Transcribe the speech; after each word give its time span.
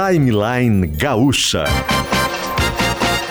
Timeline 0.00 0.86
Gaúcha. 0.86 1.64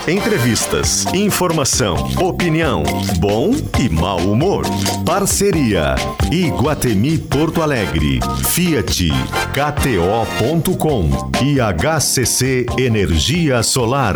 Entrevistas, 0.06 1.04
informação, 1.12 1.96
opinião, 2.22 2.84
bom 3.18 3.50
e 3.76 3.88
mau 3.88 4.18
humor. 4.18 4.64
Parceria 5.04 5.96
Iguatemi 6.30 7.18
Porto 7.18 7.60
Alegre, 7.60 8.20
Fiat, 8.50 9.08
KTO.com 9.52 11.10
e 11.42 11.58
HCC 11.60 12.66
Energia 12.78 13.64
Solar. 13.64 14.14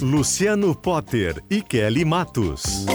Luciano 0.00 0.72
Potter 0.76 1.42
e 1.50 1.60
Kelly 1.60 2.04
Matos. 2.04 2.86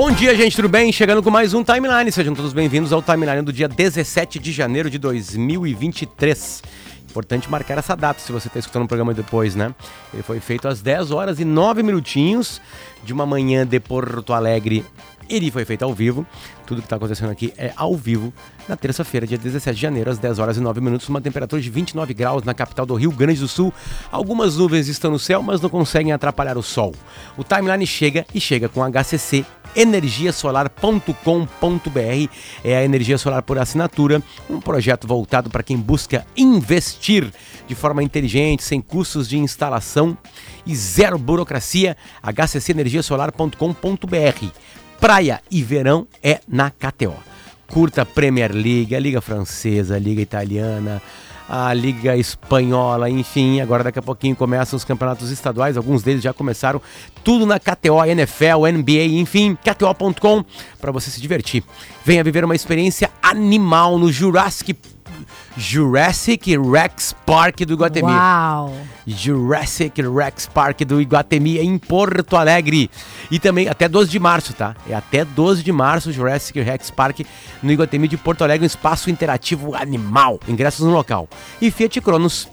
Bom 0.00 0.10
dia, 0.10 0.34
gente, 0.34 0.56
tudo 0.56 0.66
bem? 0.66 0.90
Chegando 0.90 1.22
com 1.22 1.30
mais 1.30 1.52
um 1.52 1.62
Timeline. 1.62 2.10
Sejam 2.10 2.34
todos 2.34 2.54
bem-vindos 2.54 2.90
ao 2.90 3.02
Timeline 3.02 3.42
do 3.42 3.52
dia 3.52 3.68
17 3.68 4.38
de 4.38 4.50
janeiro 4.50 4.88
de 4.88 4.96
2023. 4.96 6.62
Importante 7.10 7.50
marcar 7.50 7.76
essa 7.76 7.94
data 7.94 8.18
se 8.18 8.32
você 8.32 8.48
está 8.48 8.58
escutando 8.58 8.84
o 8.84 8.88
programa 8.88 9.12
depois, 9.12 9.54
né? 9.54 9.74
Ele 10.14 10.22
foi 10.22 10.40
feito 10.40 10.66
às 10.68 10.80
10 10.80 11.10
horas 11.10 11.38
e 11.38 11.44
9 11.44 11.82
minutinhos 11.82 12.62
de 13.04 13.12
uma 13.12 13.26
manhã 13.26 13.66
de 13.66 13.78
Porto 13.78 14.32
Alegre. 14.32 14.86
Ele 15.30 15.50
foi 15.50 15.64
feito 15.64 15.84
ao 15.84 15.94
vivo. 15.94 16.26
Tudo 16.66 16.82
que 16.82 16.86
está 16.86 16.96
acontecendo 16.96 17.30
aqui 17.30 17.54
é 17.56 17.72
ao 17.76 17.96
vivo 17.96 18.32
na 18.68 18.76
terça-feira, 18.76 19.26
dia 19.26 19.38
17 19.38 19.74
de 19.74 19.80
janeiro, 19.80 20.10
às 20.10 20.18
10 20.18 20.38
horas 20.38 20.56
e 20.56 20.60
9 20.60 20.80
minutos. 20.80 21.08
Uma 21.08 21.20
temperatura 21.20 21.62
de 21.62 21.70
29 21.70 22.12
graus 22.12 22.42
na 22.42 22.52
capital 22.52 22.84
do 22.84 22.94
Rio 22.94 23.12
Grande 23.12 23.40
do 23.40 23.48
Sul. 23.48 23.72
Algumas 24.10 24.56
nuvens 24.56 24.88
estão 24.88 25.10
no 25.10 25.18
céu, 25.18 25.42
mas 25.42 25.60
não 25.60 25.70
conseguem 25.70 26.12
atrapalhar 26.12 26.58
o 26.58 26.62
sol. 26.62 26.92
O 27.36 27.44
timeline 27.44 27.86
chega 27.86 28.26
e 28.34 28.40
chega 28.40 28.68
com 28.68 28.82
HCC 28.82 29.44
energiasolar.com.br 29.74 32.32
é 32.64 32.76
a 32.76 32.84
energia 32.84 33.18
solar 33.18 33.42
por 33.42 33.58
assinatura, 33.58 34.22
um 34.48 34.60
projeto 34.60 35.04
voltado 35.06 35.50
para 35.50 35.62
quem 35.62 35.76
busca 35.76 36.26
investir 36.36 37.30
de 37.66 37.74
forma 37.74 38.02
inteligente, 38.02 38.64
sem 38.64 38.80
custos 38.80 39.28
de 39.28 39.36
instalação 39.38 40.16
e 40.66 40.74
zero 40.74 41.18
burocracia. 41.18 41.94
hccenergiasolar.com.br. 42.22 44.46
Praia 45.00 45.40
e 45.50 45.62
verão 45.62 46.06
é 46.22 46.40
na 46.46 46.70
KTO. 46.70 47.14
Curta 47.68 48.04
Premier 48.04 48.52
League, 48.52 48.94
a 48.94 49.00
Liga 49.00 49.22
Francesa, 49.22 49.96
a 49.96 49.98
Liga 49.98 50.20
Italiana, 50.20 51.00
a 51.48 51.72
Liga 51.72 52.16
Espanhola, 52.18 53.08
enfim. 53.08 53.62
Agora 53.62 53.82
daqui 53.82 53.98
a 53.98 54.02
pouquinho 54.02 54.36
começam 54.36 54.76
os 54.76 54.84
campeonatos 54.84 55.30
estaduais, 55.30 55.78
alguns 55.78 56.02
deles 56.02 56.22
já 56.22 56.34
começaram. 56.34 56.82
Tudo 57.24 57.46
na 57.46 57.58
KTO, 57.58 58.04
NFL, 58.04 58.66
NBA, 58.74 59.06
enfim, 59.18 59.56
KTO.com 59.56 60.44
para 60.78 60.92
você 60.92 61.10
se 61.10 61.20
divertir. 61.20 61.64
Venha 62.04 62.22
viver 62.22 62.44
uma 62.44 62.54
experiência 62.54 63.10
animal 63.22 63.98
no 63.98 64.12
Jurassic 64.12 64.74
Jurassic 65.60 66.56
Rex 66.56 67.14
Park 67.26 67.60
do 67.66 67.74
Iguatemi. 67.74 68.10
Uau! 68.10 68.74
Jurassic 69.06 70.00
Rex 70.00 70.46
Park 70.46 70.80
do 70.84 70.98
Iguatemi 71.02 71.58
em 71.58 71.76
Porto 71.76 72.34
Alegre. 72.34 72.90
E 73.30 73.38
também 73.38 73.68
até 73.68 73.86
12 73.86 74.10
de 74.10 74.18
março, 74.18 74.54
tá? 74.54 74.74
É 74.88 74.94
até 74.94 75.22
12 75.22 75.62
de 75.62 75.70
março 75.70 76.10
Jurassic 76.10 76.58
Rex 76.62 76.90
Park 76.90 77.20
no 77.62 77.70
Iguatemi 77.70 78.08
de 78.08 78.16
Porto 78.16 78.42
Alegre, 78.42 78.64
um 78.64 78.66
espaço 78.66 79.10
interativo 79.10 79.74
animal. 79.74 80.40
Ingressos 80.48 80.86
no 80.86 80.92
local. 80.92 81.28
E 81.60 81.70
Fiat 81.70 82.00
Cronos. 82.00 82.48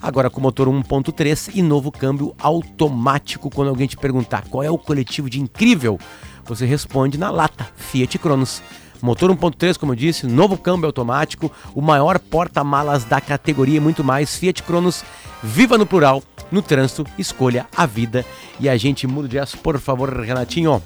Agora 0.00 0.30
com 0.30 0.40
motor 0.40 0.68
1.3 0.68 1.50
e 1.56 1.62
novo 1.62 1.90
câmbio 1.90 2.32
automático. 2.38 3.50
Quando 3.50 3.70
alguém 3.70 3.88
te 3.88 3.96
perguntar 3.96 4.44
qual 4.48 4.62
é 4.62 4.70
o 4.70 4.78
coletivo 4.78 5.28
de 5.28 5.40
incrível, 5.40 5.98
você 6.44 6.64
responde 6.64 7.18
na 7.18 7.28
lata 7.28 7.66
Fiat 7.74 8.20
Cronos. 8.20 8.62
Motor 9.02 9.36
1.3, 9.36 9.76
como 9.76 9.90
eu 9.90 9.96
disse, 9.96 10.28
novo 10.28 10.56
câmbio 10.56 10.86
automático, 10.86 11.50
o 11.74 11.82
maior 11.82 12.20
porta-malas 12.20 13.02
da 13.02 13.20
categoria 13.20 13.78
e 13.78 13.80
muito 13.80 14.04
mais. 14.04 14.36
Fiat 14.36 14.62
Cronos, 14.62 15.04
viva 15.42 15.76
no 15.76 15.84
plural, 15.84 16.22
no 16.52 16.62
trânsito, 16.62 17.04
escolha 17.18 17.66
a 17.76 17.84
vida. 17.84 18.24
E 18.60 18.68
a 18.68 18.76
gente 18.76 19.04
muda 19.08 19.26
de 19.26 19.40
aço, 19.40 19.58
por 19.58 19.76
favor, 19.80 20.08
Renatinho. 20.20 20.80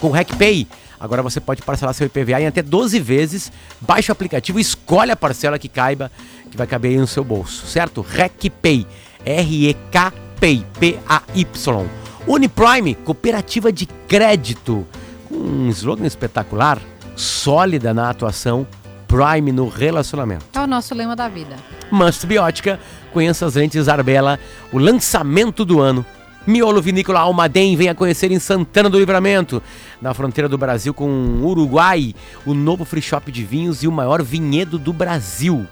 Com 0.00 0.08
o 0.08 0.10
RecPay, 0.10 0.66
agora 0.98 1.22
você 1.22 1.38
pode 1.38 1.62
parcelar 1.62 1.94
seu 1.94 2.08
IPVA 2.08 2.40
em 2.40 2.48
até 2.48 2.60
12 2.60 2.98
vezes. 2.98 3.52
Baixe 3.80 4.10
o 4.10 4.12
aplicativo, 4.12 4.58
escolhe 4.58 5.12
a 5.12 5.16
parcela 5.16 5.60
que 5.60 5.68
caiba, 5.68 6.10
que 6.50 6.56
vai 6.56 6.66
caber 6.66 6.90
aí 6.90 6.98
no 6.98 7.06
seu 7.06 7.22
bolso, 7.22 7.68
certo? 7.68 8.00
RecPay, 8.00 8.84
R-E-K-Pay, 9.24 10.66
P-A-Y. 10.80 11.86
Uniprime, 12.26 12.96
cooperativa 12.96 13.72
de 13.72 13.86
crédito 13.86 14.84
um 15.30 15.68
slogan 15.68 16.06
espetacular, 16.06 16.78
sólida 17.16 17.94
na 17.94 18.10
atuação, 18.10 18.66
Prime 19.06 19.50
no 19.50 19.68
relacionamento. 19.68 20.44
É 20.54 20.60
o 20.60 20.66
nosso 20.68 20.94
lema 20.94 21.16
da 21.16 21.28
vida. 21.28 21.56
Must 21.90 22.24
Biótica, 22.26 22.78
conheça 23.12 23.44
as 23.44 23.56
lentes 23.56 23.88
Arbela, 23.88 24.38
o 24.72 24.78
lançamento 24.78 25.64
do 25.64 25.80
ano. 25.80 26.06
Miolo 26.46 26.80
Vinícola 26.80 27.20
Almaden, 27.20 27.76
venha 27.76 27.94
conhecer 27.94 28.30
em 28.30 28.38
Santana 28.38 28.88
do 28.88 28.98
Livramento, 28.98 29.62
na 30.00 30.14
fronteira 30.14 30.48
do 30.48 30.56
Brasil 30.56 30.94
com 30.94 31.08
o 31.08 31.46
Uruguai, 31.46 32.14
o 32.46 32.54
novo 32.54 32.84
free 32.84 33.02
shop 33.02 33.30
de 33.32 33.44
vinhos 33.44 33.82
e 33.82 33.88
o 33.88 33.92
maior 33.92 34.22
vinhedo 34.22 34.78
do 34.78 34.92
Brasil. 34.92 35.66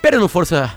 Perdendo 0.00 0.26
força 0.26 0.72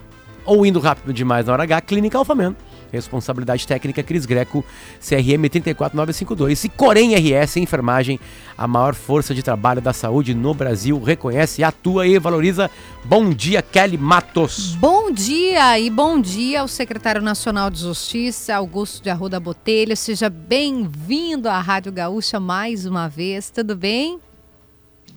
ou 0.46 0.66
indo 0.66 0.80
rápido 0.80 1.14
demais 1.14 1.46
na 1.46 1.54
hora 1.54 1.64
H, 1.64 1.82
Clínica 1.82 2.18
Alfaman 2.18 2.56
Responsabilidade 2.92 3.66
técnica 3.68 4.04
Cris 4.04 4.26
Greco, 4.26 4.64
CRM 5.00 5.48
34952 5.50 6.66
e 6.66 6.70
Corém 6.70 7.16
RS 7.16 7.58
Enfermagem, 7.58 8.20
a 8.58 8.68
maior 8.68 8.94
força 8.94 9.34
de 9.34 9.42
trabalho 9.42 9.82
da 9.82 9.94
saúde 9.94 10.34
no 10.34 10.54
Brasil, 10.54 11.02
reconhece, 11.02 11.64
atua 11.64 12.08
e 12.08 12.20
valoriza. 12.20 12.70
Bom 13.04 13.30
dia, 13.30 13.62
Kelly 13.62 13.98
Matos. 13.98 14.76
Bom 14.76 15.12
dia 15.12 15.80
e 15.80 15.90
bom 15.90 16.20
dia 16.20 16.62
ao 16.62 16.68
secretário 16.68 17.22
nacional 17.22 17.70
de 17.70 17.80
Justiça, 17.80 18.56
Augusto 18.56 19.04
de 19.04 19.10
Arruda 19.10 19.40
Botelho. 19.40 19.96
Seja 19.96 20.30
bem-vindo 20.30 21.50
à 21.50 21.60
Rádio 21.60 21.92
Gaúcha 21.92 22.40
mais 22.40 22.86
uma 22.86 23.08
vez. 23.08 23.50
Tudo 23.50 23.76
bem? 23.76 24.20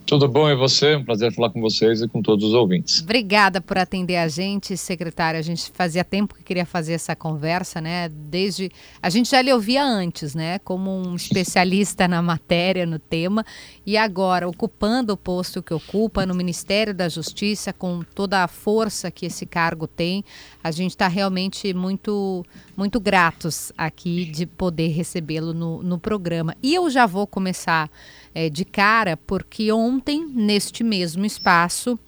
Tudo 0.06 0.28
bom 0.28 0.50
e 0.50 0.54
você? 0.54 0.96
Um 0.96 1.04
prazer 1.04 1.32
falar 1.32 1.48
com 1.48 1.62
vocês 1.62 2.02
e 2.02 2.08
com 2.08 2.20
todos 2.20 2.48
os 2.48 2.52
ouvintes. 2.52 3.00
Obrigada 3.00 3.58
por 3.58 3.78
atender 3.78 4.16
a 4.16 4.28
gente, 4.28 4.76
secretário. 4.76 5.40
A 5.40 5.42
gente 5.42 5.70
fazia 5.72 6.04
tempo 6.04 6.34
que 6.34 6.42
queria 6.42 6.66
fazer 6.66 6.92
essa 6.92 7.16
conversa, 7.16 7.80
né? 7.80 8.10
Desde 8.10 8.70
a 9.02 9.08
gente 9.08 9.30
já 9.30 9.40
lhe 9.40 9.50
ouvia 9.50 9.82
antes, 9.82 10.34
né? 10.34 10.58
Como 10.58 10.90
um 10.90 11.16
especialista 11.16 12.06
na 12.06 12.20
matéria, 12.20 12.84
no 12.84 12.98
tema, 12.98 13.46
e 13.86 13.96
agora 13.96 14.46
ocupando 14.46 15.14
o 15.14 15.16
posto 15.16 15.62
que 15.62 15.72
ocupa 15.72 16.26
no 16.26 16.34
Ministério 16.34 16.92
da 16.92 17.08
Justiça, 17.08 17.72
com 17.72 18.02
toda 18.14 18.44
a 18.44 18.48
força 18.48 19.10
que 19.10 19.24
esse 19.24 19.46
cargo 19.46 19.86
tem, 19.86 20.22
a 20.62 20.70
gente 20.70 20.90
está 20.90 21.08
realmente 21.08 21.72
muito, 21.72 22.44
muito 22.76 23.00
gratos 23.00 23.72
aqui 23.76 24.26
de 24.26 24.44
poder 24.44 24.88
recebê-lo 24.88 25.54
no, 25.54 25.82
no 25.82 25.98
programa. 25.98 26.54
E 26.62 26.74
eu 26.74 26.90
já 26.90 27.06
vou 27.06 27.26
começar 27.26 27.90
é, 28.34 28.50
de 28.50 28.64
cara, 28.64 29.16
porque 29.16 29.70
ontem, 29.70 30.26
neste 30.26 30.82
mesmo 30.82 31.24
espaço, 31.24 31.98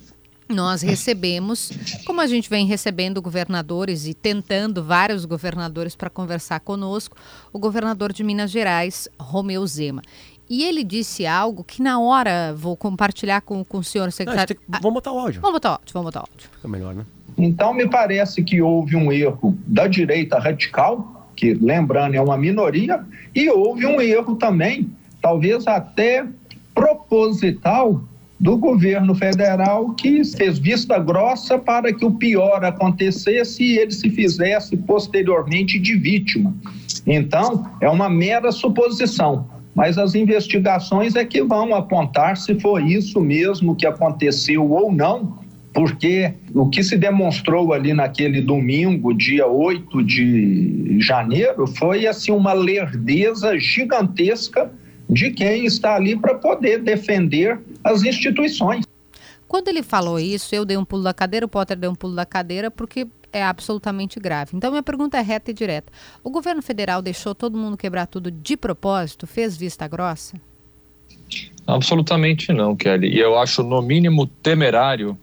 nós 0.49 0.83
recebemos, 0.83 1.71
como 2.05 2.21
a 2.21 2.27
gente 2.27 2.49
vem 2.49 2.67
recebendo 2.67 3.23
governadores 3.23 4.07
e 4.07 4.15
tentando 4.15 4.83
vários 4.83 5.25
governadores 5.25 5.97
para 5.97 6.11
conversar 6.11 6.61
conosco, 6.61 7.17
o 7.53 7.59
governador 7.59 8.13
de 8.13 8.23
Minas 8.23 8.51
Gerais, 8.51 9.09
Romeu 9.19 9.67
Zema. 9.67 10.03
E 10.49 10.65
ele 10.65 10.85
disse 10.85 11.27
algo 11.27 11.65
que 11.65 11.83
na 11.83 11.99
hora 11.99 12.55
vou 12.55 12.77
compartilhar 12.77 13.41
com, 13.41 13.65
com 13.65 13.79
o 13.79 13.85
senhor 13.85 14.13
secretário. 14.13 14.57
Não, 14.69 14.79
que... 14.79 14.83
Vamos 14.83 14.95
botar 14.95 15.13
o 15.13 15.19
áudio. 15.19 15.41
Vamos 15.41 15.55
botar 15.55 15.71
o 15.71 15.73
áudio, 15.73 15.93
vamos 15.93 16.07
botar 16.07 16.21
o 16.21 16.29
áudio. 16.31 16.49
Fica 16.53 16.69
melhor, 16.69 16.95
né? 16.95 17.05
Então 17.37 17.75
me 17.75 17.89
parece 17.89 18.43
que 18.45 18.63
houve 18.63 18.95
um 18.95 19.11
erro 19.11 19.59
da 19.67 19.89
direita 19.89 20.39
radical, 20.39 21.29
que 21.35 21.53
lembrando 21.55 22.15
é 22.15 22.21
uma 22.21 22.39
minoria, 22.39 23.05
e 23.35 23.51
houve 23.51 23.85
um 23.85 24.01
erro 24.01 24.37
também 24.37 24.91
talvez 25.27 25.67
até 25.67 26.25
proposital 26.73 28.01
do 28.39 28.57
governo 28.57 29.13
federal 29.13 29.91
que 29.95 30.23
fez 30.25 30.57
vista 30.57 31.01
grossa 31.01 31.59
para 31.59 31.93
que 31.93 32.05
o 32.05 32.13
pior 32.13 32.65
acontecesse 32.65 33.61
e 33.61 33.77
ele 33.77 33.91
se 33.91 34.09
fizesse 34.09 34.77
posteriormente 34.77 35.81
de 35.81 35.97
vítima. 35.97 36.55
Então, 37.05 37.69
é 37.81 37.91
uma 37.91 38.09
mera 38.09 38.53
suposição, 38.53 39.49
mas 39.75 39.99
as 39.99 40.15
investigações 40.15 41.17
é 41.17 41.25
que 41.25 41.43
vão 41.43 41.75
apontar 41.75 42.37
se 42.37 42.61
foi 42.61 42.85
isso 42.85 43.21
mesmo 43.21 43.75
que 43.75 43.85
aconteceu 43.85 44.71
ou 44.71 44.93
não, 44.93 45.41
porque 45.73 46.35
o 46.55 46.69
que 46.69 46.85
se 46.85 46.97
demonstrou 46.97 47.73
ali 47.73 47.93
naquele 47.93 48.41
domingo, 48.41 49.13
dia 49.13 49.49
8 49.49 50.05
de 50.05 51.01
janeiro, 51.01 51.67
foi 51.67 52.07
assim 52.07 52.31
uma 52.31 52.53
lerdeza 52.53 53.59
gigantesca 53.59 54.71
de 55.09 55.31
quem 55.31 55.65
está 55.65 55.95
ali 55.95 56.17
para 56.17 56.35
poder 56.35 56.83
defender 56.83 57.61
as 57.85 58.03
instituições. 58.03 58.85
Quando 59.47 59.69
ele 59.69 59.83
falou 59.83 60.19
isso, 60.19 60.55
eu 60.55 60.65
dei 60.65 60.77
um 60.77 60.85
pulo 60.85 61.05
da 61.05 61.15
cadeira, 61.15 61.47
o 61.47 61.49
Potter 61.49 61.77
deu 61.77 61.91
um 61.91 61.95
pulo 61.95 62.15
da 62.15 62.27
cadeira, 62.27 62.71
porque 62.71 63.07
é 63.33 63.43
absolutamente 63.43 64.19
grave. 64.19 64.57
Então, 64.57 64.71
minha 64.71 64.83
pergunta 64.83 65.19
é 65.19 65.21
reta 65.21 65.51
e 65.51 65.55
direta. 65.55 65.93
O 66.25 66.31
governo 66.31 66.63
federal 66.63 67.01
deixou 67.01 67.35
todo 67.35 67.57
mundo 67.57 67.77
quebrar 67.77 68.07
tudo 68.07 68.31
de 68.31 68.57
propósito? 68.57 69.27
Fez 69.27 69.57
vista 69.57 69.87
grossa? 69.87 70.41
Absolutamente 71.67 72.53
não, 72.53 72.75
Kelly. 72.75 73.09
E 73.09 73.19
eu 73.19 73.39
acho, 73.39 73.63
no 73.63 73.81
mínimo, 73.83 74.27
temerário 74.27 75.17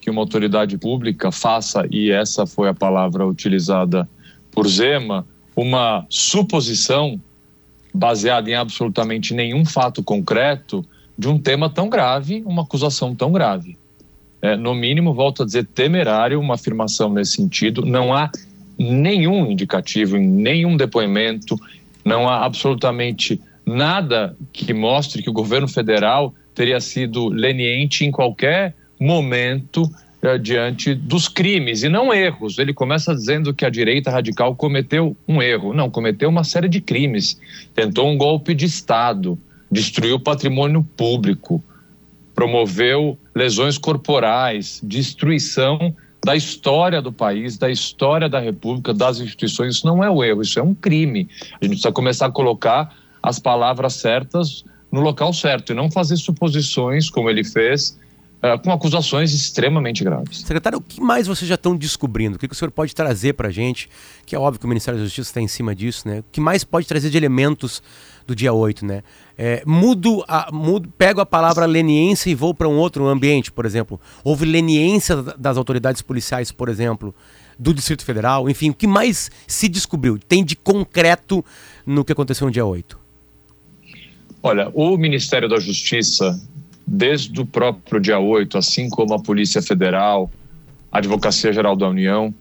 que 0.00 0.10
uma 0.10 0.20
autoridade 0.20 0.78
pública 0.78 1.32
faça, 1.32 1.86
e 1.90 2.10
essa 2.10 2.46
foi 2.46 2.68
a 2.68 2.74
palavra 2.74 3.26
utilizada 3.26 4.08
por 4.52 4.68
Zema, 4.68 5.26
uma 5.54 6.06
suposição 6.08 7.20
baseada 7.96 8.50
em 8.50 8.54
absolutamente 8.54 9.34
nenhum 9.34 9.64
fato 9.64 10.02
concreto 10.02 10.84
de 11.18 11.28
um 11.28 11.38
tema 11.38 11.70
tão 11.70 11.88
grave, 11.88 12.42
uma 12.46 12.62
acusação 12.62 13.14
tão 13.14 13.32
grave. 13.32 13.76
É, 14.42 14.54
no 14.54 14.74
mínimo, 14.74 15.14
volto 15.14 15.42
a 15.42 15.46
dizer, 15.46 15.64
temerário 15.66 16.38
uma 16.38 16.54
afirmação 16.54 17.12
nesse 17.12 17.32
sentido. 17.32 17.84
Não 17.84 18.14
há 18.14 18.30
nenhum 18.78 19.50
indicativo 19.50 20.16
em 20.16 20.28
nenhum 20.28 20.76
depoimento, 20.76 21.58
não 22.04 22.28
há 22.28 22.44
absolutamente 22.44 23.40
nada 23.64 24.36
que 24.52 24.72
mostre 24.72 25.22
que 25.22 25.30
o 25.30 25.32
governo 25.32 25.66
federal 25.66 26.34
teria 26.54 26.80
sido 26.80 27.28
leniente 27.28 28.04
em 28.04 28.10
qualquer 28.10 28.74
momento 29.00 29.90
diante 30.36 30.94
dos 30.94 31.28
crimes 31.28 31.82
e 31.82 31.88
não 31.88 32.12
erros. 32.12 32.58
Ele 32.58 32.74
começa 32.74 33.14
dizendo 33.14 33.54
que 33.54 33.64
a 33.64 33.70
direita 33.70 34.10
radical 34.10 34.56
cometeu 34.56 35.16
um 35.28 35.40
erro. 35.40 35.72
Não, 35.72 35.88
cometeu 35.88 36.28
uma 36.28 36.42
série 36.42 36.68
de 36.68 36.80
crimes. 36.80 37.40
Tentou 37.74 38.08
um 38.08 38.18
golpe 38.18 38.54
de 38.54 38.64
Estado, 38.64 39.38
destruiu 39.70 40.18
patrimônio 40.18 40.82
público, 40.96 41.62
promoveu 42.34 43.18
lesões 43.34 43.78
corporais, 43.78 44.80
destruição 44.82 45.94
da 46.24 46.34
história 46.34 47.00
do 47.00 47.12
país, 47.12 47.56
da 47.56 47.70
história 47.70 48.28
da 48.28 48.40
República, 48.40 48.92
das 48.92 49.20
instituições. 49.20 49.76
Isso 49.76 49.86
não 49.86 50.02
é 50.02 50.10
o 50.10 50.24
erro, 50.24 50.42
isso 50.42 50.58
é 50.58 50.62
um 50.62 50.74
crime. 50.74 51.28
A 51.52 51.64
gente 51.64 51.68
precisa 51.68 51.92
começar 51.92 52.26
a 52.26 52.30
colocar 52.30 52.92
as 53.22 53.38
palavras 53.38 53.94
certas 53.94 54.64
no 54.90 55.00
local 55.00 55.32
certo 55.32 55.72
e 55.72 55.74
não 55.74 55.90
fazer 55.90 56.16
suposições, 56.16 57.08
como 57.08 57.30
ele 57.30 57.44
fez, 57.44 57.98
uh, 58.42 58.58
com 58.62 58.72
acusações 58.72 59.32
extremamente 59.32 60.04
graves. 60.04 60.40
Secretário, 60.40 60.78
o 60.78 60.82
que 60.82 61.00
mais 61.00 61.26
vocês 61.26 61.48
já 61.48 61.54
estão 61.54 61.76
descobrindo? 61.76 62.36
O 62.36 62.38
que, 62.38 62.48
que 62.48 62.54
o 62.54 62.56
senhor 62.56 62.70
pode 62.70 62.94
trazer 62.94 63.34
para 63.34 63.48
a 63.48 63.50
gente? 63.50 63.88
Que 64.24 64.34
é 64.34 64.38
óbvio 64.38 64.60
que 64.60 64.66
o 64.66 64.68
Ministério 64.68 64.98
da 64.98 65.04
Justiça 65.04 65.30
está 65.30 65.40
em 65.40 65.48
cima 65.48 65.74
disso, 65.74 66.06
né? 66.08 66.20
O 66.20 66.24
que 66.30 66.40
mais 66.40 66.64
pode 66.64 66.86
trazer 66.86 67.10
de 67.10 67.16
elementos 67.16 67.82
do 68.26 68.34
dia 68.34 68.52
8, 68.52 68.84
né? 68.84 69.02
É, 69.38 69.62
mudo, 69.66 70.24
a, 70.26 70.50
mudo, 70.52 70.88
pego 70.98 71.20
a 71.20 71.26
palavra 71.26 71.64
leniência 71.64 72.30
e 72.30 72.34
vou 72.34 72.52
para 72.52 72.68
um 72.68 72.76
outro 72.76 73.06
ambiente, 73.06 73.52
por 73.52 73.64
exemplo. 73.64 74.00
Houve 74.24 74.44
leniência 74.44 75.22
das 75.38 75.56
autoridades 75.56 76.02
policiais, 76.02 76.50
por 76.50 76.68
exemplo, 76.68 77.14
do 77.58 77.72
Distrito 77.72 78.04
Federal. 78.04 78.48
Enfim, 78.50 78.70
o 78.70 78.74
que 78.74 78.86
mais 78.86 79.30
se 79.46 79.68
descobriu? 79.68 80.18
Tem 80.18 80.44
de 80.44 80.56
concreto 80.56 81.44
no 81.84 82.04
que 82.04 82.12
aconteceu 82.12 82.46
no 82.46 82.52
dia 82.52 82.64
8? 82.64 82.98
Olha, 84.42 84.70
o 84.74 84.96
Ministério 84.96 85.48
da 85.48 85.58
Justiça 85.58 86.38
desde 86.86 87.40
o 87.40 87.46
próprio 87.46 88.00
dia 88.00 88.18
8, 88.18 88.56
assim 88.56 88.88
como 88.88 89.14
a 89.14 89.18
Polícia 89.18 89.60
Federal, 89.60 90.30
a 90.92 90.98
Advocacia 90.98 91.52
Geral 91.52 91.74
da 91.74 91.88
União, 91.88 92.32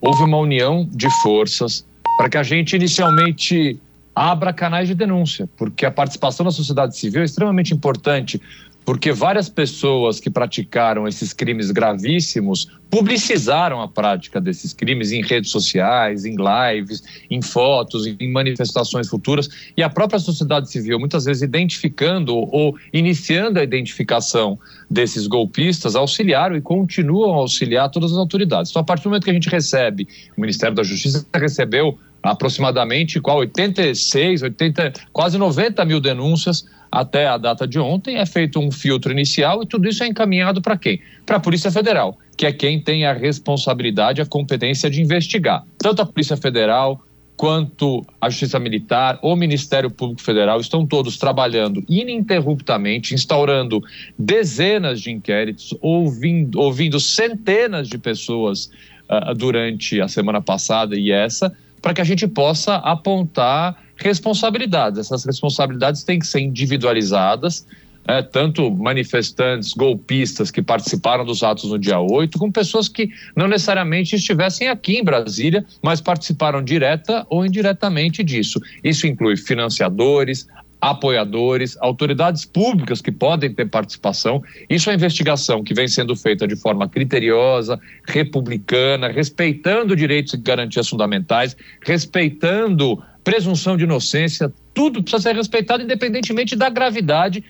houve 0.00 0.22
uma 0.22 0.36
união 0.36 0.86
de 0.92 1.08
forças 1.22 1.86
para 2.18 2.28
que 2.28 2.36
a 2.36 2.42
gente 2.42 2.76
inicialmente 2.76 3.80
abra 4.14 4.52
canais 4.52 4.86
de 4.86 4.94
denúncia, 4.94 5.48
porque 5.56 5.84
a 5.86 5.90
participação 5.90 6.44
da 6.44 6.52
sociedade 6.52 6.96
civil 6.96 7.22
é 7.22 7.24
extremamente 7.24 7.74
importante 7.74 8.40
porque 8.84 9.12
várias 9.12 9.48
pessoas 9.48 10.20
que 10.20 10.30
praticaram 10.30 11.08
esses 11.08 11.32
crimes 11.32 11.70
gravíssimos 11.70 12.68
publicizaram 12.90 13.80
a 13.80 13.88
prática 13.88 14.40
desses 14.40 14.72
crimes 14.72 15.10
em 15.10 15.20
redes 15.20 15.50
sociais, 15.50 16.24
em 16.24 16.36
lives, 16.36 17.02
em 17.28 17.42
fotos, 17.42 18.06
em 18.06 18.30
manifestações 18.30 19.08
futuras, 19.08 19.48
e 19.76 19.82
a 19.82 19.90
própria 19.90 20.20
sociedade 20.20 20.70
civil, 20.70 21.00
muitas 21.00 21.24
vezes 21.24 21.42
identificando 21.42 22.36
ou 22.36 22.76
iniciando 22.92 23.58
a 23.58 23.64
identificação 23.64 24.58
desses 24.88 25.26
golpistas, 25.26 25.96
auxiliaram 25.96 26.54
e 26.54 26.60
continuam 26.60 27.34
a 27.34 27.38
auxiliar 27.38 27.90
todas 27.90 28.12
as 28.12 28.18
autoridades. 28.18 28.70
Então, 28.70 28.82
a 28.82 28.84
partir 28.84 29.04
do 29.04 29.10
momento 29.10 29.24
que 29.24 29.30
a 29.30 29.34
gente 29.34 29.48
recebe, 29.48 30.06
o 30.36 30.40
Ministério 30.40 30.76
da 30.76 30.84
Justiça 30.84 31.26
recebeu 31.34 31.98
aproximadamente 32.24 33.20
qual 33.20 33.38
86, 33.38 34.42
80, 34.42 34.92
quase 35.12 35.36
90 35.36 35.84
mil 35.84 36.00
denúncias 36.00 36.64
até 36.90 37.26
a 37.26 37.36
data 37.36 37.66
de 37.66 37.78
ontem, 37.78 38.16
é 38.16 38.24
feito 38.24 38.58
um 38.58 38.70
filtro 38.70 39.12
inicial 39.12 39.62
e 39.62 39.66
tudo 39.66 39.88
isso 39.88 40.02
é 40.02 40.06
encaminhado 40.06 40.62
para 40.62 40.78
quem? 40.78 41.00
Para 41.26 41.36
a 41.36 41.40
Polícia 41.40 41.70
Federal, 41.70 42.16
que 42.36 42.46
é 42.46 42.52
quem 42.52 42.80
tem 42.80 43.04
a 43.04 43.12
responsabilidade, 43.12 44.22
a 44.22 44.26
competência 44.26 44.88
de 44.88 45.02
investigar. 45.02 45.64
Tanto 45.76 46.02
a 46.02 46.06
Polícia 46.06 46.36
Federal 46.36 47.02
quanto 47.36 48.06
a 48.20 48.30
Justiça 48.30 48.60
Militar, 48.60 49.18
o 49.20 49.34
Ministério 49.34 49.90
Público 49.90 50.22
Federal 50.22 50.60
estão 50.60 50.86
todos 50.86 51.18
trabalhando 51.18 51.84
ininterruptamente, 51.88 53.12
instaurando 53.12 53.82
dezenas 54.16 55.00
de 55.00 55.10
inquéritos, 55.10 55.76
ouvindo, 55.80 56.60
ouvindo 56.60 57.00
centenas 57.00 57.88
de 57.88 57.98
pessoas 57.98 58.70
uh, 59.10 59.34
durante 59.34 60.00
a 60.00 60.06
semana 60.06 60.40
passada 60.40 60.96
e 60.96 61.10
essa, 61.10 61.52
para 61.84 61.92
que 61.92 62.00
a 62.00 62.04
gente 62.04 62.26
possa 62.26 62.76
apontar 62.76 63.76
responsabilidades. 63.94 65.00
Essas 65.00 65.22
responsabilidades 65.22 66.02
têm 66.02 66.18
que 66.18 66.26
ser 66.26 66.40
individualizadas, 66.40 67.66
é, 68.08 68.22
tanto 68.22 68.70
manifestantes, 68.70 69.74
golpistas 69.74 70.50
que 70.50 70.62
participaram 70.62 71.26
dos 71.26 71.42
atos 71.42 71.70
no 71.70 71.78
dia 71.78 72.00
8, 72.00 72.38
como 72.38 72.50
pessoas 72.50 72.88
que 72.88 73.10
não 73.36 73.46
necessariamente 73.46 74.16
estivessem 74.16 74.68
aqui 74.68 74.96
em 74.96 75.04
Brasília, 75.04 75.62
mas 75.82 76.00
participaram 76.00 76.64
direta 76.64 77.26
ou 77.28 77.44
indiretamente 77.44 78.24
disso. 78.24 78.58
Isso 78.82 79.06
inclui 79.06 79.36
financiadores, 79.36 80.48
apoiadores, 80.90 81.78
autoridades 81.80 82.44
públicas 82.44 83.00
que 83.00 83.10
podem 83.10 83.52
ter 83.54 83.64
participação. 83.66 84.42
Isso 84.68 84.90
é 84.90 84.94
investigação 84.94 85.64
que 85.64 85.72
vem 85.72 85.88
sendo 85.88 86.14
feita 86.14 86.46
de 86.46 86.56
forma 86.56 86.86
criteriosa, 86.88 87.80
republicana, 88.06 89.08
respeitando 89.08 89.96
direitos 89.96 90.34
e 90.34 90.36
garantias 90.36 90.88
fundamentais, 90.88 91.56
respeitando 91.82 93.02
presunção 93.22 93.76
de 93.76 93.84
inocência, 93.84 94.52
tudo 94.74 95.02
precisa 95.02 95.22
ser 95.22 95.34
respeitado 95.34 95.82
independentemente 95.82 96.54
da 96.54 96.68
gravidade 96.68 97.42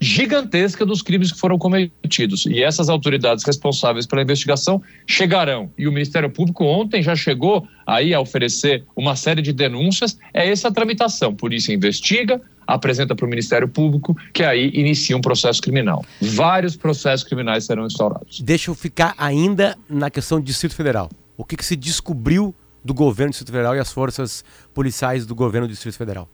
gigantesca 0.00 0.84
dos 0.84 1.00
crimes 1.02 1.32
que 1.32 1.38
foram 1.38 1.58
cometidos. 1.58 2.46
E 2.46 2.62
essas 2.62 2.88
autoridades 2.88 3.44
responsáveis 3.44 4.06
pela 4.06 4.22
investigação 4.22 4.82
chegarão. 5.06 5.70
E 5.78 5.88
o 5.88 5.92
Ministério 5.92 6.30
Público 6.30 6.64
ontem 6.64 7.02
já 7.02 7.16
chegou 7.16 7.66
aí 7.86 8.12
a 8.12 8.20
oferecer 8.20 8.84
uma 8.94 9.16
série 9.16 9.40
de 9.40 9.52
denúncias. 9.52 10.18
É 10.34 10.48
essa 10.48 10.68
a 10.68 10.72
tramitação. 10.72 11.34
Polícia 11.34 11.72
investiga, 11.72 12.40
apresenta 12.66 13.14
para 13.14 13.24
o 13.24 13.28
Ministério 13.28 13.68
Público, 13.68 14.16
que 14.32 14.42
aí 14.42 14.70
inicia 14.74 15.16
um 15.16 15.20
processo 15.20 15.60
criminal. 15.62 16.04
Vários 16.20 16.76
processos 16.76 17.26
criminais 17.26 17.64
serão 17.64 17.86
instaurados. 17.86 18.40
Deixa 18.40 18.70
eu 18.70 18.74
ficar 18.74 19.14
ainda 19.16 19.76
na 19.88 20.10
questão 20.10 20.40
do 20.40 20.44
Distrito 20.44 20.74
Federal. 20.74 21.08
O 21.36 21.44
que, 21.44 21.56
que 21.56 21.64
se 21.64 21.76
descobriu 21.76 22.54
do 22.84 22.94
governo 22.94 23.30
do 23.30 23.32
Distrito 23.32 23.52
Federal 23.52 23.76
e 23.76 23.78
as 23.78 23.92
forças 23.92 24.44
policiais 24.72 25.26
do 25.26 25.34
governo 25.34 25.66
do 25.66 25.70
Distrito 25.70 25.96
Federal? 25.96 26.28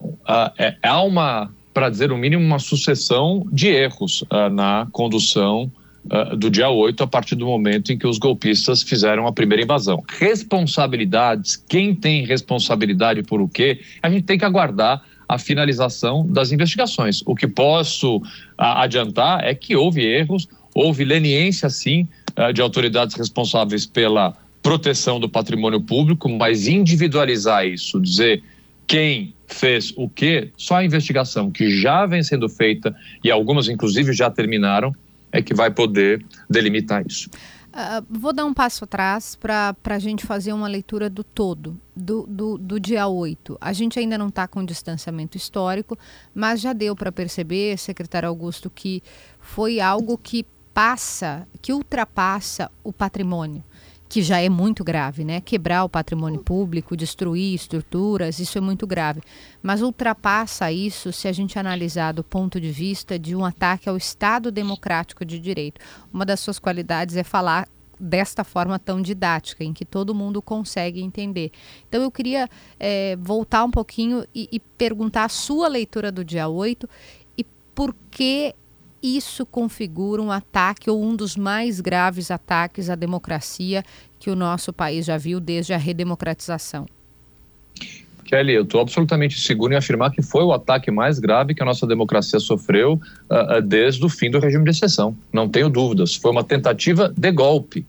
Uh, 0.00 0.50
é, 0.58 0.76
há 0.82 1.02
uma, 1.02 1.52
para 1.74 1.90
dizer 1.90 2.12
o 2.12 2.16
mínimo, 2.16 2.44
uma 2.44 2.58
sucessão 2.58 3.46
de 3.52 3.68
erros 3.68 4.22
uh, 4.22 4.48
na 4.50 4.86
condução 4.92 5.70
uh, 6.06 6.36
do 6.36 6.50
dia 6.50 6.68
8, 6.68 7.02
a 7.02 7.06
partir 7.06 7.34
do 7.34 7.46
momento 7.46 7.92
em 7.92 7.98
que 7.98 8.06
os 8.06 8.18
golpistas 8.18 8.82
fizeram 8.82 9.26
a 9.26 9.32
primeira 9.32 9.62
invasão. 9.62 10.02
Responsabilidades, 10.18 11.56
quem 11.56 11.94
tem 11.94 12.24
responsabilidade 12.24 13.22
por 13.22 13.40
o 13.40 13.48
quê, 13.48 13.80
a 14.02 14.10
gente 14.10 14.24
tem 14.24 14.38
que 14.38 14.44
aguardar 14.44 15.02
a 15.28 15.38
finalização 15.38 16.26
das 16.26 16.52
investigações. 16.52 17.22
O 17.24 17.34
que 17.34 17.46
posso 17.46 18.20
adiantar 18.58 19.42
é 19.42 19.54
que 19.54 19.74
houve 19.74 20.04
erros, 20.04 20.46
houve 20.74 21.04
leniência, 21.04 21.70
sim, 21.70 22.06
de 22.52 22.60
autoridades 22.60 23.16
responsáveis 23.16 23.86
pela 23.86 24.36
proteção 24.62 25.18
do 25.18 25.28
patrimônio 25.28 25.80
público, 25.80 26.28
mas 26.28 26.66
individualizar 26.66 27.66
isso, 27.66 28.00
dizer 28.00 28.42
quem 28.86 29.34
fez 29.46 29.92
o 29.96 30.08
quê, 30.08 30.50
só 30.56 30.76
a 30.76 30.84
investigação 30.84 31.50
que 31.50 31.70
já 31.80 32.06
vem 32.06 32.22
sendo 32.22 32.48
feita 32.48 32.94
e 33.22 33.30
algumas 33.30 33.68
inclusive 33.68 34.12
já 34.12 34.30
terminaram, 34.30 34.94
é 35.32 35.42
que 35.42 35.54
vai 35.54 35.70
poder 35.70 36.24
delimitar 36.48 37.04
isso. 37.06 37.28
Uh, 37.72 38.04
vou 38.10 38.34
dar 38.34 38.44
um 38.44 38.52
passo 38.52 38.84
atrás 38.84 39.34
para 39.34 39.74
a 39.82 39.98
gente 39.98 40.26
fazer 40.26 40.52
uma 40.52 40.68
leitura 40.68 41.08
do 41.08 41.24
todo, 41.24 41.80
do, 41.96 42.26
do, 42.28 42.58
do 42.58 42.78
dia 42.78 43.06
8. 43.06 43.56
A 43.58 43.72
gente 43.72 43.98
ainda 43.98 44.18
não 44.18 44.28
está 44.28 44.46
com 44.46 44.62
distanciamento 44.62 45.38
histórico, 45.38 45.98
mas 46.34 46.60
já 46.60 46.74
deu 46.74 46.94
para 46.94 47.10
perceber, 47.10 47.78
secretário 47.78 48.28
Augusto, 48.28 48.68
que 48.68 49.02
foi 49.40 49.80
algo 49.80 50.18
que 50.18 50.44
passa, 50.74 51.48
que 51.62 51.72
ultrapassa 51.72 52.70
o 52.84 52.92
patrimônio 52.92 53.64
que 54.12 54.20
já 54.20 54.38
é 54.42 54.48
muito 54.50 54.84
grave, 54.84 55.24
né? 55.24 55.40
Quebrar 55.40 55.84
o 55.84 55.88
patrimônio 55.88 56.38
público, 56.38 56.94
destruir 56.94 57.54
estruturas, 57.54 58.38
isso 58.38 58.58
é 58.58 58.60
muito 58.60 58.86
grave. 58.86 59.22
Mas 59.62 59.80
ultrapassa 59.80 60.70
isso 60.70 61.10
se 61.14 61.28
a 61.28 61.32
gente 61.32 61.58
analisar 61.58 62.12
do 62.12 62.22
ponto 62.22 62.60
de 62.60 62.70
vista 62.70 63.18
de 63.18 63.34
um 63.34 63.42
ataque 63.42 63.88
ao 63.88 63.96
Estado 63.96 64.52
democrático 64.52 65.24
de 65.24 65.38
direito. 65.38 65.80
Uma 66.12 66.26
das 66.26 66.40
suas 66.40 66.58
qualidades 66.58 67.16
é 67.16 67.24
falar 67.24 67.66
desta 67.98 68.44
forma 68.44 68.78
tão 68.78 69.00
didática, 69.00 69.64
em 69.64 69.72
que 69.72 69.86
todo 69.86 70.14
mundo 70.14 70.42
consegue 70.42 71.00
entender. 71.00 71.50
Então 71.88 72.02
eu 72.02 72.10
queria 72.10 72.50
é, 72.78 73.16
voltar 73.18 73.64
um 73.64 73.70
pouquinho 73.70 74.26
e, 74.34 74.46
e 74.52 74.60
perguntar 74.60 75.24
a 75.24 75.30
sua 75.30 75.68
leitura 75.68 76.12
do 76.12 76.22
dia 76.22 76.48
8 76.48 76.86
e 77.38 77.44
por 77.74 77.96
que 78.10 78.54
isso 79.02 79.44
configura 79.44 80.22
um 80.22 80.30
ataque 80.30 80.88
ou 80.88 81.02
um 81.02 81.16
dos 81.16 81.36
mais 81.36 81.80
graves 81.80 82.30
ataques 82.30 82.88
à 82.88 82.94
democracia 82.94 83.82
que 84.18 84.30
o 84.30 84.36
nosso 84.36 84.72
país 84.72 85.06
já 85.06 85.16
viu 85.16 85.40
desde 85.40 85.72
a 85.72 85.76
redemocratização. 85.76 86.86
Kelly, 88.24 88.54
eu 88.54 88.62
estou 88.62 88.80
absolutamente 88.80 89.38
seguro 89.38 89.74
em 89.74 89.76
afirmar 89.76 90.10
que 90.10 90.22
foi 90.22 90.42
o 90.42 90.52
ataque 90.52 90.90
mais 90.90 91.18
grave 91.18 91.54
que 91.54 91.62
a 91.62 91.66
nossa 91.66 91.86
democracia 91.86 92.40
sofreu 92.40 92.94
uh, 92.94 93.60
desde 93.60 94.04
o 94.04 94.08
fim 94.08 94.30
do 94.30 94.38
regime 94.38 94.64
de 94.64 94.70
exceção. 94.70 95.14
Não 95.32 95.48
tenho 95.48 95.68
dúvidas. 95.68 96.14
Foi 96.14 96.30
uma 96.30 96.44
tentativa 96.44 97.12
de 97.14 97.30
golpe. 97.30 97.84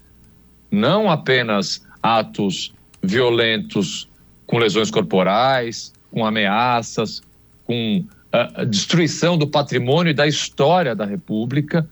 Não 0.69 1.09
apenas 1.09 1.85
atos 2.01 2.73
violentos 3.01 4.09
com 4.45 4.57
lesões 4.57 4.91
corporais, 4.91 5.93
com 6.11 6.25
ameaças, 6.25 7.21
com 7.65 8.03
uh, 8.33 8.65
destruição 8.65 9.37
do 9.37 9.47
patrimônio 9.47 10.11
e 10.11 10.13
da 10.13 10.27
história 10.27 10.95
da 10.95 11.05
República, 11.05 11.87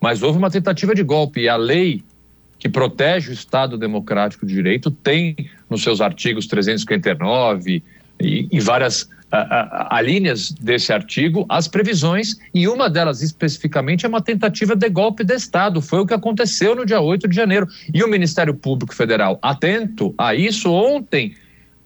mas 0.00 0.22
houve 0.22 0.38
uma 0.38 0.50
tentativa 0.50 0.94
de 0.94 1.02
golpe. 1.02 1.42
E 1.42 1.48
a 1.48 1.56
lei 1.56 2.02
que 2.62 2.68
protege 2.68 3.30
o 3.30 3.32
Estado 3.32 3.76
Democrático 3.76 4.46
de 4.46 4.54
Direito, 4.54 4.88
tem 4.88 5.34
nos 5.68 5.82
seus 5.82 6.00
artigos 6.00 6.46
359 6.46 7.82
e, 8.20 8.48
e 8.52 8.60
várias 8.60 9.10
a, 9.32 9.96
a, 9.96 10.00
linhas 10.00 10.52
desse 10.52 10.92
artigo 10.92 11.44
as 11.48 11.66
previsões, 11.66 12.36
e 12.54 12.68
uma 12.68 12.88
delas 12.88 13.20
especificamente 13.20 14.06
é 14.06 14.08
uma 14.08 14.22
tentativa 14.22 14.76
de 14.76 14.88
golpe 14.88 15.24
de 15.24 15.34
Estado. 15.34 15.82
Foi 15.82 15.98
o 16.00 16.06
que 16.06 16.14
aconteceu 16.14 16.76
no 16.76 16.86
dia 16.86 17.00
8 17.00 17.26
de 17.26 17.34
janeiro. 17.34 17.66
E 17.92 18.00
o 18.04 18.08
Ministério 18.08 18.54
Público 18.54 18.94
Federal, 18.94 19.40
atento 19.42 20.14
a 20.16 20.32
isso, 20.32 20.70
ontem 20.70 21.34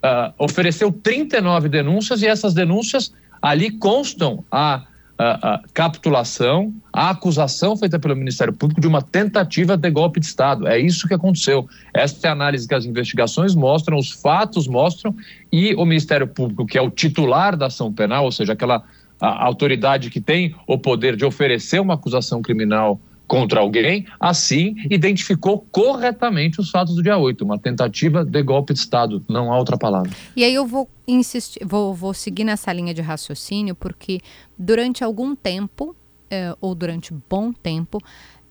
uh, 0.04 0.30
ofereceu 0.36 0.92
39 0.92 1.70
denúncias, 1.70 2.20
e 2.20 2.26
essas 2.26 2.52
denúncias 2.52 3.14
ali 3.40 3.70
constam 3.70 4.44
a 4.50 4.84
a, 5.18 5.54
a, 5.54 5.60
capitulação, 5.72 6.74
a 6.92 7.10
acusação 7.10 7.76
feita 7.76 7.98
pelo 7.98 8.14
Ministério 8.14 8.52
Público 8.52 8.80
de 8.80 8.86
uma 8.86 9.00
tentativa 9.00 9.76
de 9.76 9.90
golpe 9.90 10.20
de 10.20 10.26
Estado. 10.26 10.66
É 10.66 10.78
isso 10.78 11.08
que 11.08 11.14
aconteceu. 11.14 11.66
Esta 11.94 12.26
é 12.26 12.30
a 12.30 12.32
análise 12.32 12.68
que 12.68 12.74
as 12.74 12.84
investigações 12.84 13.54
mostram, 13.54 13.96
os 13.96 14.10
fatos 14.10 14.68
mostram, 14.68 15.14
e 15.50 15.74
o 15.74 15.84
Ministério 15.84 16.26
Público, 16.26 16.66
que 16.66 16.76
é 16.76 16.82
o 16.82 16.90
titular 16.90 17.56
da 17.56 17.66
ação 17.66 17.92
penal, 17.92 18.24
ou 18.24 18.32
seja, 18.32 18.52
aquela 18.52 18.82
autoridade 19.18 20.10
que 20.10 20.20
tem 20.20 20.54
o 20.66 20.76
poder 20.76 21.16
de 21.16 21.24
oferecer 21.24 21.80
uma 21.80 21.94
acusação 21.94 22.42
criminal 22.42 23.00
contra 23.26 23.61
alguém, 23.61 24.06
assim 24.21 24.75
identificou 24.90 25.66
corretamente 25.71 26.61
os 26.61 26.71
fatos 26.71 26.95
do 26.95 27.02
dia 27.02 27.18
8, 27.18 27.45
uma 27.45 27.59
tentativa 27.59 28.25
de 28.25 28.42
golpe 28.42 28.73
de 28.73 28.80
Estado, 28.80 29.25
não 29.28 29.52
há 29.52 29.59
outra 29.59 29.76
palavra. 29.76 30.11
E 30.37 30.45
aí 30.45 30.54
eu 30.54 30.66
vou 30.66 30.88
insistir, 31.06 31.64
vou, 31.64 31.95
vou 31.95 32.14
seguir 32.14 32.45
nessa 32.45 32.73
linha 32.73 32.95
de 32.95 33.02
raciocínio, 33.02 33.75
porque 33.75 34.21
durante 34.59 35.02
algum 35.02 35.35
tempo, 35.35 35.95
eh, 36.30 36.54
ou 36.61 36.75
durante 36.75 37.12
bom 37.28 37.52
tempo, 37.52 38.00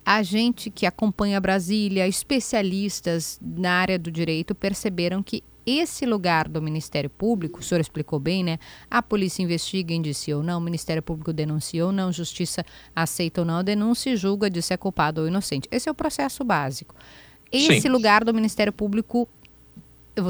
a 0.06 0.22
gente 0.22 0.70
que 0.70 0.86
acompanha 0.86 1.42
Brasília, 1.42 2.08
especialistas 2.08 3.40
na 3.42 3.72
área 3.72 3.98
do 3.98 4.12
direito, 4.12 4.54
perceberam 4.54 5.24
que 5.24 5.44
esse 5.66 6.06
lugar 6.06 6.48
do 6.48 6.62
Ministério 6.62 7.10
Público, 7.10 7.60
o 7.60 7.64
senhor 7.64 7.82
explicou 7.82 8.20
bem, 8.20 8.44
né? 8.44 8.60
A 8.90 9.02
polícia 9.02 9.42
investiga, 9.42 9.94
indicia 9.94 10.38
ou 10.38 10.44
não, 10.44 10.60
o 10.60 10.62
Ministério 10.62 11.02
Público 11.02 11.34
denuncia 11.34 11.86
ou 11.86 11.92
não, 11.92 12.12
justiça 12.12 12.64
aceita 12.96 13.42
ou 13.42 13.48
não 13.48 13.58
a 13.58 13.62
denúncia 13.62 14.12
e 14.12 14.16
julga 14.16 14.50
de 14.50 14.62
se 14.62 14.74
é 14.74 14.78
culpado 14.78 15.22
ou 15.22 15.28
inocente. 15.28 15.68
Esse 15.72 15.90
é 15.90 15.92
o 15.92 15.96
processo 15.96 16.44
básico. 16.44 16.96
Esse 17.52 17.82
Sim. 17.82 17.90
lugar 17.90 18.24
do 18.24 18.34
Ministério 18.34 18.74
Público, 18.74 19.28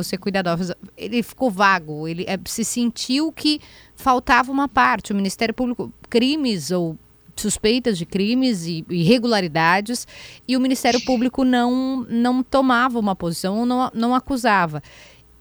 ser 0.04 0.18
cuidadosa, 0.18 0.75
ele 0.98 1.22
ficou 1.22 1.50
vago, 1.50 2.08
ele 2.08 2.24
é, 2.27 2.39
se 2.46 2.63
sentiu 2.63 3.32
que 3.32 3.60
faltava 3.96 4.51
uma 4.51 4.68
parte. 4.68 5.12
O 5.12 5.15
Ministério 5.15 5.54
Público, 5.54 5.92
crimes 6.10 6.72
ou 6.72 6.98
suspeitas 7.36 7.98
de 7.98 8.06
crimes 8.06 8.65
e 8.65 8.86
irregularidades 8.89 10.08
e 10.48 10.56
o 10.56 10.60
Ministério 10.60 11.04
Público 11.04 11.44
não, 11.44 12.06
não 12.10 12.42
tomava 12.42 12.98
uma 12.98 13.15
posição 13.15 13.60
ou 13.60 13.65
não, 13.65 13.92
não 13.94 14.15
acusava. 14.15 14.82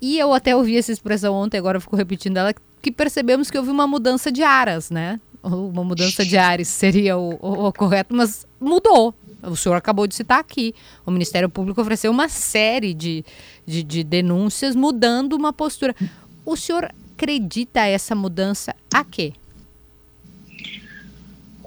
E 0.00 0.18
eu 0.18 0.34
até 0.34 0.54
ouvi 0.54 0.76
essa 0.76 0.92
expressão 0.92 1.34
ontem, 1.34 1.58
agora 1.58 1.80
fico 1.80 1.96
repetindo 1.96 2.36
ela, 2.36 2.54
que 2.82 2.92
percebemos 2.92 3.50
que 3.50 3.58
houve 3.58 3.70
uma 3.70 3.86
mudança 3.86 4.30
de 4.30 4.42
aras, 4.42 4.90
né? 4.90 5.20
Uma 5.42 5.84
mudança 5.84 6.24
de 6.24 6.36
ares 6.36 6.68
seria 6.68 7.16
o, 7.16 7.38
o, 7.40 7.66
o 7.66 7.72
correto, 7.72 8.14
mas 8.14 8.46
mudou. 8.60 9.14
O 9.42 9.56
senhor 9.56 9.74
acabou 9.74 10.06
de 10.06 10.14
citar 10.14 10.38
aqui. 10.38 10.74
O 11.04 11.10
Ministério 11.10 11.48
Público 11.48 11.80
ofereceu 11.80 12.10
uma 12.10 12.28
série 12.28 12.94
de, 12.94 13.24
de, 13.66 13.82
de 13.82 14.02
denúncias 14.02 14.74
mudando 14.74 15.34
uma 15.34 15.52
postura. 15.52 15.94
O 16.46 16.56
senhor 16.56 16.90
acredita 17.14 17.80
essa 17.80 18.14
mudança 18.14 18.74
a 18.92 19.04
quê? 19.04 19.34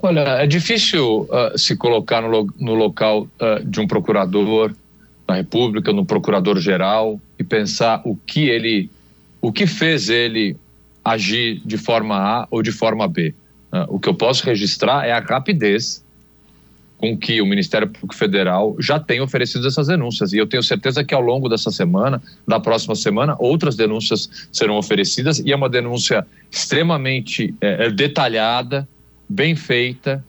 Olha, 0.00 0.20
é 0.20 0.46
difícil 0.46 1.22
uh, 1.22 1.58
se 1.58 1.76
colocar 1.76 2.20
no, 2.20 2.28
lo 2.28 2.54
no 2.58 2.74
local 2.74 3.22
uh, 3.22 3.64
de 3.64 3.80
um 3.80 3.86
procurador 3.86 4.72
na 5.28 5.34
República, 5.34 5.92
no 5.92 6.06
Procurador-Geral 6.06 7.20
e 7.38 7.44
pensar 7.44 8.00
o 8.04 8.16
que 8.16 8.48
ele, 8.48 8.90
o 9.40 9.52
que 9.52 9.66
fez 9.66 10.08
ele 10.08 10.56
agir 11.04 11.60
de 11.64 11.76
forma 11.76 12.16
A 12.16 12.48
ou 12.50 12.62
de 12.62 12.72
forma 12.72 13.06
B. 13.06 13.34
Uh, 13.70 13.96
o 13.96 14.00
que 14.00 14.08
eu 14.08 14.14
posso 14.14 14.44
registrar 14.46 15.06
é 15.06 15.12
a 15.12 15.20
rapidez 15.20 16.02
com 16.96 17.16
que 17.16 17.40
o 17.40 17.46
Ministério 17.46 17.86
Público 17.86 18.14
Federal 18.14 18.74
já 18.80 18.98
tem 18.98 19.20
oferecido 19.20 19.66
essas 19.68 19.86
denúncias. 19.86 20.32
E 20.32 20.38
eu 20.38 20.46
tenho 20.46 20.62
certeza 20.62 21.04
que 21.04 21.14
ao 21.14 21.20
longo 21.20 21.48
dessa 21.48 21.70
semana, 21.70 22.20
da 22.46 22.58
próxima 22.58 22.96
semana, 22.96 23.36
outras 23.38 23.76
denúncias 23.76 24.48
serão 24.50 24.76
oferecidas. 24.76 25.38
E 25.38 25.52
é 25.52 25.56
uma 25.56 25.68
denúncia 25.68 26.26
extremamente 26.50 27.54
é, 27.60 27.88
detalhada, 27.90 28.88
bem 29.28 29.54
feita 29.54 30.24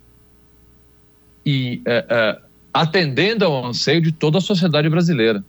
e 1.43 1.81
é, 1.85 2.05
é, 2.07 2.37
atendendo 2.73 3.45
ao 3.45 3.65
anseio 3.65 4.01
de 4.01 4.11
toda 4.11 4.37
a 4.37 4.41
sociedade 4.41 4.89
brasileira. 4.89 5.43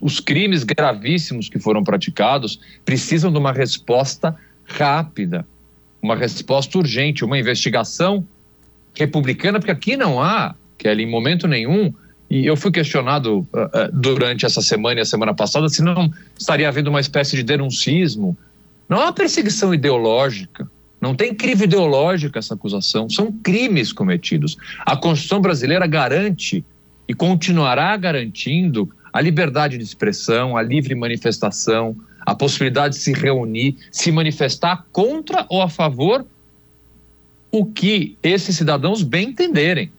Os 0.00 0.18
crimes 0.18 0.64
gravíssimos 0.64 1.48
que 1.48 1.58
foram 1.58 1.84
praticados 1.84 2.58
precisam 2.84 3.30
de 3.30 3.38
uma 3.38 3.52
resposta 3.52 4.34
rápida, 4.64 5.46
uma 6.02 6.16
resposta 6.16 6.78
urgente, 6.78 7.24
uma 7.24 7.38
investigação 7.38 8.26
republicana, 8.94 9.58
porque 9.58 9.70
aqui 9.70 9.96
não 9.96 10.20
há, 10.20 10.54
Kelly, 10.76 11.04
em 11.04 11.10
momento 11.10 11.46
nenhum, 11.46 11.92
e 12.28 12.46
eu 12.46 12.56
fui 12.56 12.70
questionado 12.70 13.40
uh, 13.40 13.44
uh, 13.44 13.92
durante 13.92 14.46
essa 14.46 14.62
semana 14.62 15.00
e 15.00 15.02
a 15.02 15.04
semana 15.04 15.34
passada 15.34 15.68
se 15.68 15.82
não 15.82 16.10
estaria 16.38 16.66
havendo 16.66 16.88
uma 16.88 17.00
espécie 17.00 17.36
de 17.36 17.42
denuncismo. 17.42 18.36
Não 18.88 19.00
há 19.00 19.12
perseguição 19.12 19.72
ideológica. 19.74 20.68
Não 21.02 21.16
tem 21.16 21.34
crime 21.34 21.64
ideológico 21.64 22.38
essa 22.38 22.54
acusação, 22.54 23.10
são 23.10 23.32
crimes 23.32 23.92
cometidos. 23.92 24.56
A 24.86 24.96
Constituição 24.96 25.40
brasileira 25.40 25.84
garante 25.84 26.64
e 27.08 27.12
continuará 27.12 27.96
garantindo 27.96 28.88
a 29.12 29.20
liberdade 29.20 29.76
de 29.76 29.82
expressão, 29.82 30.56
a 30.56 30.62
livre 30.62 30.94
manifestação, 30.94 31.96
a 32.24 32.36
possibilidade 32.36 32.94
de 32.94 33.00
se 33.00 33.12
reunir, 33.12 33.76
se 33.90 34.12
manifestar 34.12 34.86
contra 34.92 35.44
ou 35.48 35.60
a 35.60 35.68
favor 35.68 36.24
o 37.50 37.66
que 37.66 38.16
esses 38.22 38.56
cidadãos 38.56 39.02
bem 39.02 39.30
entenderem. 39.30 39.90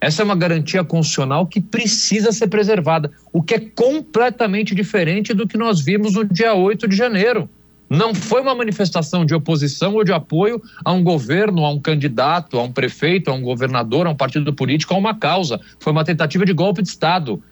Essa 0.00 0.22
é 0.22 0.24
uma 0.24 0.34
garantia 0.34 0.82
constitucional 0.82 1.46
que 1.46 1.60
precisa 1.60 2.32
ser 2.32 2.48
preservada, 2.48 3.10
o 3.32 3.40
que 3.40 3.54
é 3.54 3.60
completamente 3.60 4.74
diferente 4.74 5.32
do 5.32 5.46
que 5.46 5.56
nós 5.56 5.80
vimos 5.80 6.14
no 6.14 6.24
dia 6.24 6.54
8 6.54 6.88
de 6.88 6.96
janeiro. 6.96 7.48
Não 7.88 8.14
foi 8.14 8.40
uma 8.40 8.54
manifestação 8.54 9.24
de 9.24 9.34
oposição 9.34 9.94
ou 9.94 10.04
de 10.04 10.12
apoio 10.12 10.62
a 10.84 10.92
um 10.92 11.02
governo, 11.02 11.64
a 11.64 11.70
um 11.70 11.78
candidato, 11.78 12.58
a 12.58 12.62
um 12.62 12.72
prefeito, 12.72 13.30
a 13.30 13.34
um 13.34 13.42
governador, 13.42 14.06
a 14.06 14.10
um 14.10 14.16
partido 14.16 14.52
político, 14.52 14.94
a 14.94 14.96
uma 14.96 15.14
causa. 15.14 15.60
Foi 15.78 15.92
uma 15.92 16.04
tentativa 16.04 16.44
de 16.44 16.52
golpe 16.52 16.82
de 16.82 16.88
Estado. 16.88 17.42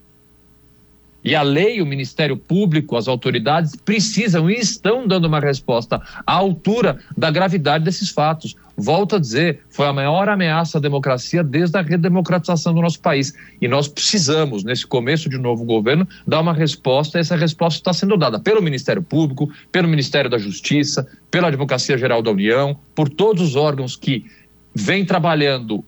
E 1.25 1.37
a 1.37 1.43
lei, 1.43 1.81
o 1.81 1.87
Ministério 1.87 2.37
Público, 2.37 2.97
as 2.97 3.07
autoridades 3.07 3.77
precisam 3.77 4.51
e 4.51 4.55
estão 4.55 5.07
dando 5.07 5.27
uma 5.27 5.39
resposta 5.39 6.03
à 6.27 6.33
altura 6.33 6.99
da 7.17 7.31
gravidade 7.31 7.85
desses 7.85 8.11
fatos. 8.11 8.57
Volto 8.77 9.17
a 9.17 9.19
dizer, 9.21 9.61
foi 9.71 9.87
a 9.87 9.93
maior 9.93 10.29
ameaça 10.29 10.79
à 10.79 10.81
democracia 10.81 11.45
desde 11.45 11.79
a 11.79 11.83
redemocratização 11.83 12.75
do 12.75 12.81
nosso 12.81 12.99
país. 13.01 13.33
E 13.61 13.69
nós 13.69 13.87
precisamos, 13.87 14.65
nesse 14.65 14.85
começo 14.85 15.29
de 15.29 15.39
novo 15.39 15.65
governo, 15.65 16.09
dar 16.27 16.41
uma 16.41 16.53
resposta. 16.53 17.19
E 17.19 17.21
essa 17.21 17.37
resposta 17.37 17.79
está 17.79 17.93
sendo 17.93 18.17
dada 18.17 18.41
pelo 18.41 18.61
Ministério 18.61 19.03
Público, 19.03 19.49
pelo 19.71 19.87
Ministério 19.87 20.29
da 20.29 20.39
Justiça, 20.39 21.07
pela 21.31 21.49
Advocacia 21.49 21.97
Geral 21.97 22.21
da 22.21 22.33
União, 22.33 22.77
por 22.95 23.09
todos 23.09 23.43
os 23.43 23.57
órgãos 23.57 23.95
que 23.95 24.27
vêm 24.75 25.05
trabalhando 25.05 25.85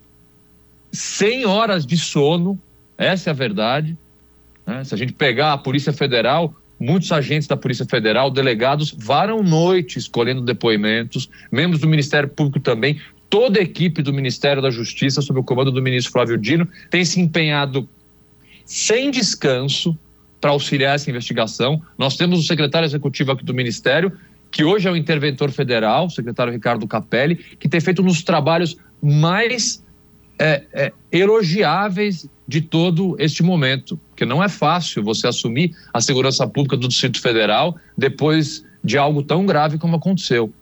sem 0.93 1.45
horas 1.45 1.85
de 1.85 1.97
sono. 1.97 2.57
Essa 2.97 3.31
é 3.31 3.33
a 3.33 3.35
verdade 3.35 3.97
né? 4.67 4.85
Se 4.85 4.95
a 4.95 4.99
gente 4.99 5.13
pegar 5.13 5.53
a 5.53 5.59
Polícia 5.59 5.93
Federal, 5.93 6.55
muitos 6.79 7.11
agentes 7.13 7.47
da 7.47 7.57
Polícia 7.57 7.87
Federal, 7.87 8.31
delegados, 8.31 8.95
varam 8.97 9.43
noite 9.43 9.99
escolhendo 9.99 10.41
depoimentos, 10.41 11.29
membros 11.51 11.81
do 11.81 11.89
Ministério 11.89 12.29
Público 12.29 12.61
também, 12.61 13.01
toda 13.29 13.59
a 13.59 13.63
equipe 13.63 14.03
do 14.03 14.13
Ministério 14.13 14.63
da 14.63 14.71
Justiça, 14.71 15.21
sob 15.21 15.41
o 15.41 15.45
comando 15.45 15.73
do 15.73 15.83
ministro 15.83 16.13
Flávio 16.13 16.39
Dino, 16.39 16.69
tem 16.91 17.05
se 17.05 17.21
empenhado 17.21 17.89
sem 18.65 19.11
descanso 19.11 19.97
para 20.41 20.51
auxiliar 20.51 20.95
essa 20.95 21.11
investigação. 21.11 21.83
Nós 21.99 22.17
temos 22.17 22.39
o 22.39 22.43
secretário 22.43 22.87
executivo 22.87 23.33
aqui 23.33 23.45
do 23.45 23.55
Ministério, 23.55 24.13
que 24.51 24.63
hoje 24.63 24.87
é 24.87 24.91
o 24.91 24.97
interventor 24.97 25.51
federal, 25.51 26.07
o 26.07 26.11
secretário 26.11 26.53
Ricardo 26.53 26.87
Capelli, 26.87 27.35
que 27.35 27.69
tem 27.69 27.81
feito 27.81 28.03
um 28.03 28.05
dos 28.05 28.23
trabalhos 28.23 28.77
mais 29.03 29.83
é, 30.39 30.63
é, 30.73 30.93
elogiáveis 31.11 32.29
de 32.47 32.61
todo 32.61 33.17
este 33.19 33.43
momento, 33.43 33.99
porque 34.15 34.25
não 34.25 34.43
é 34.43 34.49
fácil 34.49 35.03
você 35.03 35.27
assumir 35.27 35.75
a 35.93 36.01
segurança 36.01 36.47
pública 36.47 36.77
do 36.77 36.87
Distrito 36.87 37.21
Federal 37.21 37.77
depois 37.99 38.65
de 38.83 38.97
algo 38.97 39.25
tão 39.25 39.45
grave 39.45 39.77
como 39.77 39.97
aconteceu. 39.97 40.53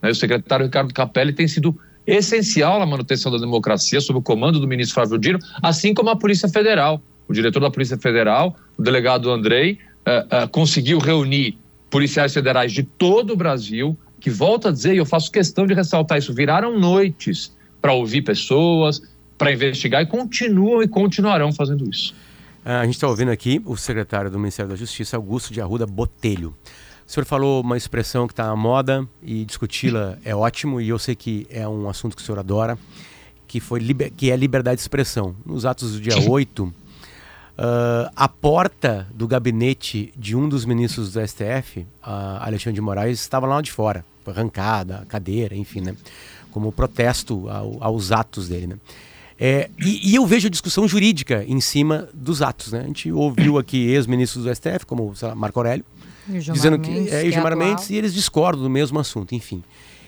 Né, 0.00 0.10
o 0.10 0.14
secretário 0.14 0.64
Ricardo 0.64 0.92
Capelli 0.92 1.34
tem 1.34 1.46
sido 1.46 1.78
essencial 2.06 2.78
na 2.78 2.86
manutenção 2.86 3.30
da 3.30 3.36
democracia, 3.36 4.00
sob 4.00 4.18
o 4.18 4.22
comando 4.22 4.58
do 4.58 4.66
ministro 4.66 4.94
Flávio 4.94 5.18
Dino, 5.18 5.38
assim 5.62 5.92
como 5.92 6.08
a 6.08 6.16
Polícia 6.16 6.48
Federal. 6.48 7.00
O 7.28 7.34
diretor 7.34 7.60
da 7.60 7.70
Polícia 7.70 7.98
Federal, 7.98 8.56
o 8.76 8.82
delegado 8.82 9.30
Andrei, 9.30 9.78
uh, 10.06 10.44
uh, 10.44 10.48
conseguiu 10.48 10.98
reunir 10.98 11.58
policiais 11.90 12.32
federais 12.32 12.72
de 12.72 12.82
todo 12.82 13.34
o 13.34 13.36
Brasil, 13.36 13.96
que 14.18 14.30
volta 14.30 14.70
a 14.70 14.72
dizer, 14.72 14.94
e 14.94 14.98
eu 14.98 15.06
faço 15.06 15.30
questão 15.30 15.66
de 15.66 15.74
ressaltar 15.74 16.18
isso, 16.18 16.32
viraram 16.32 16.78
noites 16.78 17.54
para 17.82 17.92
ouvir 17.92 18.22
pessoas, 18.22 19.02
para 19.36 19.52
investigar 19.52 20.02
e 20.02 20.06
continuam 20.06 20.82
e 20.82 20.88
continuarão 20.88 21.52
fazendo 21.52 21.88
isso. 21.88 22.14
Ah, 22.66 22.80
a 22.80 22.84
gente 22.86 22.94
está 22.94 23.06
ouvindo 23.06 23.30
aqui 23.30 23.60
o 23.66 23.76
secretário 23.76 24.30
do 24.30 24.38
Ministério 24.38 24.70
da 24.70 24.76
Justiça, 24.76 25.18
Augusto 25.18 25.52
de 25.52 25.60
Arruda 25.60 25.86
Botelho. 25.86 26.56
O 27.06 27.12
senhor 27.12 27.26
falou 27.26 27.60
uma 27.60 27.76
expressão 27.76 28.26
que 28.26 28.32
está 28.32 28.46
na 28.46 28.56
moda 28.56 29.06
e 29.22 29.44
discuti-la 29.44 30.16
é 30.24 30.34
ótimo 30.34 30.80
e 30.80 30.88
eu 30.88 30.98
sei 30.98 31.14
que 31.14 31.46
é 31.50 31.68
um 31.68 31.90
assunto 31.90 32.16
que 32.16 32.22
o 32.22 32.24
senhor 32.24 32.38
adora, 32.38 32.78
que, 33.46 33.60
foi, 33.60 33.80
que 34.16 34.30
é 34.30 34.36
liberdade 34.36 34.76
de 34.76 34.80
expressão. 34.80 35.36
Nos 35.44 35.66
atos 35.66 35.92
do 35.92 36.00
dia 36.00 36.18
8, 36.18 36.64
uh, 36.64 36.72
ah, 37.58 38.10
a 38.16 38.28
porta 38.30 39.06
do 39.12 39.28
gabinete 39.28 40.10
de 40.16 40.34
um 40.34 40.48
dos 40.48 40.64
ministros 40.64 41.12
do 41.12 41.20
STF, 41.20 41.80
uh, 41.80 41.86
Alexandre 42.40 42.76
de 42.76 42.80
Moraes, 42.80 43.20
estava 43.20 43.46
lá 43.46 43.60
de 43.60 43.70
fora, 43.70 44.06
foi 44.24 44.32
arrancada, 44.32 45.04
cadeira, 45.06 45.54
enfim, 45.54 45.82
né? 45.82 45.94
como 46.50 46.72
protesto 46.72 47.46
ao, 47.50 47.76
aos 47.84 48.10
atos 48.10 48.48
dele. 48.48 48.68
Né? 48.68 48.76
É, 49.38 49.68
e, 49.78 50.12
e, 50.12 50.14
eu 50.14 50.24
vejo 50.26 50.48
discussão 50.48 50.86
jurídica 50.86 51.44
em 51.46 51.60
cima 51.60 52.08
dos 52.14 52.40
atos. 52.40 52.72
Né? 52.72 52.80
A 52.80 52.86
gente 52.86 53.10
ouviu 53.10 53.58
aqui 53.58 53.88
ex-ministros 53.88 54.44
do 54.44 54.54
STF, 54.54 54.86
como 54.86 55.12
lá, 55.20 55.34
Marco 55.34 55.58
Aurélio, 55.58 55.84
dizendo 56.28 56.78
que 56.78 56.90
Mendes, 56.90 57.12
é, 57.12 57.26
e 57.26 57.32
Gilmar 57.32 57.52
é 57.52 57.56
Mendes, 57.56 57.90
e 57.90 57.96
eles 57.96 58.14
discordam 58.14 58.62
do 58.62 58.70
mesmo 58.70 58.98
assunto, 58.98 59.34
enfim. 59.34 59.62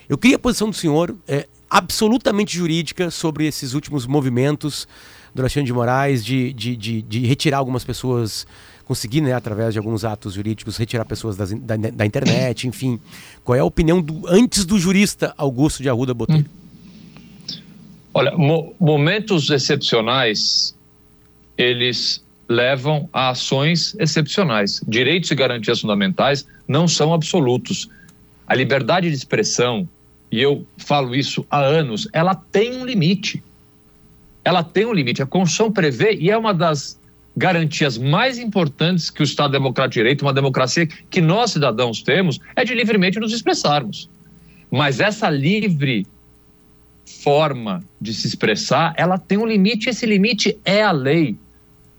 Eu 0.09 0.17
queria 0.17 0.37
a 0.37 0.39
posição 0.39 0.71
do 0.71 0.77
senhor 0.77 1.15
é, 1.27 1.49
absolutamente 1.69 2.57
jurídica 2.57 3.11
sobre 3.11 3.47
esses 3.47 3.75
últimos 3.75 4.07
movimentos 4.07 4.87
do 5.35 5.43
Alexandre 5.43 5.67
de 5.67 5.73
Moraes 5.73 6.25
de, 6.25 6.53
de, 6.53 6.77
de, 6.77 7.03
de 7.03 7.27
retirar 7.27 7.59
algumas 7.59 7.85
pessoas, 7.85 8.47
conseguir, 8.85 9.21
né, 9.21 9.33
através 9.33 9.75
de 9.75 9.79
alguns 9.79 10.05
atos 10.05 10.35
jurídicos, 10.35 10.77
retirar 10.77 11.05
pessoas 11.05 11.37
das, 11.37 11.53
da, 11.53 11.77
da, 11.77 12.07
internet, 12.07 12.69
enfim. 12.69 13.01
Qual 13.45 13.57
é 13.57 13.59
a 13.59 13.65
opinião 13.65 14.01
do, 14.01 14.23
antes 14.29 14.65
do 14.65 14.79
jurista 14.79 15.35
Augusto 15.37 15.83
de 15.83 15.89
Arruda 15.89 16.15
Botelho? 16.15 16.47
Olha, 18.19 18.35
mo 18.35 18.75
momentos 18.81 19.51
excepcionais, 19.51 20.75
eles 21.59 22.25
levam 22.49 23.11
a 23.13 23.29
ações 23.29 23.95
excepcionais. 23.99 24.81
Direitos 24.89 25.31
e 25.31 25.35
garantias 25.35 25.83
fundamentais 25.83 26.47
não 26.67 26.89
são 26.89 27.13
absolutos. 27.13 27.91
A 28.47 28.55
liberdade 28.55 29.11
de 29.11 29.15
expressão, 29.15 29.87
e 30.33 30.41
eu 30.41 30.67
falo 30.79 31.15
isso 31.15 31.45
há 31.51 31.61
anos, 31.61 32.09
ela 32.11 32.35
tem 32.35 32.79
um 32.79 32.87
limite. 32.87 33.43
Ela 34.43 34.65
tem 34.65 34.87
um 34.87 34.95
limite. 34.95 35.21
A 35.21 35.27
Constituição 35.27 35.71
prevê, 35.71 36.15
e 36.15 36.31
é 36.31 36.39
uma 36.39 36.55
das 36.55 36.99
garantias 37.37 37.99
mais 37.99 38.39
importantes 38.39 39.11
que 39.11 39.21
o 39.21 39.25
Estado 39.25 39.53
Democrático 39.53 39.93
de 39.93 40.01
Direito, 40.01 40.23
uma 40.23 40.33
democracia 40.33 40.87
que 40.87 41.21
nós 41.21 41.51
cidadãos 41.51 42.01
temos, 42.03 42.41
é 42.57 42.65
de 42.65 42.75
livremente 42.75 43.21
nos 43.21 43.35
expressarmos. 43.35 44.09
Mas 44.71 45.01
essa 45.01 45.29
livre 45.29 46.07
forma 47.07 47.83
de 48.01 48.13
se 48.13 48.27
expressar, 48.27 48.95
ela 48.97 49.19
tem 49.19 49.39
um 49.39 49.47
limite, 49.47 49.89
esse 49.89 50.05
limite 50.05 50.59
é 50.65 50.83
a 50.83 50.93
lei. 50.93 51.37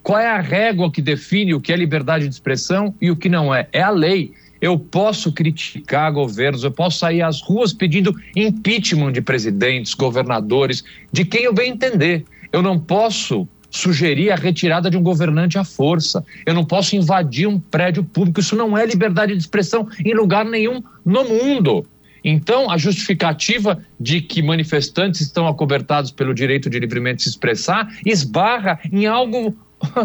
Qual 0.03 0.19
é 0.19 0.27
a 0.27 0.39
régua 0.39 0.91
que 0.91 1.01
define 1.01 1.53
o 1.53 1.59
que 1.59 1.73
é 1.73 1.75
liberdade 1.75 2.27
de 2.27 2.33
expressão 2.33 2.93
e 3.01 3.11
o 3.11 3.15
que 3.15 3.27
não 3.27 3.53
é? 3.53 3.67
É 3.73 3.81
a 3.81 3.89
lei. 3.89 4.31
Eu 4.61 4.79
posso 4.79 5.31
criticar 5.31 6.11
governos, 6.11 6.63
eu 6.63 6.71
posso 6.71 6.99
sair 6.99 7.21
às 7.21 7.41
ruas 7.41 7.73
pedindo 7.73 8.15
impeachment 8.35 9.11
de 9.11 9.21
presidentes, 9.21 9.93
governadores, 9.93 10.83
de 11.11 11.25
quem 11.25 11.43
eu 11.43 11.53
bem 11.53 11.71
entender. 11.71 12.25
Eu 12.51 12.61
não 12.61 12.79
posso 12.79 13.47
sugerir 13.69 14.31
a 14.31 14.35
retirada 14.35 14.89
de 14.89 14.97
um 14.97 15.03
governante 15.03 15.57
à 15.57 15.63
força. 15.63 16.23
Eu 16.45 16.53
não 16.53 16.65
posso 16.65 16.95
invadir 16.95 17.47
um 17.47 17.59
prédio 17.59 18.03
público. 18.03 18.39
Isso 18.39 18.55
não 18.55 18.77
é 18.77 18.85
liberdade 18.85 19.33
de 19.33 19.39
expressão 19.39 19.87
em 20.03 20.13
lugar 20.13 20.45
nenhum 20.45 20.81
no 21.05 21.23
mundo. 21.25 21.85
Então, 22.29 22.69
a 22.69 22.77
justificativa 22.77 23.81
de 23.97 24.19
que 24.19 24.41
manifestantes 24.41 25.21
estão 25.21 25.47
acobertados 25.47 26.11
pelo 26.11 26.33
direito 26.33 26.69
de 26.69 26.77
livremente 26.77 27.23
se 27.23 27.29
expressar 27.29 27.87
esbarra 28.05 28.77
em 28.91 29.05
algo 29.05 29.55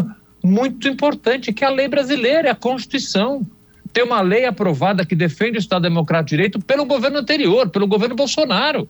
muito 0.41 0.87
importante, 0.87 1.53
que 1.53 1.65
é 1.65 1.67
a 1.67 1.71
lei 1.71 1.89
brasileira, 1.89 2.47
é 2.47 2.51
a 2.53 2.55
Constituição. 2.55 3.45
Tem 3.93 4.05
uma 4.05 4.21
lei 4.21 4.45
aprovada 4.45 5.05
que 5.05 5.17
defende 5.17 5.59
o 5.59 5.59
Estado 5.59 5.83
Democrático 5.83 6.29
de 6.29 6.37
Direito 6.37 6.61
pelo 6.61 6.85
governo 6.85 7.19
anterior, 7.19 7.69
pelo 7.71 7.89
governo 7.89 8.15
Bolsonaro. 8.15 8.89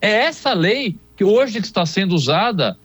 É 0.00 0.10
essa 0.10 0.54
lei 0.54 0.96
que 1.18 1.24
hoje 1.24 1.58
está 1.58 1.84
sendo 1.84 2.14
usada 2.14 2.78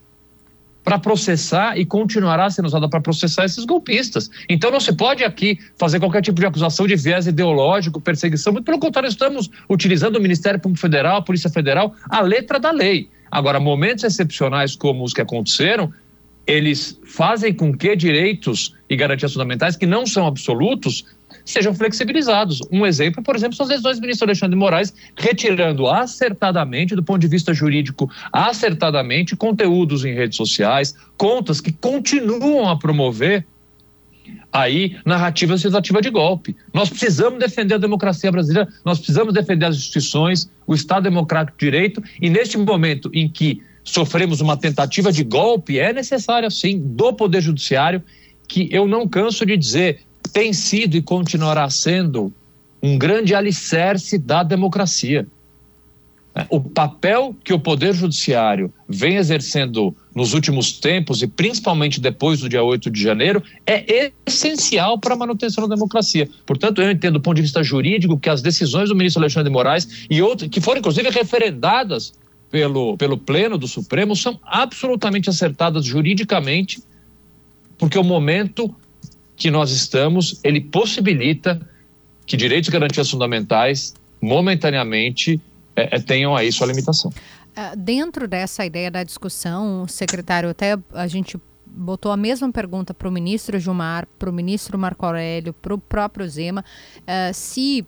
para 0.84 1.00
processar 1.00 1.78
e 1.78 1.86
continuará 1.86 2.50
sendo 2.50 2.66
usada 2.66 2.90
para 2.90 3.00
processar 3.00 3.46
esses 3.46 3.64
golpistas. 3.66 4.30
Então 4.50 4.70
não 4.70 4.80
se 4.80 4.94
pode 4.94 5.24
aqui 5.24 5.58
fazer 5.78 6.00
qualquer 6.00 6.22
tipo 6.22 6.40
de 6.40 6.46
acusação 6.46 6.86
de 6.86 6.96
viés 6.96 7.26
ideológico, 7.26 8.02
perseguição, 8.02 8.54
muito 8.54 8.66
pelo 8.66 8.80
contrário, 8.80 9.08
estamos 9.08 9.50
utilizando 9.70 10.18
o 10.18 10.22
Ministério 10.22 10.60
Público 10.60 10.82
Federal, 10.82 11.18
a 11.18 11.22
Polícia 11.22 11.50
Federal, 11.50 11.96
a 12.10 12.22
letra 12.22 12.60
da 12.60 12.72
lei. 12.72 13.10
Agora, 13.32 13.60
momentos 13.60 14.04
excepcionais 14.04 14.76
como 14.76 15.04
os 15.04 15.14
que 15.14 15.22
aconteceram, 15.22 15.92
eles 16.46 17.00
fazem 17.06 17.54
com 17.54 17.76
que 17.76 17.96
direitos 17.96 18.76
e 18.90 18.96
garantias 18.96 19.32
fundamentais 19.32 19.76
que 19.76 19.86
não 19.86 20.06
são 20.06 20.28
absolutos 20.28 21.06
sejam 21.46 21.74
flexibilizados. 21.74 22.62
Um 22.72 22.86
exemplo, 22.86 23.24
por 23.24 23.36
exemplo, 23.36 23.56
são 23.56 23.66
as 23.66 23.70
decisões 23.70 23.98
do 23.98 24.02
ministro 24.02 24.26
Alexandre 24.26 24.56
Moraes 24.58 24.94
retirando 25.18 25.88
acertadamente, 25.88 26.96
do 26.96 27.04
ponto 27.04 27.20
de 27.20 27.28
vista 27.28 27.54
jurídico, 27.54 28.10
acertadamente, 28.32 29.36
conteúdos 29.36 30.06
em 30.06 30.14
redes 30.14 30.38
sociais, 30.38 30.96
contas 31.18 31.60
que 31.60 31.72
continuam 31.72 32.70
a 32.70 32.78
promover 32.78 33.46
aí 34.52 34.98
narrativa 35.06 35.54
legislativa 35.54 36.02
de 36.02 36.10
golpe. 36.10 36.56
Nós 36.74 36.90
precisamos 36.90 37.40
defender 37.40 37.76
a 37.76 37.80
democracia 37.80 38.32
brasileira, 38.32 38.70
nós 38.86 39.00
precisamos 39.00 39.34
defender 39.34 39.66
as 39.66 39.76
instituições, 39.76 40.50
o 40.68 40.74
Estado 40.74 41.04
Democrático 41.04 41.58
de 41.58 41.66
Direito, 41.66 42.04
e 42.22 42.30
neste 42.30 42.58
momento 42.58 43.10
em 43.14 43.28
que 43.28 43.62
sofremos 43.84 44.40
uma 44.40 44.56
tentativa 44.56 45.12
de 45.12 45.24
golpe, 45.24 45.80
é 45.80 45.92
necessário, 45.92 46.50
sim, 46.50 46.80
do 46.80 47.14
Poder 47.14 47.42
Judiciário, 47.42 48.02
que 48.48 48.70
eu 48.72 48.88
não 48.88 49.08
canso 49.08 49.46
de 49.46 49.58
dizer, 49.58 50.02
tem 50.32 50.54
sido 50.54 50.96
e 50.96 51.02
continuará 51.02 51.70
sendo 51.70 52.34
um 52.82 52.98
grande 52.98 53.34
alicerce 53.34 54.18
da 54.18 54.44
democracia. 54.44 55.28
O 56.50 56.60
papel 56.60 57.36
que 57.44 57.54
o 57.54 57.60
Poder 57.60 57.94
Judiciário 57.94 58.74
vem 58.90 59.18
exercendo 59.18 59.96
nos 60.16 60.34
últimos 60.34 60.80
tempos, 60.80 61.22
e 61.22 61.28
principalmente 61.28 62.02
depois 62.02 62.40
do 62.40 62.50
dia 62.50 62.64
8 62.64 62.90
de 62.90 63.02
janeiro, 63.02 63.42
é 63.68 64.12
essencial 64.26 64.98
para 64.98 65.14
a 65.14 65.18
manutenção 65.18 65.68
da 65.68 65.76
democracia. 65.76 66.28
Portanto, 66.46 66.82
eu 66.82 66.90
entendo 66.90 67.14
do 67.14 67.22
ponto 67.22 67.36
de 67.36 67.44
vista 67.44 67.64
jurídico 67.64 68.18
que 68.18 68.30
as 68.30 68.42
decisões 68.42 68.90
do 68.90 68.96
ministro 68.96 69.22
Alexandre 69.22 69.50
de 69.50 69.54
Moraes 69.54 70.08
e 70.10 70.22
outras, 70.24 70.50
que 70.50 70.60
foram 70.60 70.80
inclusive 70.80 71.10
referendadas 71.12 72.14
pelo, 72.50 72.98
pelo 72.98 73.18
Pleno 73.18 73.58
do 73.58 73.68
Supremo, 73.68 74.16
são 74.16 74.40
absolutamente 74.44 75.30
acertadas 75.30 75.86
juridicamente, 75.86 76.82
porque 77.78 77.98
o 77.98 78.04
momento 78.04 78.76
que 79.36 79.50
nós 79.50 79.72
estamos, 79.72 80.40
ele 80.44 80.62
possibilita 80.62 81.60
que 82.26 82.38
direitos 82.38 82.70
e 82.70 82.72
garantias 82.72 83.10
fundamentais, 83.10 83.94
momentaneamente, 84.22 85.40
é, 85.76 85.96
é, 85.96 86.00
tenham 86.00 86.36
aí 86.36 86.52
sua 86.52 86.68
limitação. 86.68 87.12
Uh, 87.12 87.78
dentro 87.78 88.28
dessa 88.28 88.66
ideia 88.66 88.90
da 88.90 89.04
discussão, 89.04 89.88
secretário, 89.88 90.50
até 90.50 90.78
a 90.94 91.08
gente 91.08 91.38
botou 91.66 92.12
a 92.12 92.18
mesma 92.18 92.52
pergunta 92.52 92.94
para 92.94 93.08
o 93.08 93.12
ministro 93.12 93.60
Gilmar, 93.60 94.08
para 94.18 94.30
o 94.30 94.34
ministro 94.34 94.78
Marco 94.78 95.06
Aurélio, 95.06 95.54
para 95.54 95.74
o 95.74 95.78
próprio 95.78 96.28
Zema, 96.28 96.64
uh, 97.02 97.34
se 97.34 97.86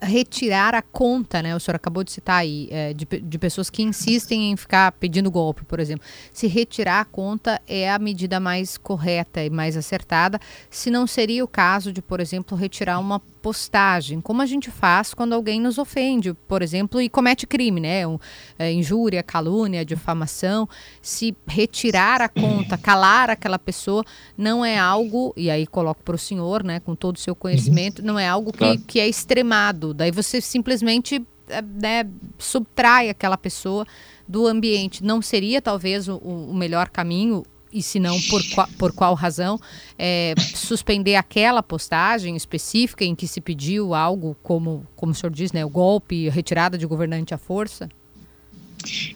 retirar 0.00 0.74
a 0.74 0.82
conta, 0.82 1.42
né? 1.42 1.54
O 1.54 1.60
senhor 1.60 1.76
acabou 1.76 2.04
de 2.04 2.12
citar 2.12 2.40
aí, 2.40 2.68
é, 2.70 2.92
de, 2.92 3.04
de 3.04 3.38
pessoas 3.38 3.68
que 3.70 3.82
insistem 3.82 4.52
em 4.52 4.56
ficar 4.56 4.92
pedindo 4.92 5.30
golpe, 5.30 5.64
por 5.64 5.80
exemplo. 5.80 6.06
Se 6.32 6.46
retirar 6.46 7.00
a 7.00 7.04
conta 7.04 7.60
é 7.66 7.90
a 7.90 7.98
medida 7.98 8.38
mais 8.38 8.76
correta 8.76 9.42
e 9.42 9.50
mais 9.50 9.76
acertada, 9.76 10.40
se 10.70 10.90
não 10.90 11.06
seria 11.06 11.44
o 11.44 11.48
caso 11.48 11.92
de, 11.92 12.00
por 12.00 12.20
exemplo, 12.20 12.56
retirar 12.56 12.98
uma 12.98 13.20
postagem, 13.42 14.20
como 14.20 14.40
a 14.40 14.46
gente 14.46 14.70
faz 14.70 15.12
quando 15.12 15.34
alguém 15.34 15.60
nos 15.60 15.76
ofende, 15.76 16.32
por 16.46 16.62
exemplo, 16.62 17.00
e 17.00 17.08
comete 17.08 17.46
crime, 17.46 17.80
né? 17.80 18.06
Um, 18.06 18.18
é, 18.56 18.72
injúria, 18.72 19.22
calúnia, 19.22 19.84
difamação. 19.84 20.68
Se 21.02 21.36
retirar 21.46 22.22
a 22.22 22.28
conta, 22.28 22.78
calar 22.78 23.28
aquela 23.28 23.58
pessoa, 23.58 24.04
não 24.38 24.64
é 24.64 24.78
algo, 24.78 25.34
e 25.36 25.50
aí 25.50 25.66
coloco 25.66 26.02
para 26.04 26.14
o 26.14 26.18
senhor, 26.18 26.62
né, 26.62 26.78
com 26.78 26.94
todo 26.94 27.16
o 27.16 27.18
seu 27.18 27.34
conhecimento, 27.34 28.02
não 28.02 28.18
é 28.18 28.28
algo 28.28 28.52
que, 28.52 28.78
que 28.78 29.00
é 29.00 29.08
extremado. 29.08 29.92
Daí 29.92 30.12
você 30.12 30.40
simplesmente 30.40 31.26
é, 31.48 31.60
né, 31.60 32.08
subtrai 32.38 33.08
aquela 33.08 33.36
pessoa 33.36 33.84
do 34.26 34.46
ambiente. 34.46 35.02
Não 35.02 35.20
seria 35.20 35.60
talvez 35.60 36.08
o, 36.08 36.16
o 36.16 36.54
melhor 36.54 36.88
caminho 36.88 37.42
e 37.72 37.82
se 37.82 37.98
não, 37.98 38.20
por, 38.22 38.42
qual, 38.50 38.68
por 38.78 38.92
qual 38.92 39.14
razão, 39.14 39.58
é, 39.98 40.34
suspender 40.54 41.16
aquela 41.16 41.62
postagem 41.62 42.36
específica 42.36 43.04
em 43.04 43.14
que 43.14 43.26
se 43.26 43.40
pediu 43.40 43.94
algo 43.94 44.36
como, 44.42 44.86
como 44.94 45.12
o 45.12 45.14
senhor 45.14 45.32
diz, 45.32 45.52
né, 45.52 45.64
o 45.64 45.70
golpe, 45.70 46.28
retirada 46.28 46.76
de 46.76 46.86
governante 46.86 47.32
à 47.32 47.38
força? 47.38 47.88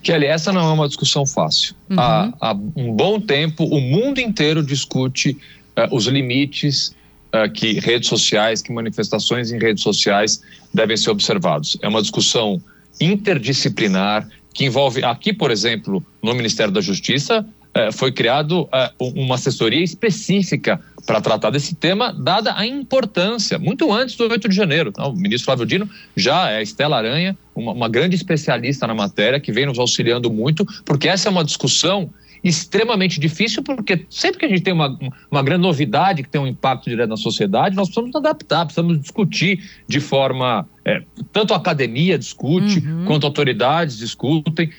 Kelly, 0.03 0.27
essa 0.27 0.53
não 0.53 0.69
é 0.69 0.73
uma 0.73 0.87
discussão 0.87 1.27
fácil. 1.27 1.75
Uhum. 1.91 1.99
Há, 1.99 2.33
há, 2.41 2.53
um 2.77 2.93
bom 2.93 3.21
tempo, 3.21 3.65
o 3.65 3.81
mundo 3.81 4.21
inteiro 4.21 4.65
discute 4.65 5.37
uh, 5.77 5.95
os 5.95 6.07
limites 6.07 6.95
uh, 7.35 7.51
que 7.53 7.81
redes 7.81 8.09
sociais, 8.09 8.63
que 8.63 8.73
manifestações 8.73 9.51
em 9.51 9.59
redes 9.59 9.83
sociais 9.83 10.41
devem 10.73 10.97
ser 10.97 11.11
observados. 11.11 11.77
É 11.83 11.89
uma 11.89 12.01
discussão 12.01 12.63
interdisciplinar 13.01 14.29
que 14.55 14.65
envolve, 14.65 15.05
aqui, 15.05 15.33
por 15.35 15.51
exemplo, 15.51 16.05
no 16.23 16.35
Ministério 16.35 16.73
da 16.73 16.81
Justiça, 16.81 17.47
foi 17.93 18.13
criado 18.13 18.69
é, 18.73 18.91
uma 18.99 19.35
assessoria 19.35 19.83
específica 19.83 20.81
para 21.07 21.21
tratar 21.21 21.51
desse 21.51 21.75
tema, 21.75 22.13
dada 22.13 22.55
a 22.57 22.67
importância, 22.67 23.59
muito 23.59 23.93
antes 23.93 24.17
do 24.17 24.29
8 24.29 24.49
de 24.49 24.57
janeiro. 24.57 24.91
Então, 24.91 25.11
o 25.11 25.17
ministro 25.17 25.45
Flávio 25.45 25.65
Dino 25.65 25.89
já 26.17 26.51
é 26.51 26.63
Estela 26.63 26.97
Aranha, 26.97 27.37
uma, 27.55 27.73
uma 27.73 27.89
grande 27.89 28.17
especialista 28.17 28.87
na 28.87 28.95
matéria, 28.95 29.39
que 29.39 29.53
vem 29.53 29.67
nos 29.67 29.79
auxiliando 29.79 30.31
muito, 30.31 30.67
porque 30.85 31.09
essa 31.09 31.29
é 31.29 31.31
uma 31.31 31.45
discussão 31.45 32.11
extremamente 32.43 33.19
difícil, 33.19 33.63
porque 33.63 34.07
sempre 34.09 34.39
que 34.39 34.45
a 34.45 34.49
gente 34.49 34.63
tem 34.63 34.73
uma, 34.73 34.97
uma 35.31 35.43
grande 35.43 35.63
novidade 35.63 36.23
que 36.23 36.29
tem 36.29 36.41
um 36.41 36.47
impacto 36.47 36.89
direto 36.89 37.11
na 37.11 37.17
sociedade, 37.17 37.75
nós 37.75 37.89
precisamos 37.89 38.15
adaptar, 38.15 38.65
precisamos 38.65 39.01
discutir 39.01 39.63
de 39.89 40.01
forma. 40.01 40.67
É, 40.85 41.03
tanto 41.33 41.53
a 41.53 41.57
academia 41.57 42.17
discute, 42.17 42.79
uhum. 42.79 43.05
quanto 43.07 43.27
autoridades 43.27 43.99
discutem 43.99 44.71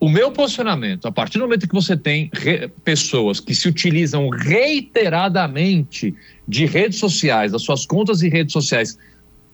o 0.00 0.08
meu 0.08 0.30
posicionamento, 0.30 1.06
a 1.06 1.12
partir 1.12 1.38
do 1.38 1.44
momento 1.44 1.66
que 1.66 1.74
você 1.74 1.96
tem 1.96 2.30
pessoas 2.84 3.40
que 3.40 3.54
se 3.54 3.68
utilizam 3.68 4.28
reiteradamente 4.28 6.14
de 6.46 6.66
redes 6.66 6.98
sociais, 6.98 7.52
das 7.52 7.62
suas 7.62 7.84
contas 7.84 8.22
e 8.22 8.28
redes 8.28 8.52
sociais, 8.52 8.96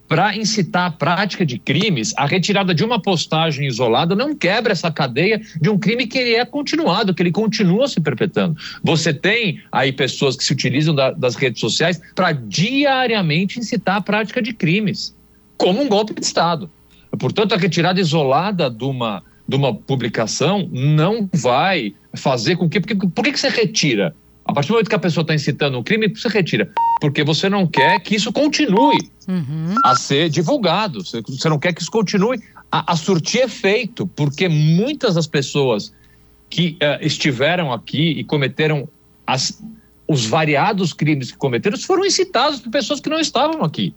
para 0.07 0.37
incitar 0.37 0.85
a 0.85 0.91
prática 0.91 1.43
de 1.43 1.57
crimes, 1.57 2.13
a 2.15 2.27
retirada 2.27 2.75
de 2.75 2.83
uma 2.83 3.01
postagem 3.01 3.65
isolada 3.67 4.15
não 4.15 4.35
quebra 4.35 4.71
essa 4.71 4.91
cadeia 4.91 5.41
de 5.59 5.67
um 5.67 5.79
crime 5.79 6.05
que 6.05 6.19
ele 6.19 6.35
é 6.35 6.45
continuado, 6.45 7.13
que 7.13 7.23
ele 7.23 7.31
continua 7.31 7.87
se 7.87 7.99
perpetuando. 7.99 8.55
Você 8.83 9.11
tem 9.11 9.61
aí 9.71 9.91
pessoas 9.91 10.35
que 10.35 10.43
se 10.43 10.53
utilizam 10.53 10.93
da, 10.93 11.09
das 11.09 11.35
redes 11.35 11.59
sociais 11.59 11.99
para 12.13 12.33
diariamente 12.33 13.59
incitar 13.59 13.97
a 13.97 14.01
prática 14.01 14.43
de 14.43 14.53
crimes, 14.53 15.15
como 15.57 15.81
um 15.81 15.89
golpe 15.89 16.13
de 16.13 16.23
Estado. 16.23 16.69
Portanto, 17.17 17.55
a 17.55 17.57
retirada 17.57 17.99
isolada 17.99 18.69
de 18.69 18.83
uma 18.83 19.23
de 19.47 19.55
uma 19.55 19.73
publicação 19.73 20.67
não 20.71 21.29
vai 21.33 21.93
fazer 22.15 22.55
com 22.55 22.67
que. 22.69 22.79
Porque, 22.79 22.95
por 22.95 23.23
que, 23.23 23.31
que 23.31 23.39
você 23.39 23.49
retira? 23.49 24.15
A 24.45 24.53
partir 24.53 24.67
do 24.67 24.73
momento 24.73 24.89
que 24.89 24.95
a 24.95 24.99
pessoa 24.99 25.23
está 25.23 25.33
incitando 25.33 25.77
um 25.77 25.83
crime, 25.83 26.07
você 26.07 26.27
retira. 26.27 26.71
Porque 27.01 27.23
você 27.23 27.49
não 27.49 27.65
quer 27.65 27.99
que 27.99 28.15
isso 28.15 28.31
continue 28.31 29.09
uhum. 29.27 29.75
a 29.83 29.95
ser 29.95 30.29
divulgado. 30.29 31.03
Você 31.03 31.49
não 31.49 31.57
quer 31.57 31.73
que 31.73 31.81
isso 31.81 31.91
continue 31.91 32.39
a, 32.71 32.93
a 32.93 32.95
surtir 32.95 33.41
efeito. 33.41 34.05
Porque 34.05 34.47
muitas 34.47 35.15
das 35.15 35.25
pessoas 35.25 35.91
que 36.47 36.77
uh, 36.81 37.03
estiveram 37.03 37.73
aqui 37.73 38.11
e 38.11 38.23
cometeram 38.23 38.87
as, 39.25 39.61
os 40.07 40.25
variados 40.25 40.93
crimes 40.93 41.31
que 41.31 41.37
cometeram 41.37 41.77
foram 41.77 42.05
incitados 42.05 42.59
por 42.59 42.69
pessoas 42.69 42.99
que 42.99 43.09
não 43.09 43.19
estavam 43.19 43.63
aqui. 43.63 43.95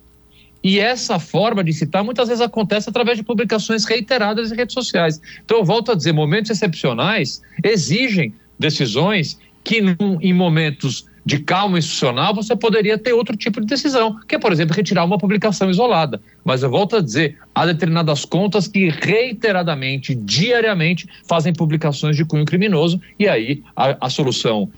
E 0.62 0.78
essa 0.78 1.18
forma 1.18 1.62
de 1.62 1.72
citar 1.72 2.02
muitas 2.02 2.28
vezes 2.28 2.42
acontece 2.42 2.90
através 2.90 3.16
de 3.16 3.24
publicações 3.24 3.84
reiteradas 3.84 4.50
em 4.50 4.56
redes 4.56 4.74
sociais. 4.74 5.20
Então, 5.44 5.58
eu 5.58 5.64
volto 5.64 5.92
a 5.92 5.94
dizer: 5.94 6.12
momentos 6.12 6.50
excepcionais 6.50 7.40
exigem 7.62 8.34
decisões 8.58 9.38
que, 9.62 9.82
em 10.20 10.32
momentos 10.32 11.06
de 11.24 11.40
calma 11.40 11.78
institucional, 11.78 12.34
você 12.34 12.56
poderia 12.56 12.96
ter 12.96 13.12
outro 13.12 13.36
tipo 13.36 13.60
de 13.60 13.66
decisão, 13.66 14.18
que 14.26 14.34
é, 14.34 14.38
por 14.38 14.50
exemplo, 14.50 14.74
retirar 14.74 15.04
uma 15.04 15.18
publicação 15.18 15.70
isolada. 15.70 16.20
Mas 16.42 16.62
eu 16.62 16.70
volto 16.70 16.96
a 16.96 17.00
dizer: 17.00 17.36
há 17.54 17.66
determinadas 17.66 18.24
contas 18.24 18.66
que 18.66 18.88
reiteradamente, 18.88 20.14
diariamente, 20.14 21.06
fazem 21.28 21.52
publicações 21.52 22.16
de 22.16 22.24
cunho 22.24 22.46
criminoso, 22.46 23.00
e 23.18 23.28
aí 23.28 23.62
a, 23.76 24.06
a 24.06 24.10
solução 24.10 24.70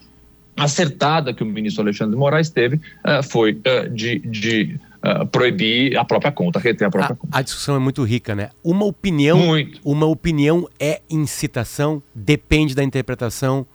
acertada 0.56 1.32
que 1.32 1.42
o 1.42 1.46
ministro 1.46 1.82
Alexandre 1.82 2.14
de 2.14 2.18
Moraes 2.18 2.50
teve 2.50 2.76
uh, 2.76 3.22
foi 3.22 3.52
uh, 3.52 3.88
de, 3.88 4.18
de 4.18 4.78
uh, 5.04 5.26
proibir 5.26 5.96
a 5.96 6.04
própria 6.04 6.30
conta, 6.30 6.58
reter 6.58 6.86
a 6.86 6.90
própria 6.90 7.14
a, 7.14 7.16
conta. 7.16 7.38
A 7.38 7.42
discussão 7.42 7.76
é 7.76 7.78
muito 7.78 8.02
rica, 8.04 8.34
né? 8.34 8.50
Uma 8.62 8.84
opinião, 8.84 9.38
muito. 9.38 9.80
uma 9.84 10.06
opinião 10.06 10.68
é 10.78 11.00
incitação, 11.08 12.02
depende 12.14 12.74
da 12.74 12.84
interpretação, 12.84 13.66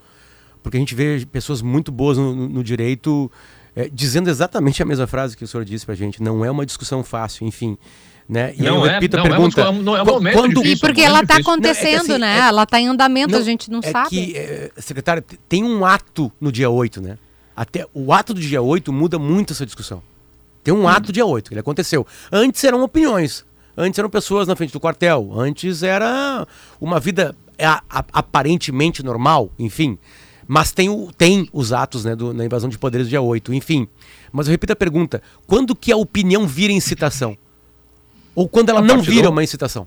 porque 0.62 0.78
a 0.78 0.80
gente 0.80 0.96
vê 0.96 1.26
pessoas 1.32 1.62
muito 1.62 1.92
boas 1.92 2.18
no, 2.18 2.34
no, 2.34 2.64
direito 2.64 3.32
é, 3.76 3.90
dizendo 3.92 4.30
exatamente 4.30 4.82
a 4.82 4.86
mesma 4.86 5.06
frase 5.06 5.38
que 5.38 5.44
o 5.44 5.48
senhor 5.48 5.64
disse 5.64 5.86
pra 5.86 5.96
gente. 5.96 6.22
Não 6.22 6.44
é 6.44 6.50
uma 6.50 6.66
discussão 6.66 7.04
fácil, 7.04 7.46
enfim. 7.46 7.78
Né? 8.28 8.56
E 8.58 8.64
não 8.64 8.78
eu 8.78 8.86
é, 8.88 8.94
repito 8.94 9.18
é, 9.18 9.20
a 9.20 9.24
pergunta. 9.24 9.62
É, 9.62 9.72
não 9.72 9.96
é 9.96 10.02
um 10.02 10.06
momento 10.06 10.34
quando, 10.34 10.56
difícil, 10.56 10.74
e 10.74 10.80
porque 10.80 11.02
ela 11.02 11.22
está 11.22 11.38
acontecendo, 11.38 11.86
é, 11.86 11.94
é 11.94 11.98
assim, 11.98 12.18
né? 12.18 12.36
É 12.38 12.40
ela 12.40 12.64
está 12.64 12.80
em 12.80 12.88
andamento, 12.88 13.34
não, 13.34 13.40
a 13.40 13.44
gente 13.44 13.70
não 13.70 13.80
é 13.84 13.92
sabe. 13.92 14.10
Que, 14.10 14.36
é, 14.36 14.72
secretário, 14.78 15.24
tem 15.48 15.64
um 15.64 15.86
ato 15.86 16.32
no 16.42 16.52
dia 16.52 16.68
8, 16.68 17.00
né? 17.00 17.20
Até 17.56 17.86
o 17.94 18.12
ato 18.12 18.34
do 18.34 18.42
dia 18.42 18.62
8 18.62 18.92
muda 18.92 19.20
muito 19.20 19.54
essa 19.54 19.66
discussão. 19.66 20.02
Tem 20.66 20.74
um 20.74 20.88
ato 20.88 21.14
dia 21.14 21.24
8, 21.24 21.48
que 21.48 21.54
ele 21.54 21.60
aconteceu. 21.60 22.08
Antes 22.32 22.64
eram 22.64 22.82
opiniões. 22.82 23.46
Antes 23.78 24.00
eram 24.00 24.10
pessoas 24.10 24.48
na 24.48 24.56
frente 24.56 24.74
do 24.74 24.80
quartel. 24.80 25.32
Antes 25.38 25.84
era 25.84 26.48
uma 26.82 27.00
vida 27.00 27.36
aparentemente 28.12 29.04
normal, 29.04 29.52
enfim. 29.60 29.96
Mas 30.48 30.72
tem, 30.72 30.90
o, 30.90 31.12
tem 31.16 31.48
os 31.54 31.72
atos 31.72 32.04
né, 32.04 32.16
do, 32.16 32.34
na 32.34 32.44
invasão 32.44 32.68
de 32.68 32.80
poderes 32.80 33.06
do 33.06 33.12
dia 33.12 33.22
8, 33.22 33.54
enfim. 33.54 33.88
Mas 34.34 34.48
eu 34.48 34.52
repito 34.52 34.74
a 34.74 34.76
pergunta: 34.76 35.22
quando 35.46 35.76
que 35.76 35.92
a 35.92 35.98
opinião 35.98 36.48
vira 36.48 36.74
incitação? 36.74 37.38
Ou 38.34 38.50
quando 38.50 38.70
ela 38.70 38.80
a 38.80 38.84
não 38.84 39.04
vira 39.04 39.28
do... 39.28 39.34
uma 39.34 39.44
incitação? 39.44 39.86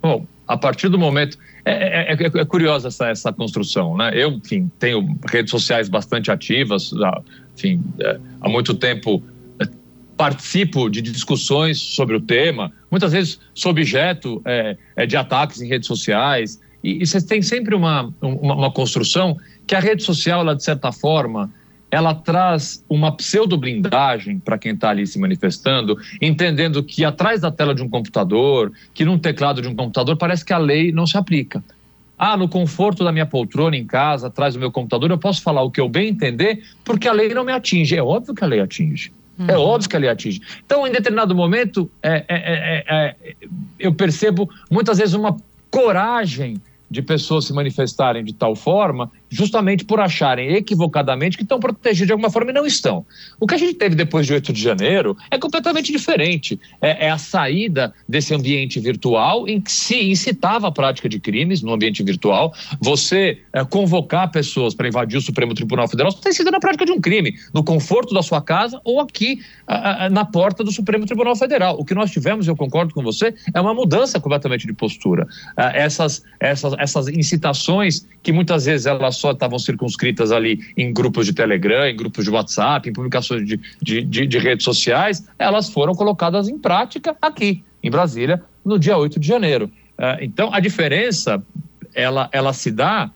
Bom, 0.00 0.24
a 0.46 0.56
partir 0.56 0.88
do 0.88 0.98
momento. 0.98 1.36
É, 1.64 2.12
é, 2.12 2.14
é, 2.14 2.40
é, 2.40 2.44
curiosa 2.44 2.86
essa, 2.86 3.08
essa 3.08 3.32
construção, 3.32 3.96
né? 3.96 4.12
Eu, 4.14 4.30
enfim, 4.30 4.70
tenho 4.78 5.18
redes 5.28 5.50
sociais 5.50 5.88
bastante 5.88 6.30
ativas, 6.30 6.92
enfim, 7.54 7.82
é, 8.00 8.18
há 8.40 8.48
muito 8.48 8.74
tempo 8.74 9.22
participo 10.18 10.90
de 10.90 11.00
discussões 11.00 11.78
sobre 11.78 12.16
o 12.16 12.20
tema, 12.20 12.72
muitas 12.90 13.12
vezes 13.12 13.40
sou 13.54 13.70
objeto 13.70 14.42
é, 14.44 14.76
é, 14.96 15.06
de 15.06 15.16
ataques 15.16 15.62
em 15.62 15.68
redes 15.68 15.86
sociais, 15.86 16.60
e, 16.82 17.00
e 17.00 17.06
você 17.06 17.24
tem 17.24 17.40
sempre 17.40 17.72
uma, 17.74 18.12
uma, 18.20 18.54
uma, 18.54 18.70
construção 18.72 19.36
que 19.64 19.76
a 19.76 19.80
rede 19.80 20.02
social, 20.02 20.40
ela, 20.40 20.56
de 20.56 20.64
certa 20.64 20.90
forma, 20.90 21.48
ela 21.88 22.14
traz 22.14 22.84
uma 22.88 23.12
pseudo-blindagem 23.12 24.40
para 24.40 24.58
quem 24.58 24.72
está 24.72 24.90
ali 24.90 25.06
se 25.06 25.20
manifestando, 25.20 25.96
entendendo 26.20 26.82
que 26.82 27.04
atrás 27.04 27.40
da 27.40 27.52
tela 27.52 27.72
de 27.72 27.82
um 27.82 27.88
computador, 27.88 28.72
que 28.92 29.04
num 29.04 29.18
teclado 29.18 29.62
de 29.62 29.68
um 29.68 29.74
computador, 29.74 30.16
parece 30.16 30.44
que 30.44 30.52
a 30.52 30.58
lei 30.58 30.90
não 30.90 31.06
se 31.06 31.16
aplica. 31.16 31.62
Ah, 32.18 32.36
no 32.36 32.48
conforto 32.48 33.04
da 33.04 33.12
minha 33.12 33.24
poltrona 33.24 33.76
em 33.76 33.86
casa, 33.86 34.26
atrás 34.26 34.54
do 34.54 34.60
meu 34.60 34.72
computador, 34.72 35.12
eu 35.12 35.18
posso 35.18 35.40
falar 35.40 35.62
o 35.62 35.70
que 35.70 35.80
eu 35.80 35.88
bem 35.88 36.08
entender, 36.08 36.64
porque 36.84 37.06
a 37.06 37.12
lei 37.12 37.32
não 37.32 37.44
me 37.44 37.52
atinge. 37.52 37.96
É 37.96 38.02
óbvio 38.02 38.34
que 38.34 38.42
a 38.42 38.46
lei 38.46 38.58
atinge. 38.58 39.12
É 39.46 39.56
óbvio 39.56 39.88
que 39.88 39.96
ele 39.96 40.08
atinge. 40.08 40.40
Então, 40.64 40.86
em 40.86 40.90
determinado 40.90 41.34
momento, 41.34 41.90
é, 42.02 42.24
é, 42.26 42.26
é, 42.28 42.84
é, 42.88 43.36
eu 43.78 43.94
percebo 43.94 44.50
muitas 44.70 44.98
vezes 44.98 45.14
uma 45.14 45.36
coragem 45.70 46.60
de 46.90 47.02
pessoas 47.02 47.44
se 47.44 47.52
manifestarem 47.52 48.24
de 48.24 48.32
tal 48.32 48.56
forma 48.56 49.12
justamente 49.30 49.84
por 49.84 50.00
acharem 50.00 50.54
equivocadamente 50.54 51.36
que 51.36 51.42
estão 51.42 51.60
protegidos 51.60 52.06
de 52.06 52.12
alguma 52.12 52.30
forma 52.30 52.50
e 52.50 52.54
não 52.54 52.66
estão. 52.66 53.04
O 53.38 53.46
que 53.46 53.54
a 53.54 53.58
gente 53.58 53.74
teve 53.74 53.94
depois 53.94 54.26
de 54.26 54.32
8 54.32 54.52
de 54.52 54.60
janeiro 54.60 55.16
é 55.30 55.38
completamente 55.38 55.92
diferente. 55.92 56.58
É, 56.80 57.06
é 57.06 57.10
a 57.10 57.18
saída 57.18 57.92
desse 58.08 58.34
ambiente 58.34 58.80
virtual 58.80 59.48
em 59.48 59.60
que 59.60 59.70
se 59.70 60.10
incitava 60.10 60.68
a 60.68 60.72
prática 60.72 61.08
de 61.08 61.20
crimes 61.20 61.62
no 61.62 61.72
ambiente 61.72 62.02
virtual. 62.02 62.52
Você 62.80 63.38
é, 63.52 63.64
convocar 63.64 64.30
pessoas 64.30 64.74
para 64.74 64.88
invadir 64.88 65.18
o 65.18 65.20
Supremo 65.20 65.54
Tribunal 65.54 65.88
Federal 65.88 66.12
tem 66.12 66.32
sido 66.32 66.50
na 66.50 66.60
prática 66.60 66.84
de 66.84 66.92
um 66.92 67.00
crime, 67.00 67.34
no 67.54 67.62
conforto 67.62 68.14
da 68.14 68.22
sua 68.22 68.40
casa 68.40 68.80
ou 68.84 69.00
aqui 69.00 69.40
a, 69.66 70.06
a, 70.06 70.10
na 70.10 70.24
porta 70.24 70.64
do 70.64 70.72
Supremo 70.72 71.04
Tribunal 71.06 71.36
Federal. 71.36 71.78
O 71.78 71.84
que 71.84 71.94
nós 71.94 72.10
tivemos, 72.10 72.46
eu 72.48 72.56
concordo 72.56 72.94
com 72.94 73.02
você, 73.02 73.34
é 73.52 73.60
uma 73.60 73.74
mudança 73.74 74.18
completamente 74.18 74.66
de 74.66 74.72
postura. 74.72 75.26
essas, 75.56 76.24
essas, 76.40 76.74
essas 76.78 77.08
incitações 77.08 78.06
que 78.22 78.32
muitas 78.32 78.64
vezes 78.64 78.86
elas 78.86 79.17
só 79.18 79.32
estavam 79.32 79.58
circunscritas 79.58 80.32
ali 80.32 80.60
em 80.76 80.92
grupos 80.92 81.26
de 81.26 81.32
Telegram, 81.32 81.86
em 81.86 81.96
grupos 81.96 82.24
de 82.24 82.30
WhatsApp, 82.30 82.88
em 82.88 82.92
publicações 82.92 83.46
de, 83.46 83.60
de, 83.82 84.02
de, 84.02 84.26
de 84.26 84.38
redes 84.38 84.64
sociais, 84.64 85.26
elas 85.38 85.68
foram 85.70 85.94
colocadas 85.94 86.48
em 86.48 86.58
prática 86.58 87.16
aqui, 87.20 87.62
em 87.82 87.90
Brasília, 87.90 88.42
no 88.64 88.78
dia 88.78 88.96
8 88.96 89.18
de 89.18 89.26
janeiro. 89.26 89.70
Uh, 89.98 90.22
então, 90.22 90.52
a 90.52 90.60
diferença, 90.60 91.42
ela, 91.94 92.28
ela 92.32 92.52
se 92.52 92.70
dá 92.70 93.10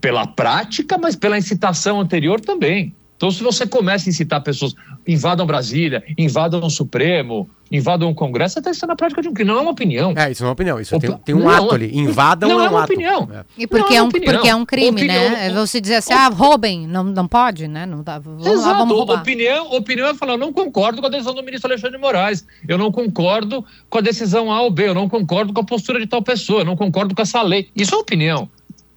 pela 0.00 0.26
prática, 0.26 0.98
mas 0.98 1.16
pela 1.16 1.38
incitação 1.38 2.00
anterior 2.00 2.40
também. 2.40 2.94
Então, 3.16 3.30
se 3.30 3.42
você 3.42 3.66
começa 3.66 4.08
a 4.08 4.10
incitar 4.10 4.42
pessoas, 4.42 4.74
invadam 5.06 5.46
Brasília, 5.46 6.04
invadam 6.16 6.60
o 6.62 6.70
Supremo, 6.70 7.50
invadam 7.70 8.10
o 8.10 8.14
Congresso, 8.14 8.58
está 8.58 8.70
incitando 8.70 8.90
a 8.92 8.96
prática 8.96 9.20
de 9.22 9.28
um 9.28 9.34
crime. 9.34 9.50
Não 9.50 9.58
é 9.58 9.62
uma 9.62 9.70
opinião. 9.70 10.12
É, 10.16 10.30
isso 10.30 10.42
não 10.42 10.48
é 10.48 10.50
uma 10.50 10.52
opinião. 10.54 10.80
Isso 10.80 10.98
tem, 10.98 11.12
tem, 11.18 11.34
um 11.34 11.40
não, 11.40 11.50
ato 11.50 11.74
ali. 11.74 11.96
Invadam 11.96 12.48
não 12.48 12.60
é, 12.60 12.66
é 12.66 12.68
uma 12.68 12.82
ato. 12.82 12.92
opinião. 12.92 13.28
É. 13.32 13.44
E 13.56 13.66
porque, 13.66 13.94
é, 13.94 13.96
é 13.98 14.02
um, 14.02 14.06
opinião. 14.08 14.32
porque 14.34 14.48
é 14.48 14.54
um 14.54 14.64
crime, 14.66 14.90
Opinião- 15.02 15.30
né? 15.30 15.50
Você 15.52 15.80
dizer 15.80 15.96
assim, 15.96 16.12
ah, 16.12 16.28
roubem, 16.28 16.86
não, 16.86 17.04
não 17.04 17.28
pode, 17.28 17.68
né? 17.68 17.84
Não 17.86 18.02
dá, 18.02 18.18
vamos 18.18 18.44
lá, 18.44 18.52
Exato. 18.52 18.78
vamos 18.78 18.96
roubar. 18.96 19.20
Opinião, 19.20 19.70
opinião 19.72 20.08
é 20.08 20.14
falar, 20.14 20.32
eu 20.34 20.38
não 20.38 20.52
concordo 20.52 21.00
com 21.00 21.06
a 21.06 21.10
decisão 21.10 21.34
do 21.34 21.42
ministro 21.42 21.70
Alexandre 21.70 21.96
de 21.96 22.02
Moraes. 22.02 22.46
Eu 22.66 22.78
não 22.78 22.90
concordo 22.90 23.64
com 23.90 23.98
a 23.98 24.00
decisão 24.00 24.50
A 24.52 24.62
ou 24.62 24.70
B. 24.70 24.88
Eu 24.88 24.94
não 24.94 25.08
concordo 25.08 25.52
com 25.52 25.60
a 25.60 25.64
postura 25.64 25.98
de 26.00 26.06
tal 26.06 26.22
pessoa. 26.22 26.60
Eu 26.62 26.64
não 26.66 26.76
concordo 26.76 27.14
com 27.14 27.22
essa 27.22 27.42
lei. 27.42 27.68
Isso 27.76 27.94
é 27.94 27.98
opinião. 27.98 28.48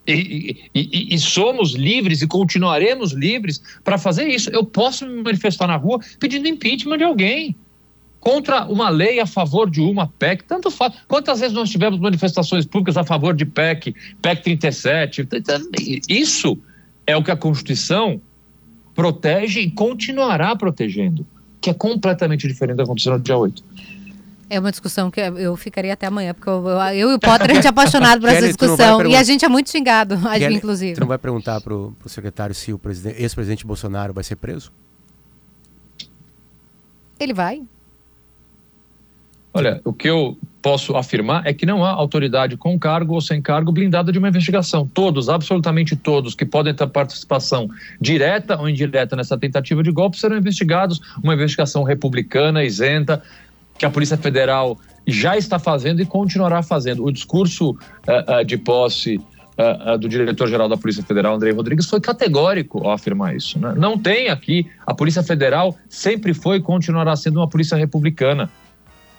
E, 0.07 0.57
e- 0.73 0.79
e- 1.11 1.15
e 1.15 1.19
somos 1.19 1.73
livres 1.73 2.21
e 2.23 2.27
continuaremos 2.27 3.11
livres 3.11 3.61
para 3.83 3.99
fazer 3.99 4.27
isso. 4.27 4.49
Eu 4.49 4.65
posso 4.65 5.05
me 5.05 5.21
manifestar 5.21 5.67
na 5.67 5.75
rua 5.75 5.99
pedindo 6.19 6.47
impeachment 6.47 6.97
de 6.97 7.03
alguém 7.03 7.55
contra 8.21 8.65
uma 8.65 8.87
lei 8.87 9.19
a 9.19 9.25
favor 9.25 9.69
de 9.69 9.81
uma 9.81 10.07
PEC, 10.07 10.43
tanto 10.45 10.71
faz. 10.71 10.93
Quantas 11.07 11.39
vezes 11.39 11.53
nós 11.53 11.69
tivemos 11.69 11.99
manifestações 11.99 12.65
públicas 12.65 12.95
a 12.95 13.03
favor 13.03 13.33
de 13.35 13.45
PEC, 13.45 13.93
PEC 14.21 14.43
37? 14.43 15.27
Isso 16.07 16.57
é 17.05 17.17
o 17.17 17.23
que 17.23 17.31
a 17.31 17.35
Constituição 17.35 18.21
protege 18.93 19.61
e 19.61 19.71
continuará 19.71 20.55
protegendo, 20.55 21.25
que 21.59 21.71
é 21.71 21.73
completamente 21.73 22.47
diferente 22.47 22.77
da 22.77 22.83
que 22.83 22.89
aconteceu 22.89 23.13
no 23.13 23.19
dia 23.19 23.35
8. 23.35 23.63
É 24.51 24.59
uma 24.59 24.69
discussão 24.69 25.09
que 25.09 25.19
eu 25.19 25.55
ficaria 25.55 25.93
até 25.93 26.05
amanhã, 26.05 26.33
porque 26.33 26.49
eu, 26.49 26.67
eu, 26.67 26.77
eu 26.93 27.11
e 27.11 27.13
o 27.15 27.19
Potter, 27.19 27.49
a 27.49 27.53
gente 27.55 27.65
é 27.65 27.69
apaixonado 27.71 28.19
por 28.21 28.29
essa 28.29 28.45
discussão. 28.47 29.07
E 29.07 29.15
a 29.15 29.23
gente 29.23 29.43
é 29.43 29.47
muito 29.49 29.69
xingado, 29.71 30.15
Kelly, 30.37 30.55
inclusive. 30.55 30.93
Tu 30.93 30.99
não 30.99 31.07
vai 31.07 31.17
perguntar 31.17 31.59
pro, 31.61 31.95
pro 31.97 32.09
secretário 32.09 32.53
se 32.53 32.71
o 32.71 32.77
presidente- 32.77 33.19
ex-presidente 33.19 33.65
Bolsonaro 33.65 34.13
vai 34.13 34.23
ser 34.23 34.35
preso? 34.35 34.71
Ele 37.17 37.33
vai. 37.33 37.61
Olha, 39.53 39.81
o 39.83 39.91
que 39.91 40.09
eu 40.09 40.37
posso 40.61 40.95
afirmar 40.95 41.45
é 41.45 41.53
que 41.53 41.65
não 41.65 41.83
há 41.83 41.89
autoridade 41.89 42.55
com 42.55 42.77
cargo 42.79 43.15
ou 43.15 43.21
sem 43.21 43.41
cargo 43.41 43.71
blindada 43.71 44.11
de 44.11 44.19
uma 44.19 44.29
investigação. 44.29 44.87
Todos, 44.93 45.27
absolutamente 45.27 45.95
todos, 45.95 46.35
que 46.35 46.45
podem 46.45 46.73
ter 46.73 46.87
participação 46.87 47.67
direta 47.99 48.57
ou 48.59 48.69
indireta 48.69 49.15
nessa 49.15 49.37
tentativa 49.37 49.81
de 49.83 49.91
golpe 49.91 50.17
serão 50.17 50.37
investigados. 50.37 51.01
Uma 51.21 51.33
investigação 51.33 51.83
republicana, 51.83 52.63
isenta, 52.63 53.21
que 53.77 53.85
a 53.85 53.89
Polícia 53.89 54.17
Federal 54.17 54.77
já 55.07 55.35
está 55.35 55.57
fazendo 55.57 56.01
e 56.01 56.05
continuará 56.05 56.61
fazendo. 56.61 57.03
O 57.03 57.11
discurso 57.11 57.75
eh, 58.07 58.25
eh, 58.27 58.43
de 58.43 58.57
posse 58.57 59.19
eh, 59.57 59.97
do 59.97 60.07
diretor-geral 60.07 60.69
da 60.69 60.77
Polícia 60.77 61.03
Federal, 61.03 61.35
Andrei 61.35 61.51
Rodrigues, 61.51 61.89
foi 61.89 61.99
categórico 61.99 62.85
ao 62.85 62.91
afirmar 62.91 63.35
isso. 63.35 63.59
né? 63.59 63.73
Não 63.75 63.97
tem 63.97 64.29
aqui. 64.29 64.67
A 64.85 64.93
Polícia 64.93 65.23
Federal 65.23 65.75
sempre 65.89 66.33
foi 66.33 66.57
e 66.57 66.61
continuará 66.61 67.15
sendo 67.15 67.37
uma 67.37 67.49
polícia 67.49 67.75
republicana. 67.75 68.49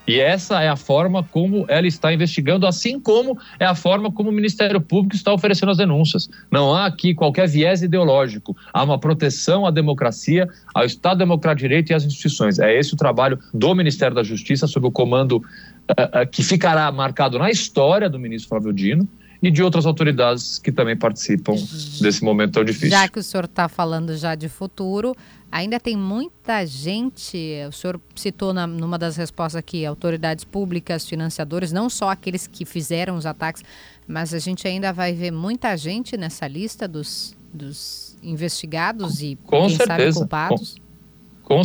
E 0.07 0.19
essa 0.19 0.61
é 0.61 0.69
a 0.69 0.77
forma 0.77 1.23
como 1.23 1.65
ela 1.69 1.87
está 1.87 2.13
investigando, 2.13 2.67
assim 2.67 2.99
como 2.99 3.39
é 3.59 3.65
a 3.65 3.75
forma 3.75 4.11
como 4.11 4.31
o 4.31 4.33
Ministério 4.33 4.81
Público 4.81 5.15
está 5.15 5.33
oferecendo 5.33 5.71
as 5.71 5.79
denúncias. 5.79 6.29
Não 6.51 6.75
há 6.75 6.87
aqui 6.87 7.15
qualquer 7.15 7.49
viés 7.49 7.83
ideológico. 7.83 8.57
Há 8.73 8.83
uma 8.83 8.99
proteção 8.99 9.65
à 9.65 9.71
democracia, 9.71 10.49
ao 10.75 10.85
Estado 10.85 11.19
Democrático 11.19 11.63
de 11.63 11.69
Direito 11.69 11.91
e 11.91 11.95
às 11.95 12.05
instituições. 12.05 12.59
É 12.59 12.77
esse 12.77 12.95
o 12.95 12.97
trabalho 12.97 13.39
do 13.55 13.75
Ministério 13.75 14.15
da 14.15 14.23
Justiça, 14.23 14.67
sob 14.67 14.89
o 14.89 14.91
comando 14.91 15.43
eh, 15.89 16.11
eh, 16.15 16.27
que 16.27 16.43
ficará 16.43 16.91
marcado 16.91 17.39
na 17.39 17.51
história 17.51 18.11
do 18.11 18.19
ministro 18.19 18.49
Flávio 18.49 18.73
Dino 18.73 19.09
e 19.43 19.51
de 19.51 19.63
outras 19.63 19.85
autoridades 19.87 20.59
que 20.59 20.71
também 20.71 20.97
participam 20.97 21.55
desse 22.01 22.23
momento 22.23 22.53
tão 22.53 22.65
difícil. 22.65 22.91
Já 22.91 23.09
que 23.09 23.19
o 23.19 23.23
senhor 23.23 23.45
está 23.45 23.69
falando 23.69 24.17
já 24.17 24.37
de 24.37 24.49
futuro, 24.49 25.17
ainda 25.53 25.79
tem 25.79 25.95
muita 25.97 26.65
gente, 26.67 27.37
o 27.69 27.73
senhor 27.73 28.01
citou 28.17 28.55
na, 28.55 28.67
numa 28.67 28.99
das 28.99 29.17
respostas 29.17 29.59
aqui, 29.59 29.85
autoridades 29.85 30.45
públicas, 30.45 31.07
financiadores, 31.07 31.71
não 31.71 31.91
só 31.91 32.09
aqueles 32.09 32.47
que 32.47 32.65
fizeram 32.65 33.17
os 33.17 33.27
ataques, 33.27 33.63
mas 34.09 34.33
a 34.33 34.39
gente 34.39 34.67
ainda 34.67 34.93
vai 34.93 35.13
ver 35.13 35.31
muita 35.31 35.77
gente 35.77 36.17
nessa 36.17 36.49
lista 36.49 36.89
dos, 36.89 37.37
dos 37.53 38.17
investigados 38.23 39.21
e, 39.21 39.37
Com 39.45 39.67
quem 39.67 39.77
sabe, 39.77 39.89
certeza. 39.89 40.19
culpados. 40.21 40.75
Com 40.75 40.82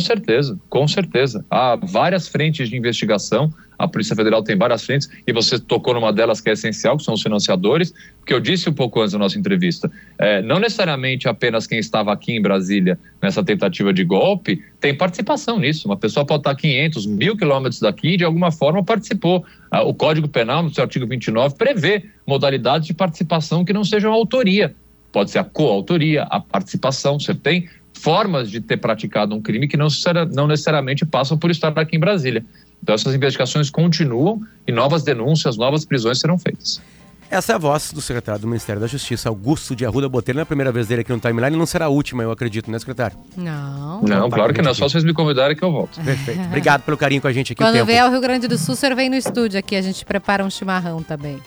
certeza, 0.00 0.58
com 0.68 0.86
certeza. 0.86 1.44
Há 1.50 1.76
várias 1.76 2.28
frentes 2.28 2.68
de 2.68 2.76
investigação. 2.76 3.50
A 3.78 3.86
Polícia 3.86 4.14
Federal 4.14 4.42
tem 4.42 4.56
várias 4.56 4.84
frentes 4.84 5.08
e 5.24 5.32
você 5.32 5.58
tocou 5.58 5.94
numa 5.94 6.12
delas 6.12 6.40
que 6.40 6.50
é 6.50 6.52
essencial, 6.52 6.96
que 6.96 7.04
são 7.04 7.14
os 7.14 7.22
financiadores, 7.22 7.94
porque 8.18 8.34
eu 8.34 8.40
disse 8.40 8.68
um 8.68 8.72
pouco 8.72 9.00
antes 9.00 9.12
da 9.12 9.18
nossa 9.18 9.38
entrevista, 9.38 9.90
é, 10.18 10.42
não 10.42 10.58
necessariamente 10.58 11.28
apenas 11.28 11.66
quem 11.66 11.78
estava 11.78 12.12
aqui 12.12 12.32
em 12.32 12.42
Brasília 12.42 12.98
nessa 13.22 13.42
tentativa 13.42 13.92
de 13.92 14.02
golpe 14.02 14.62
tem 14.80 14.94
participação 14.94 15.60
nisso. 15.60 15.86
Uma 15.88 15.96
pessoa 15.96 16.26
pode 16.26 16.40
estar 16.40 16.50
a 16.50 16.56
500, 16.56 17.06
mil 17.06 17.36
quilômetros 17.36 17.80
daqui 17.80 18.14
e 18.14 18.16
de 18.16 18.24
alguma 18.24 18.50
forma 18.50 18.84
participou. 18.84 19.44
Ah, 19.70 19.82
O 19.82 19.94
Código 19.94 20.28
Penal, 20.28 20.62
no 20.62 20.74
seu 20.74 20.82
artigo 20.82 21.06
29, 21.06 21.54
prevê 21.54 22.04
modalidades 22.26 22.88
de 22.88 22.94
participação 22.94 23.64
que 23.64 23.72
não 23.72 23.84
sejam 23.84 24.12
autoria. 24.12 24.74
Pode 25.10 25.30
ser 25.30 25.38
a 25.38 25.44
coautoria, 25.44 26.24
a 26.24 26.38
participação. 26.38 27.18
Você 27.18 27.34
tem 27.34 27.68
formas 27.98 28.50
de 28.50 28.60
ter 28.60 28.76
praticado 28.76 29.34
um 29.34 29.40
crime 29.40 29.68
que 29.68 29.76
não, 29.76 29.88
não 30.32 30.46
necessariamente 30.46 31.04
passam 31.04 31.36
por 31.36 31.50
estar 31.50 31.76
aqui 31.78 31.96
em 31.96 32.00
Brasília. 32.00 32.44
Então, 32.82 32.94
essas 32.94 33.14
investigações 33.14 33.70
continuam 33.70 34.40
e 34.66 34.72
novas 34.72 35.02
denúncias, 35.02 35.56
novas 35.56 35.84
prisões 35.84 36.20
serão 36.20 36.38
feitas. 36.38 36.80
Essa 37.30 37.52
é 37.52 37.54
a 37.56 37.58
voz 37.58 37.92
do 37.92 38.00
secretário 38.00 38.40
do 38.40 38.46
Ministério 38.46 38.80
da 38.80 38.86
Justiça, 38.86 39.28
Augusto 39.28 39.76
de 39.76 39.84
Arruda 39.84 40.08
Botelho. 40.08 40.36
Não 40.36 40.40
é 40.40 40.44
a 40.44 40.46
primeira 40.46 40.72
vez 40.72 40.86
dele 40.86 41.02
aqui 41.02 41.12
no 41.12 41.20
Timeline 41.20 41.54
não 41.56 41.66
será 41.66 41.84
a 41.84 41.88
última, 41.88 42.22
eu 42.22 42.30
acredito, 42.30 42.70
né, 42.70 42.78
secretário? 42.78 43.18
Não. 43.36 44.00
Não, 44.00 44.30
claro 44.30 44.54
que 44.54 44.62
não. 44.62 44.68
É 44.68 44.72
aqui. 44.72 44.78
só 44.78 44.88
vocês 44.88 45.04
me 45.04 45.12
convidarem 45.12 45.54
que 45.54 45.62
eu 45.62 45.70
volto. 45.70 46.00
Perfeito. 46.00 46.40
Obrigado 46.40 46.82
pelo 46.82 46.96
carinho 46.96 47.20
com 47.20 47.28
a 47.28 47.32
gente 47.32 47.52
aqui 47.52 47.62
o 47.62 47.66
Quando 47.66 47.74
tempo. 47.74 47.86
vier 47.86 48.02
ao 48.02 48.10
Rio 48.10 48.20
Grande 48.22 48.48
do 48.48 48.56
Sul, 48.56 48.72
o 48.72 48.76
senhor 48.76 48.96
vem 48.96 49.10
no 49.10 49.16
estúdio 49.16 49.58
aqui, 49.58 49.76
a 49.76 49.82
gente 49.82 50.06
prepara 50.06 50.42
um 50.42 50.48
chimarrão 50.48 51.02
também. 51.02 51.38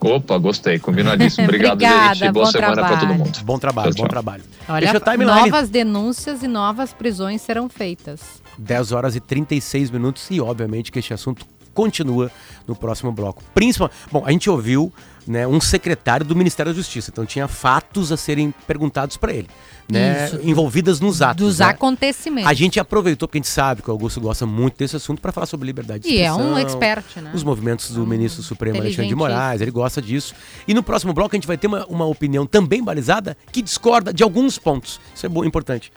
Opa, 0.00 0.38
gostei. 0.38 0.78
Combinadíssimo. 0.78 1.44
Obrigado, 1.48 1.74
Obrigada, 1.74 2.14
gente. 2.14 2.32
Boa 2.32 2.44
bom 2.46 2.52
semana 2.52 2.74
para 2.74 2.88
todo 2.88 2.98
trabalho. 2.98 3.18
mundo. 3.18 3.38
Bom 3.44 3.58
trabalho, 3.58 3.90
Tchau, 3.90 3.96
bom 3.96 4.02
tchau. 4.02 4.10
trabalho. 4.10 4.44
Olha, 4.68 4.92
novas 5.24 5.68
denúncias 5.70 6.42
e 6.42 6.48
novas 6.48 6.92
prisões 6.92 7.40
serão 7.42 7.68
feitas. 7.68 8.42
10 8.58 8.92
horas 8.92 9.16
e 9.16 9.20
36 9.20 9.90
minutos 9.90 10.28
e 10.30 10.40
obviamente 10.40 10.90
que 10.90 10.98
este 10.98 11.12
assunto 11.12 11.46
continua 11.76 12.32
no 12.66 12.74
próximo 12.74 13.12
bloco. 13.12 13.42
Principalmente, 13.54 13.96
bom, 14.10 14.24
a 14.26 14.32
gente 14.32 14.48
ouviu, 14.50 14.92
né, 15.26 15.46
um 15.46 15.60
secretário 15.60 16.24
do 16.24 16.34
Ministério 16.34 16.72
da 16.72 16.76
Justiça, 16.76 17.10
então 17.12 17.24
tinha 17.26 17.46
fatos 17.46 18.10
a 18.10 18.16
serem 18.16 18.52
perguntados 18.66 19.16
para 19.16 19.32
ele, 19.32 19.48
né, 19.88 20.26
Isso. 20.26 20.40
envolvidas 20.42 20.98
nos 20.98 21.20
atos. 21.22 21.46
Dos 21.46 21.58
né? 21.58 21.66
acontecimentos. 21.66 22.50
A 22.50 22.54
gente 22.54 22.80
aproveitou 22.80 23.28
porque 23.28 23.38
a 23.38 23.40
gente 23.40 23.48
sabe 23.50 23.82
que 23.82 23.88
o 23.90 23.92
Augusto 23.92 24.20
gosta 24.20 24.46
muito 24.46 24.76
desse 24.78 24.96
assunto 24.96 25.20
para 25.20 25.30
falar 25.30 25.46
sobre 25.46 25.66
liberdade 25.66 26.04
de 26.04 26.08
E 26.08 26.18
é 26.18 26.26
expressão. 26.26 26.52
um 26.52 26.58
expert, 26.58 27.04
né? 27.20 27.30
Os 27.34 27.44
movimentos 27.44 27.90
do 27.90 28.02
Hum, 28.02 28.06
ministro 28.06 28.42
Supremo 28.42 28.78
Alexandre 28.80 29.08
de. 29.08 29.14
Moraes, 29.14 29.60
ele 29.60 29.70
gosta 29.70 30.00
disso. 30.00 30.34
E 30.66 30.72
no 30.72 30.82
próximo 30.82 31.12
bloco 31.12 31.34
a 31.34 31.36
gente 31.36 31.46
vai 31.46 31.58
ter 31.58 31.66
uma, 31.66 31.84
uma 31.86 32.06
opinião 32.06 32.46
também 32.46 32.82
balizada 32.82 33.36
que 33.52 33.60
discorda 33.60 34.12
de 34.12 34.22
alguns 34.22 34.58
pontos. 34.58 34.98
Isso 35.14 35.26
é 35.26 35.28
bom, 35.28 35.44
importante. 35.44 35.92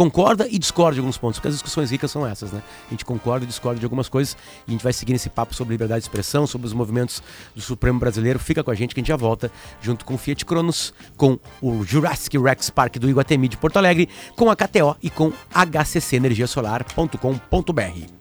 Concorda 0.00 0.48
e 0.50 0.58
discorda 0.58 0.94
de 0.94 1.00
alguns 1.00 1.18
pontos, 1.18 1.38
porque 1.38 1.48
as 1.48 1.54
discussões 1.56 1.90
ricas 1.90 2.10
são 2.10 2.26
essas, 2.26 2.52
né? 2.52 2.62
A 2.86 2.90
gente 2.90 3.04
concorda 3.04 3.44
e 3.44 3.46
discorda 3.46 3.78
de 3.78 3.84
algumas 3.84 4.08
coisas 4.08 4.34
e 4.66 4.70
a 4.70 4.72
gente 4.72 4.82
vai 4.82 4.94
seguir 4.94 5.12
esse 5.12 5.28
papo 5.28 5.54
sobre 5.54 5.74
liberdade 5.74 6.00
de 6.00 6.06
expressão, 6.06 6.46
sobre 6.46 6.66
os 6.66 6.72
movimentos 6.72 7.22
do 7.54 7.60
Supremo 7.60 7.98
Brasileiro. 7.98 8.38
Fica 8.38 8.64
com 8.64 8.70
a 8.70 8.74
gente 8.74 8.94
que 8.94 9.00
a 9.00 9.02
gente 9.02 9.08
já 9.08 9.16
volta 9.16 9.52
junto 9.78 10.06
com 10.06 10.14
o 10.14 10.16
Fiat 10.16 10.46
Cronos, 10.46 10.94
com 11.18 11.38
o 11.60 11.84
Jurassic 11.84 12.38
Rex 12.38 12.70
Park 12.70 12.96
do 12.96 13.10
Iguatemi 13.10 13.46
de 13.46 13.58
Porto 13.58 13.76
Alegre, 13.76 14.08
com 14.36 14.50
a 14.50 14.56
KTO 14.56 14.96
e 15.02 15.10
com 15.10 15.34
hccenergiasolar.com.br. 15.52 18.19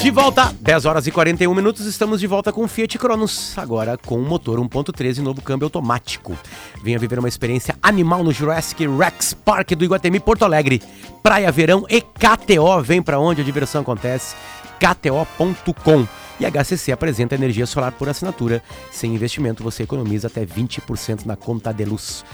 De 0.00 0.10
volta, 0.10 0.54
10 0.60 0.84
horas 0.84 1.06
e 1.06 1.10
41 1.10 1.54
minutos, 1.54 1.86
estamos 1.86 2.20
de 2.20 2.26
volta 2.26 2.52
com 2.52 2.64
o 2.64 2.68
Fiat 2.68 2.98
Cronos, 2.98 3.56
agora 3.56 3.96
com 3.96 4.18
um 4.18 4.28
motor 4.28 4.58
1.13 4.60 5.18
e 5.18 5.20
novo 5.22 5.40
câmbio 5.40 5.66
automático. 5.66 6.36
Venha 6.82 6.98
viver 6.98 7.18
uma 7.18 7.28
experiência 7.28 7.74
animal 7.82 8.22
no 8.22 8.32
Jurassic 8.32 8.86
Rex 8.86 9.32
Park 9.32 9.70
do 9.70 9.84
Iguatemi 9.84 10.20
Porto 10.20 10.44
Alegre. 10.44 10.82
Praia, 11.22 11.50
verão 11.50 11.86
e 11.88 12.02
KTO, 12.02 12.82
vem 12.82 13.02
pra 13.02 13.18
onde 13.18 13.40
a 13.40 13.44
diversão 13.44 13.80
acontece, 13.80 14.36
kto.com. 14.78 16.06
E 16.38 16.44
a 16.44 16.50
HCC 16.50 16.92
apresenta 16.92 17.34
energia 17.34 17.64
solar 17.64 17.92
por 17.92 18.08
assinatura. 18.08 18.62
Sem 18.90 19.14
investimento, 19.14 19.62
você 19.62 19.84
economiza 19.84 20.26
até 20.26 20.44
20% 20.44 21.24
na 21.24 21.36
conta 21.36 21.72
de 21.72 21.84
luz. 21.84 22.24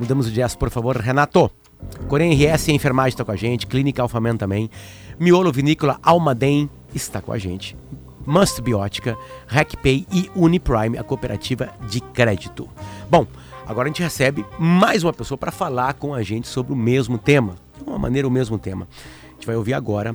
Mudamos 0.00 0.26
o 0.26 0.30
jazz, 0.30 0.56
por 0.56 0.70
favor, 0.70 0.96
Renato. 0.96 1.50
Corém 2.08 2.32
RS 2.34 2.68
e 2.68 2.72
enfermagem 2.72 3.10
está 3.10 3.24
com 3.24 3.32
a 3.32 3.36
gente, 3.36 3.66
Clínica 3.66 4.02
Alfaman 4.02 4.36
também. 4.36 4.70
Miolo 5.18 5.52
Vinícola 5.52 5.98
Almaden 6.02 6.68
está 6.94 7.20
com 7.20 7.32
a 7.32 7.38
gente. 7.38 7.76
Mustbiótica, 8.26 9.16
RecPay 9.46 10.06
e 10.12 10.30
Uniprime, 10.34 10.98
a 10.98 11.02
cooperativa 11.02 11.70
de 11.88 12.00
crédito. 12.00 12.68
Bom, 13.08 13.26
agora 13.66 13.88
a 13.88 13.90
gente 13.90 14.02
recebe 14.02 14.44
mais 14.58 15.02
uma 15.02 15.12
pessoa 15.12 15.38
para 15.38 15.50
falar 15.50 15.94
com 15.94 16.14
a 16.14 16.22
gente 16.22 16.46
sobre 16.46 16.72
o 16.72 16.76
mesmo 16.76 17.18
tema, 17.18 17.56
de 17.76 17.82
uma 17.82 17.98
maneira 17.98 18.28
o 18.28 18.30
mesmo 18.30 18.58
tema. 18.58 18.86
A 19.28 19.32
gente 19.34 19.46
vai 19.46 19.56
ouvir 19.56 19.74
agora 19.74 20.14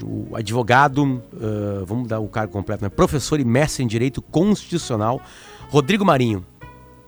o 0.00 0.36
advogado, 0.36 1.02
uh, 1.04 1.84
vamos 1.84 2.08
dar 2.08 2.20
o 2.20 2.28
cargo 2.28 2.52
completo, 2.52 2.84
né? 2.84 2.88
professor 2.88 3.40
e 3.40 3.44
mestre 3.44 3.82
em 3.82 3.86
Direito 3.86 4.22
Constitucional, 4.22 5.20
Rodrigo 5.68 6.04
Marinho. 6.04 6.44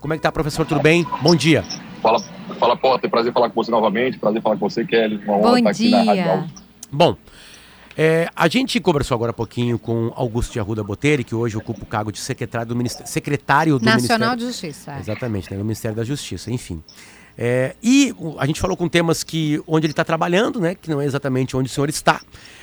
Como 0.00 0.12
é 0.12 0.16
que 0.16 0.22
tá, 0.22 0.32
professor? 0.32 0.66
Tudo 0.66 0.82
bem? 0.82 1.06
Bom 1.22 1.34
dia. 1.34 1.62
Fala, 2.02 2.18
fala 2.58 2.76
Potter. 2.76 3.08
Prazer 3.08 3.32
falar 3.32 3.48
com 3.48 3.62
você 3.62 3.70
novamente. 3.70 4.18
Prazer 4.18 4.42
falar 4.42 4.56
com 4.56 4.68
você, 4.68 4.84
Kelly. 4.84 5.16
Uma 5.24 5.38
honra 5.38 5.50
Bom 5.50 5.56
estar 5.58 5.72
dia. 5.72 5.96
aqui 5.96 6.06
na 6.06 6.32
Rádio 6.32 6.50
Bom, 6.92 7.16
é, 7.96 8.28
a 8.34 8.48
gente 8.48 8.80
conversou 8.80 9.14
agora 9.14 9.30
um 9.30 9.34
pouquinho 9.34 9.78
com 9.78 10.12
Augusto 10.16 10.52
de 10.52 10.60
Arruda 10.60 10.82
Botelho, 10.82 11.24
que 11.24 11.34
hoje 11.34 11.56
ocupa 11.56 11.82
o 11.82 11.86
cargo 11.86 12.10
de 12.10 12.18
secretário 12.18 12.68
do 12.68 12.76
Ministério, 12.76 13.10
secretário 13.10 13.78
do 13.78 13.84
Nacional 13.84 14.30
Ministério... 14.30 14.38
de 14.38 14.44
Justiça. 14.44 14.92
É. 14.92 15.00
Exatamente, 15.00 15.50
né, 15.50 15.56
no 15.56 15.64
Ministério 15.64 15.96
da 15.96 16.04
Justiça, 16.04 16.50
enfim. 16.50 16.82
É, 17.36 17.74
e 17.82 18.14
a 18.38 18.46
gente 18.46 18.60
falou 18.60 18.76
com 18.76 18.88
temas 18.88 19.24
que 19.24 19.60
onde 19.66 19.86
ele 19.86 19.92
está 19.92 20.04
trabalhando, 20.04 20.60
né? 20.60 20.74
Que 20.74 20.88
não 20.88 21.00
é 21.00 21.04
exatamente 21.04 21.56
onde 21.56 21.68
o 21.68 21.72
senhor 21.72 21.88
está. 21.88 22.20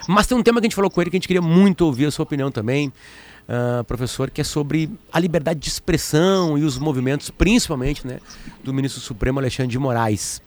Mas 0.08 0.28
tem 0.28 0.38
um 0.38 0.44
tema 0.44 0.62
que 0.62 0.65
a 0.65 0.70
gente 0.70 0.76
falou 0.76 0.89
com 0.89 1.02
ele 1.02 1.10
que 1.10 1.17
a 1.17 1.20
gente 1.20 1.28
queria 1.28 1.41
muito 1.41 1.82
ouvir 1.86 2.06
a 2.06 2.12
sua 2.12 2.24
opinião 2.24 2.50
também, 2.50 2.88
uh, 2.88 3.84
professor, 3.84 4.30
que 4.30 4.39
é 4.39 4.44
sobre 4.44 4.89
a 5.12 5.20
liberdade 5.20 5.60
de 5.60 5.67
expressão 5.67 6.58
e 6.58 6.63
os 6.63 6.78
movimentos, 6.78 7.30
principalmente, 7.30 8.08
né, 8.08 8.20
do 8.63 8.74
ministro 8.74 9.02
Supremo 9.02 9.39
Alexandre 9.39 9.72
de 9.72 9.80
Moraes. 9.80 10.41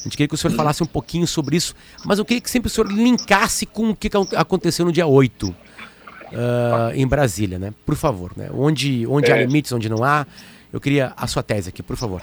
A 0.00 0.02
gente 0.04 0.16
queria 0.16 0.28
que 0.28 0.34
o 0.34 0.38
senhor 0.38 0.54
falasse 0.54 0.82
um 0.82 0.86
pouquinho 0.86 1.26
sobre 1.26 1.56
isso, 1.56 1.74
mas 2.04 2.18
eu 2.18 2.24
queria 2.24 2.40
que 2.40 2.50
sempre 2.50 2.68
o 2.68 2.70
senhor 2.70 2.90
linkasse 2.90 3.66
com 3.66 3.90
o 3.90 3.96
que 3.96 4.10
aconteceu 4.36 4.86
no 4.86 4.92
dia 4.92 5.06
8 5.06 5.48
uh, 5.48 5.54
ah, 6.32 6.90
em 6.94 7.06
Brasília, 7.06 7.58
né? 7.58 7.74
Por 7.84 7.94
favor, 7.96 8.32
né? 8.34 8.48
Onde, 8.52 9.06
onde 9.06 9.30
é. 9.30 9.34
há 9.34 9.36
limites, 9.36 9.72
onde 9.72 9.88
não 9.88 10.02
há. 10.02 10.26
Eu 10.72 10.80
queria 10.80 11.12
a 11.16 11.26
sua 11.26 11.42
tese 11.42 11.68
aqui, 11.68 11.82
por 11.82 11.96
favor. 11.96 12.22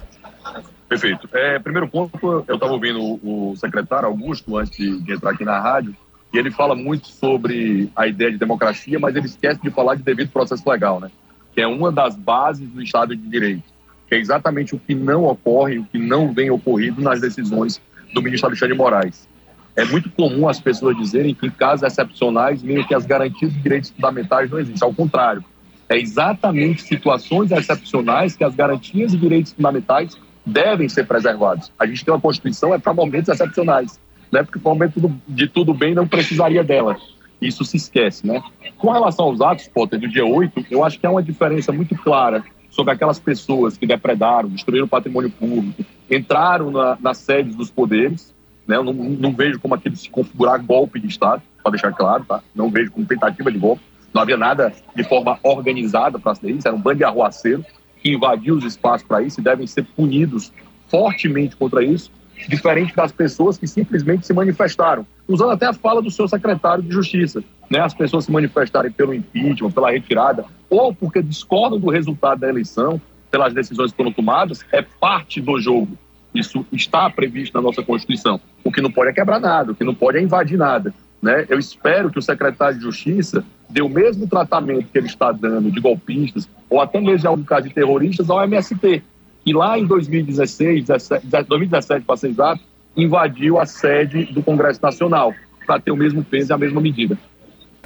Perfeito. 0.90 1.30
É, 1.34 1.60
primeiro 1.60 1.88
ponto, 1.88 2.18
eu 2.48 2.56
estava 2.56 2.72
ouvindo 2.72 3.00
o, 3.00 3.52
o, 3.52 3.56
secretário 3.58 4.08
Augusto 4.08 4.58
antes 4.58 4.76
de, 4.78 5.02
de, 5.02 5.12
entrar 5.12 5.32
aqui 5.32 5.44
na 5.44 5.60
rádio, 5.60 5.96
e 6.34 6.38
ele 6.38 6.50
fala 6.50 6.76
muito 6.76 7.08
sobre 7.08 7.92
a 7.96 8.08
ideia 8.08 8.32
de 8.32 8.38
democracia, 8.38 8.98
mas 8.98 9.16
ele 9.16 9.26
esquece 9.26 9.62
de 9.62 9.70
falar 9.70 9.96
de 9.96 10.04
devido 10.04 10.32
processo 10.32 10.68
legal, 10.68 11.00
né? 11.00 11.12
Que 11.54 11.62
é 11.62 11.68
uma 11.68 11.92
das 11.92 12.16
bases 12.16 12.70
do 12.70 12.82
Estado 12.82 13.16
de 13.16 13.28
Direito, 13.28 13.64
que 14.08 14.16
é 14.16 14.18
exatamente 14.18 14.74
o 14.74 14.80
que 14.80 14.96
não 14.96 15.26
ocorre, 15.26 15.80
o 15.80 15.86
que 15.86 15.98
não 15.98 16.34
vem 16.34 16.50
ocorrido 16.50 17.02
nas 17.02 17.20
decisões 17.20 17.82
do 18.14 18.22
ministro 18.22 18.48
Alexandre 18.48 18.74
de 18.74 18.78
Moraes. 18.78 19.28
É 19.76 19.86
muito 19.86 20.10
comum 20.10 20.48
as 20.48 20.60
pessoas 20.60 20.98
dizerem 20.98 21.36
que 21.36 21.46
em 21.46 21.52
casos 21.52 21.84
excepcionais, 21.84 22.64
meio 22.64 22.88
que 22.88 22.96
as 22.96 23.06
garantias 23.06 23.54
de 23.54 23.60
direitos 23.60 23.92
fundamentais 23.92 24.50
não 24.50 24.60
existem. 24.60 24.88
Ao 24.88 24.94
contrário, 24.94 25.44
é 25.90 25.98
exatamente 25.98 26.82
situações 26.82 27.52
excepcionais 27.52 28.36
que 28.36 28.44
as 28.44 28.56
garantias 28.56 29.12
de 29.12 29.18
direitos 29.18 29.54
fundamentais 29.54 30.18
devem 30.46 30.90
ser 30.90 31.06
preservados. 31.06 31.72
A 31.78 31.86
gente 31.86 32.04
tem 32.04 32.14
uma 32.14 32.20
Constituição 32.20 32.74
é 32.74 32.80
para 32.80 32.94
momentos 32.94 33.30
excepcionais, 33.30 34.00
né? 34.32 34.42
porque 34.42 34.58
para 34.58 34.72
o 34.72 34.74
momento 34.74 35.20
de 35.28 35.48
tudo 35.48 35.74
bem 35.74 35.94
não 35.94 36.08
precisaria 36.08 36.64
dela. 36.64 36.98
Isso 37.40 37.64
se 37.64 37.78
esquece, 37.78 38.26
né? 38.26 38.42
Com 38.80 38.92
relação 38.92 39.26
aos 39.26 39.42
atos, 39.42 39.68
Potter, 39.68 40.00
do 40.00 40.08
dia 40.08 40.26
8, 40.26 40.66
eu 40.72 40.84
acho 40.84 41.00
que 41.00 41.06
há 41.06 41.12
uma 41.12 41.22
diferença 41.22 41.72
muito 41.72 41.96
clara 41.96 42.44
sobre 42.78 42.94
aquelas 42.94 43.20
pessoas 43.20 43.76
que 43.76 43.88
depredaram, 43.88 44.48
destruíram 44.48 44.86
o 44.86 44.88
patrimônio 44.88 45.32
público, 45.32 45.84
entraram 46.10 46.70
na, 46.70 46.96
nas 47.02 47.18
sedes 47.18 47.56
dos 47.56 47.72
poderes, 47.72 48.32
né? 48.68 48.76
Eu 48.76 48.84
não, 48.84 48.94
não 48.94 49.34
vejo 49.34 49.60
como 49.60 49.74
aquilo 49.74 49.96
se 49.96 50.08
configurar 50.12 50.64
golpe 50.64 51.00
de 51.00 51.08
Estado, 51.08 51.42
para 51.64 51.72
deixar 51.72 51.92
claro, 51.92 52.24
tá? 52.26 52.40
Não 52.54 52.70
vejo 52.70 52.92
como 52.92 53.08
tentativa 53.08 53.52
de 53.52 53.58
golpe. 53.58 53.82
Não 54.14 54.22
havia 54.22 54.38
nada 54.38 54.72
de 54.96 55.04
forma 55.04 55.40
organizada 55.42 56.20
para 56.20 56.34
isso, 56.44 56.68
era 56.68 56.76
um 56.76 56.80
bando 56.80 56.98
de 56.98 57.04
arruaceiro 57.04 57.66
que 58.00 58.12
invadiu 58.12 58.56
os 58.56 58.64
espaços 58.64 59.08
para 59.08 59.24
isso 59.24 59.40
e 59.40 59.44
devem 59.44 59.66
ser 59.66 59.84
punidos 59.84 60.54
fortemente 60.88 61.56
contra 61.56 61.84
isso, 61.84 62.12
diferente 62.48 62.96
das 62.96 63.12
pessoas 63.12 63.58
que 63.58 63.66
simplesmente 63.66 64.28
se 64.28 64.34
manifestaram, 64.34 65.04
usando 65.28 65.52
até 65.52 65.66
a 65.66 65.74
fala 65.74 66.00
do 66.00 66.12
seu 66.12 66.28
secretário 66.28 66.84
de 66.84 66.92
Justiça, 66.92 67.44
né? 67.70 67.80
As 67.80 67.94
pessoas 67.94 68.26
se 68.26 68.32
manifestarem 68.32 68.92
pelo 68.92 69.14
impeachment, 69.14 69.72
pela 69.72 69.92
retirada, 69.92 70.46
ou 70.70 70.94
porque 70.94 71.22
discordam 71.22 71.80
do 71.80 71.90
resultado 71.90 72.40
da 72.40 72.50
eleição, 72.50 73.02
pelas 73.30 73.54
decisões 73.54 73.92
que 73.92 73.98
foram 73.98 74.12
tomadas, 74.12 74.66
é 74.72 74.82
parte 74.82 75.42
do 75.42 75.60
jogo. 75.60 75.98
Isso 76.34 76.66
está 76.72 77.10
previsto 77.10 77.56
na 77.56 77.62
nossa 77.62 77.82
Constituição. 77.84 78.40
O 78.64 78.72
que 78.72 78.82
não 78.82 78.92
pode 78.92 79.10
é 79.10 79.14
quebrar 79.14 79.40
nada, 79.40 79.72
o 79.72 79.76
que 79.76 79.84
não 79.84 79.96
pode 79.96 80.18
é 80.18 80.22
invadir 80.22 80.58
nada. 80.58 80.94
Né? 81.22 81.46
Eu 81.50 81.58
espero 81.58 82.10
que 82.10 82.20
o 82.20 82.22
secretário 82.22 82.78
de 82.78 82.84
Justiça 82.84 83.44
dê 83.70 83.82
o 83.82 83.90
mesmo 83.90 84.28
tratamento 84.28 84.88
que 84.92 84.98
ele 84.98 85.08
está 85.08 85.32
dando 85.32 85.72
de 85.72 85.80
golpistas, 85.80 86.48
ou 86.70 86.80
até 86.80 87.02
mesmo 87.02 87.28
algum 87.28 87.44
caso 87.44 87.68
de 87.68 87.74
terroristas, 87.74 88.30
ao 88.30 88.44
MST, 88.44 89.04
que 89.44 89.54
lá 89.54 89.80
em 89.80 89.86
2016, 89.86 90.86
17, 90.86 91.28
2017, 91.28 92.06
para 92.06 92.18
ser 92.18 92.30
exato, 92.30 92.62
invadiu 92.96 93.60
a 93.60 93.66
sede 93.66 94.26
do 94.26 94.44
Congresso 94.44 94.80
Nacional, 94.82 95.34
para 95.66 95.80
ter 95.80 95.92
o 95.92 95.98
mesmo 95.98 96.24
peso 96.24 96.52
e 96.52 96.54
a 96.54 96.58
mesma 96.58 96.80
medida. 96.80 97.18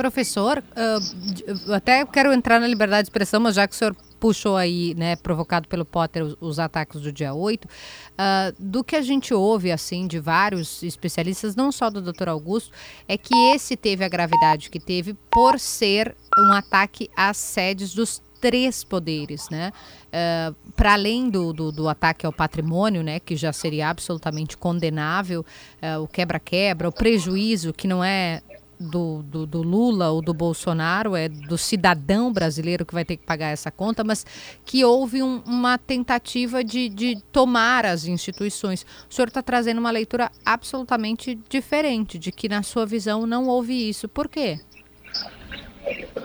Professor, 0.01 0.57
uh, 0.57 1.73
até 1.75 2.03
quero 2.07 2.33
entrar 2.33 2.59
na 2.59 2.65
liberdade 2.65 3.03
de 3.03 3.09
expressão, 3.09 3.39
mas 3.39 3.53
já 3.53 3.67
que 3.67 3.75
o 3.75 3.77
senhor 3.77 3.95
puxou 4.19 4.57
aí, 4.57 4.95
né, 4.95 5.15
provocado 5.15 5.67
pelo 5.67 5.85
Potter, 5.85 6.23
os, 6.23 6.35
os 6.41 6.57
ataques 6.57 7.01
do 7.01 7.11
dia 7.11 7.35
8, 7.35 7.65
uh, 7.65 7.69
ah, 8.17 8.51
do 8.57 8.83
que 8.83 8.95
a 8.95 9.01
gente 9.03 9.31
ouve, 9.31 9.71
assim, 9.71 10.07
de 10.07 10.19
vários 10.19 10.81
especialistas, 10.81 11.55
não 11.55 11.71
só 11.71 11.91
do 11.91 12.01
Dr. 12.01 12.29
Augusto, 12.29 12.71
é 13.07 13.15
que 13.15 13.35
esse 13.53 13.77
teve 13.77 14.03
a 14.03 14.09
gravidade 14.09 14.71
que 14.71 14.79
teve 14.79 15.13
por 15.29 15.59
ser 15.59 16.15
um 16.35 16.51
ataque 16.51 17.07
às 17.15 17.37
sedes 17.37 17.93
dos 17.93 18.23
três 18.41 18.83
poderes, 18.83 19.47
né? 19.51 19.71
Uh, 20.07 20.71
Para 20.75 20.93
além 20.93 21.29
do, 21.29 21.53
do, 21.53 21.71
do, 21.71 21.87
ataque 21.87 22.25
ao 22.25 22.33
patrimônio, 22.33 23.03
né, 23.03 23.19
que 23.19 23.35
já 23.35 23.53
seria 23.53 23.87
absolutamente 23.87 24.57
condenável, 24.57 25.45
uh, 25.79 26.01
o 26.01 26.07
quebra-quebra, 26.07 26.89
o 26.89 26.91
prejuízo, 26.91 27.71
que 27.71 27.87
não 27.87 28.03
é 28.03 28.41
do, 28.81 29.23
do, 29.23 29.45
do, 29.45 29.61
Lula 29.61 30.09
ou 30.09 30.21
do 30.21 30.33
Bolsonaro, 30.33 31.15
é 31.15 31.29
do 31.29 31.57
cidadão 31.57 32.31
brasileiro 32.33 32.85
que 32.85 32.93
vai 32.93 33.05
ter 33.05 33.17
que 33.17 33.25
pagar 33.25 33.49
essa 33.49 33.71
conta, 33.71 34.03
mas 34.03 34.25
que 34.65 34.83
houve 34.83 35.21
um, 35.21 35.41
uma 35.45 35.77
tentativa 35.77 36.63
de, 36.63 36.89
de 36.89 37.21
tomar 37.31 37.85
as 37.85 38.05
instituições. 38.05 38.85
O 39.09 39.13
senhor 39.13 39.27
está 39.27 39.41
trazendo 39.41 39.79
uma 39.79 39.91
leitura 39.91 40.31
absolutamente 40.45 41.37
diferente, 41.47 42.17
de 42.17 42.31
que 42.31 42.49
na 42.49 42.63
sua 42.63 42.85
visão 42.85 43.25
não 43.25 43.47
houve 43.47 43.89
isso. 43.89 44.09
Por 44.09 44.27
quê? 44.27 44.59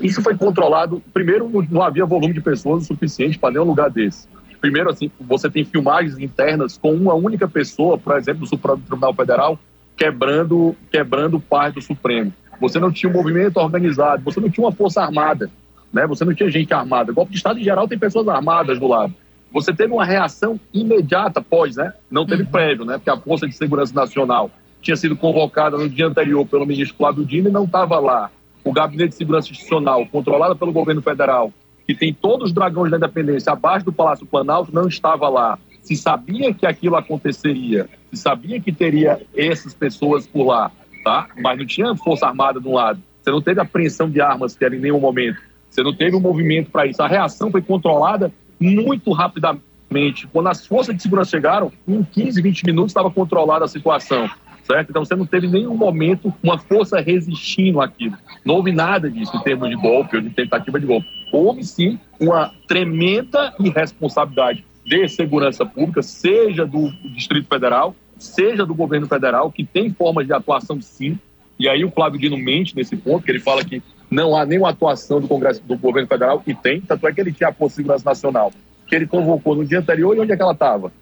Isso 0.01 0.23
foi 0.23 0.37
controlado. 0.37 1.03
Primeiro, 1.13 1.51
não 1.71 1.83
havia 1.83 2.05
volume 2.05 2.35
de 2.35 2.41
pessoas 2.41 2.85
o 2.85 2.87
suficiente 2.87 3.39
para 3.39 3.53
nenhum 3.53 3.65
lugar 3.65 3.91
desse. 3.91 4.27
Primeiro, 4.61 4.91
assim, 4.91 5.11
você 5.21 5.51
tem 5.51 5.65
filmagens 5.65 6.19
internas 6.19 6.79
com 6.79 6.93
uma 6.93 7.15
única 7.15 7.47
pessoa, 7.47 7.99
por 7.99 8.17
exemplo, 8.17 8.41
do 8.41 8.47
Supremo 8.47 8.79
Tribunal 8.79 9.15
Federal, 9.15 9.59
quebrando, 9.97 10.75
quebrando 10.91 11.41
parte 11.41 11.77
do 11.77 11.83
Supremo 11.83 12.33
você 12.61 12.79
não 12.79 12.91
tinha 12.91 13.11
um 13.11 13.15
movimento 13.15 13.59
organizado, 13.59 14.23
você 14.25 14.41
não 14.41 14.49
tinha 14.49 14.67
uma 14.67 14.73
força 14.73 15.03
armada, 15.03 15.51
né? 15.93 16.07
você 16.07 16.25
não 16.25 16.35
tinha 16.35 16.51
gente 16.51 16.73
armada. 16.73 17.13
Golpe 17.13 17.33
de 17.33 17.39
Estado, 17.39 17.59
em 17.59 17.65
geral, 17.65 17.89
tem 17.89 17.99
pessoas 17.99 18.29
armadas 18.29 18.79
do 18.79 18.87
lado. 18.87 19.15
Você 19.53 19.73
teve 19.73 19.93
uma 19.93 20.05
reação 20.05 20.59
imediata 20.73 21.41
após, 21.41 21.77
né? 21.77 21.93
não 22.11 22.27
teve 22.27 22.43
uhum. 22.43 22.51
prévio, 22.51 22.85
né? 22.85 22.95
porque 22.95 23.11
a 23.11 23.17
Força 23.17 23.47
de 23.47 23.55
Segurança 23.55 23.95
Nacional 23.95 24.51
tinha 24.83 24.97
sido 24.97 25.17
convocada 25.17 25.77
no 25.77 25.89
dia 25.89 26.07
anterior 26.07 26.47
pelo 26.47 26.67
ministro 26.67 26.97
Flávio 26.97 27.25
Dino 27.25 27.49
e 27.49 27.53
não 27.53 27.65
estava 27.65 27.99
lá. 27.99 28.31
O 28.63 28.73
Gabinete 28.73 29.11
de 29.11 29.17
Segurança 29.17 29.51
Institucional, 29.51 30.05
controlado 30.07 30.57
pelo 30.57 30.73
governo 30.73 31.01
federal, 31.01 31.53
que 31.87 31.95
tem 31.95 32.13
todos 32.13 32.49
os 32.49 32.53
dragões 32.53 32.91
da 32.91 32.97
independência 32.97 33.53
abaixo 33.53 33.85
do 33.85 33.93
Palácio 33.93 34.27
Planalto, 34.27 34.75
não 34.75 34.89
estava 34.89 35.29
lá. 35.29 35.59
Se 35.83 35.97
sabia 35.97 36.53
que 36.53 36.67
aquilo 36.67 36.97
aconteceria, 36.97 37.89
se 38.13 38.21
sabia 38.21 38.61
que 38.61 38.73
teria 38.73 39.23
essas 39.37 39.73
pessoas 39.73 40.27
por 40.27 40.45
lá, 40.47 40.73
tá? 41.07 41.29
Mas 41.41 41.57
não 41.57 41.65
tinha 41.65 41.95
força 41.95 42.27
armada 42.27 42.61
de 42.61 42.67
um 42.67 42.75
lado. 42.75 43.01
Você 43.23 43.31
não 43.31 43.41
teve 43.41 43.61
apreensão 43.61 44.11
de 44.11 44.21
armas 44.21 44.57
que 44.57 44.65
era 44.65 44.75
em 44.75 44.81
nenhum 44.81 44.99
momento. 44.99 45.41
Você 45.71 45.81
não 45.81 45.95
teve 45.95 46.17
um 46.17 46.21
movimento 46.21 46.69
para 46.69 46.85
isso. 46.85 47.01
A 47.01 47.07
reação 47.07 47.49
foi 47.49 47.63
controlada 47.63 48.33
muito 48.59 49.13
rapidamente. 49.13 50.27
Quando 50.33 50.49
as 50.49 50.67
forças 50.67 50.97
de 50.97 51.01
segurança 51.01 51.31
chegaram, 51.31 51.71
em 51.87 52.03
15, 52.03 52.43
20 52.43 52.67
minutos 52.67 52.91
estava 52.91 53.09
controlada 53.09 53.65
a 53.65 53.69
situação. 53.69 54.29
Certo? 54.65 54.91
Então 54.91 55.05
você 55.05 55.15
não 55.15 55.25
teve 55.25 55.47
nenhum 55.47 55.77
momento 55.77 56.35
uma 56.43 56.59
força 56.59 56.99
resistindo 56.99 57.81
àquilo. 57.81 58.17
Não 58.45 58.57
houve 58.57 58.73
nada 58.73 59.09
disso 59.09 59.37
em 59.37 59.43
termos 59.45 59.71
de 59.71 59.77
golpe 59.77 60.17
ou 60.17 60.23
de 60.23 60.31
tentativa 60.31 60.81
de 60.81 60.87
golpe. 60.87 61.07
Houve 61.31 61.63
sim 61.63 62.01
uma 62.19 62.53
tremenda 62.67 63.55
irresponsabilidade 63.61 64.65
de 64.85 65.09
segurança 65.09 65.65
pública, 65.65 66.03
seja 66.03 66.67
do 66.67 66.91
Distrito 67.15 67.47
Federal, 67.49 67.95
seja 68.27 68.67
do 68.67 68.75
governo 68.75 69.07
federal, 69.07 69.51
que 69.51 69.65
tem 69.65 69.93
formas 69.93 70.27
de 70.27 70.33
atuação 70.33 70.81
sim, 70.81 71.19
e 71.59 71.69
aí 71.69 71.85
o 71.85 71.91
Flávio 71.91 72.21
Dino 72.21 72.37
mente 72.37 72.77
nesse 72.77 72.97
ponto, 72.97 73.25
que 73.25 73.31
ele 73.31 73.41
fala 73.41 73.65
que 73.65 73.83
não 74.11 74.37
há 74.37 74.45
nenhuma 74.45 74.71
atuação 74.71 75.21
do 75.21 75.29
Congresso 75.29 75.63
do 75.63 75.77
governo 75.77 76.09
federal, 76.09 76.43
e 76.47 76.55
tem, 76.55 76.81
tanto 76.81 77.07
é 77.07 77.13
que 77.13 77.21
ele 77.21 77.33
tinha 77.33 77.49
a 77.49 77.53
Força 77.53 77.75
de 77.75 77.77
Segurança 77.77 78.05
Nacional, 78.05 78.53
que 78.87 78.95
ele 78.95 79.07
convocou 79.07 79.55
no 79.55 79.65
dia 79.65 79.79
anterior, 79.79 80.17
e 80.17 80.21
onde 80.21 80.33
é 80.33 80.37
que 80.37 80.43
ela 80.43 80.53
estava? 80.53 80.93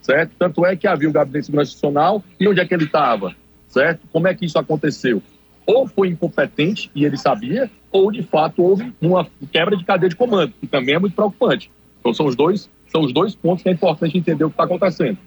Certo? 0.00 0.32
Tanto 0.38 0.64
é 0.64 0.76
que 0.76 0.86
havia 0.86 1.08
o 1.08 1.12
Gabinete 1.12 1.40
de 1.40 1.46
Segurança 1.46 1.72
Nacional, 1.72 2.22
e 2.38 2.46
onde 2.46 2.60
é 2.60 2.66
que 2.66 2.74
ele 2.74 2.84
estava? 2.84 3.34
Certo? 3.68 4.06
Como 4.12 4.28
é 4.28 4.34
que 4.34 4.44
isso 4.44 4.58
aconteceu? 4.58 5.22
ou 5.66 5.86
foi 5.86 6.08
incompetente 6.08 6.90
e 6.94 7.04
ele 7.04 7.16
sabia, 7.16 7.70
ou 7.90 8.10
de 8.10 8.22
fato 8.22 8.62
houve 8.62 8.92
uma 9.00 9.26
quebra 9.50 9.76
de 9.76 9.84
cadeia 9.84 10.08
de 10.08 10.16
comando, 10.16 10.52
que 10.60 10.66
também 10.66 10.94
é 10.94 10.98
muito 10.98 11.14
preocupante. 11.14 11.70
Então 12.00 12.12
são 12.12 12.26
os 12.26 12.36
dois, 12.36 12.68
são 12.88 13.02
os 13.02 13.12
dois 13.12 13.34
pontos 13.34 13.62
que 13.62 13.68
é 13.68 13.72
importante 13.72 14.16
entender 14.16 14.44
o 14.44 14.48
que 14.48 14.54
está 14.54 14.64
acontecendo. 14.64 15.18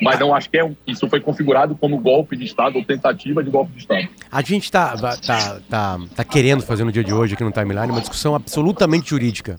Mas 0.00 0.18
não 0.18 0.34
acho 0.34 0.48
que 0.48 0.58
é, 0.58 0.70
isso 0.86 1.08
foi 1.08 1.20
configurado 1.20 1.74
como 1.74 1.98
golpe 1.98 2.36
de 2.36 2.44
Estado 2.44 2.76
ou 2.76 2.84
tentativa 2.84 3.42
de 3.42 3.50
golpe 3.50 3.72
de 3.72 3.78
Estado. 3.80 4.08
A 4.30 4.42
gente 4.42 4.64
está 4.64 4.96
tá, 4.96 5.60
tá, 5.68 6.00
tá 6.14 6.24
querendo 6.24 6.62
fazer 6.62 6.84
no 6.84 6.92
dia 6.92 7.04
de 7.04 7.12
hoje 7.12 7.34
aqui 7.34 7.44
no 7.44 7.52
Timeline 7.52 7.90
uma 7.90 8.00
discussão 8.00 8.34
absolutamente 8.34 9.10
jurídica. 9.10 9.58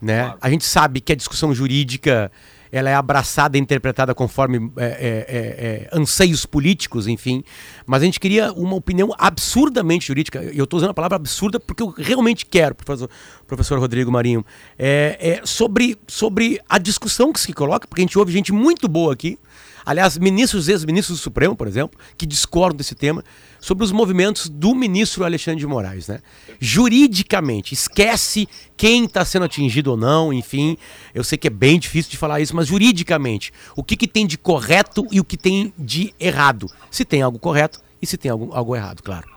Né? 0.00 0.34
A 0.40 0.50
gente 0.50 0.64
sabe 0.64 1.00
que 1.00 1.12
a 1.12 1.16
discussão 1.16 1.54
jurídica 1.54 2.30
ela 2.70 2.90
é 2.90 2.94
abraçada 2.94 3.56
e 3.56 3.60
interpretada 3.60 4.14
conforme 4.14 4.70
é, 4.76 4.84
é, 4.84 4.88
é, 4.88 5.88
é, 5.88 5.88
anseios 5.92 6.44
políticos, 6.44 7.06
enfim. 7.06 7.42
Mas 7.86 8.02
a 8.02 8.04
gente 8.04 8.20
queria 8.20 8.52
uma 8.52 8.74
opinião 8.74 9.14
absurdamente 9.16 10.08
jurídica. 10.08 10.42
Eu 10.42 10.64
estou 10.64 10.78
usando 10.78 10.90
a 10.90 10.94
palavra 10.94 11.16
absurda 11.16 11.58
porque 11.60 11.82
eu 11.82 11.88
realmente 11.88 12.44
quero, 12.44 12.74
professor, 12.74 13.08
professor 13.46 13.78
Rodrigo 13.78 14.10
Marinho, 14.10 14.44
é, 14.78 15.16
é, 15.18 15.46
sobre, 15.46 15.96
sobre 16.06 16.60
a 16.68 16.78
discussão 16.78 17.32
que 17.32 17.40
se 17.40 17.52
coloca, 17.52 17.86
porque 17.86 18.02
a 18.02 18.04
gente 18.04 18.18
ouve 18.18 18.32
gente 18.32 18.52
muito 18.52 18.88
boa 18.88 19.12
aqui, 19.12 19.38
Aliás, 19.86 20.18
ministros, 20.18 20.68
ex-ministros 20.68 21.16
do 21.16 21.22
Supremo, 21.22 21.54
por 21.54 21.68
exemplo, 21.68 21.96
que 22.18 22.26
discordam 22.26 22.78
desse 22.78 22.96
tema, 22.96 23.22
sobre 23.60 23.84
os 23.84 23.92
movimentos 23.92 24.48
do 24.48 24.74
ministro 24.74 25.24
Alexandre 25.24 25.60
de 25.60 25.66
Moraes. 25.66 26.08
Né? 26.08 26.18
Juridicamente, 26.58 27.72
esquece 27.72 28.48
quem 28.76 29.04
está 29.04 29.24
sendo 29.24 29.44
atingido 29.44 29.92
ou 29.92 29.96
não, 29.96 30.32
enfim. 30.32 30.76
Eu 31.14 31.22
sei 31.22 31.38
que 31.38 31.46
é 31.46 31.50
bem 31.50 31.78
difícil 31.78 32.10
de 32.10 32.16
falar 32.16 32.40
isso, 32.40 32.56
mas 32.56 32.66
juridicamente, 32.66 33.52
o 33.76 33.84
que, 33.84 33.96
que 33.96 34.08
tem 34.08 34.26
de 34.26 34.36
correto 34.36 35.06
e 35.12 35.20
o 35.20 35.24
que 35.24 35.36
tem 35.36 35.72
de 35.78 36.12
errado? 36.18 36.66
Se 36.90 37.04
tem 37.04 37.22
algo 37.22 37.38
correto 37.38 37.80
e 38.02 38.06
se 38.06 38.16
tem 38.16 38.28
algo, 38.28 38.50
algo 38.52 38.74
errado, 38.74 39.02
claro. 39.04 39.28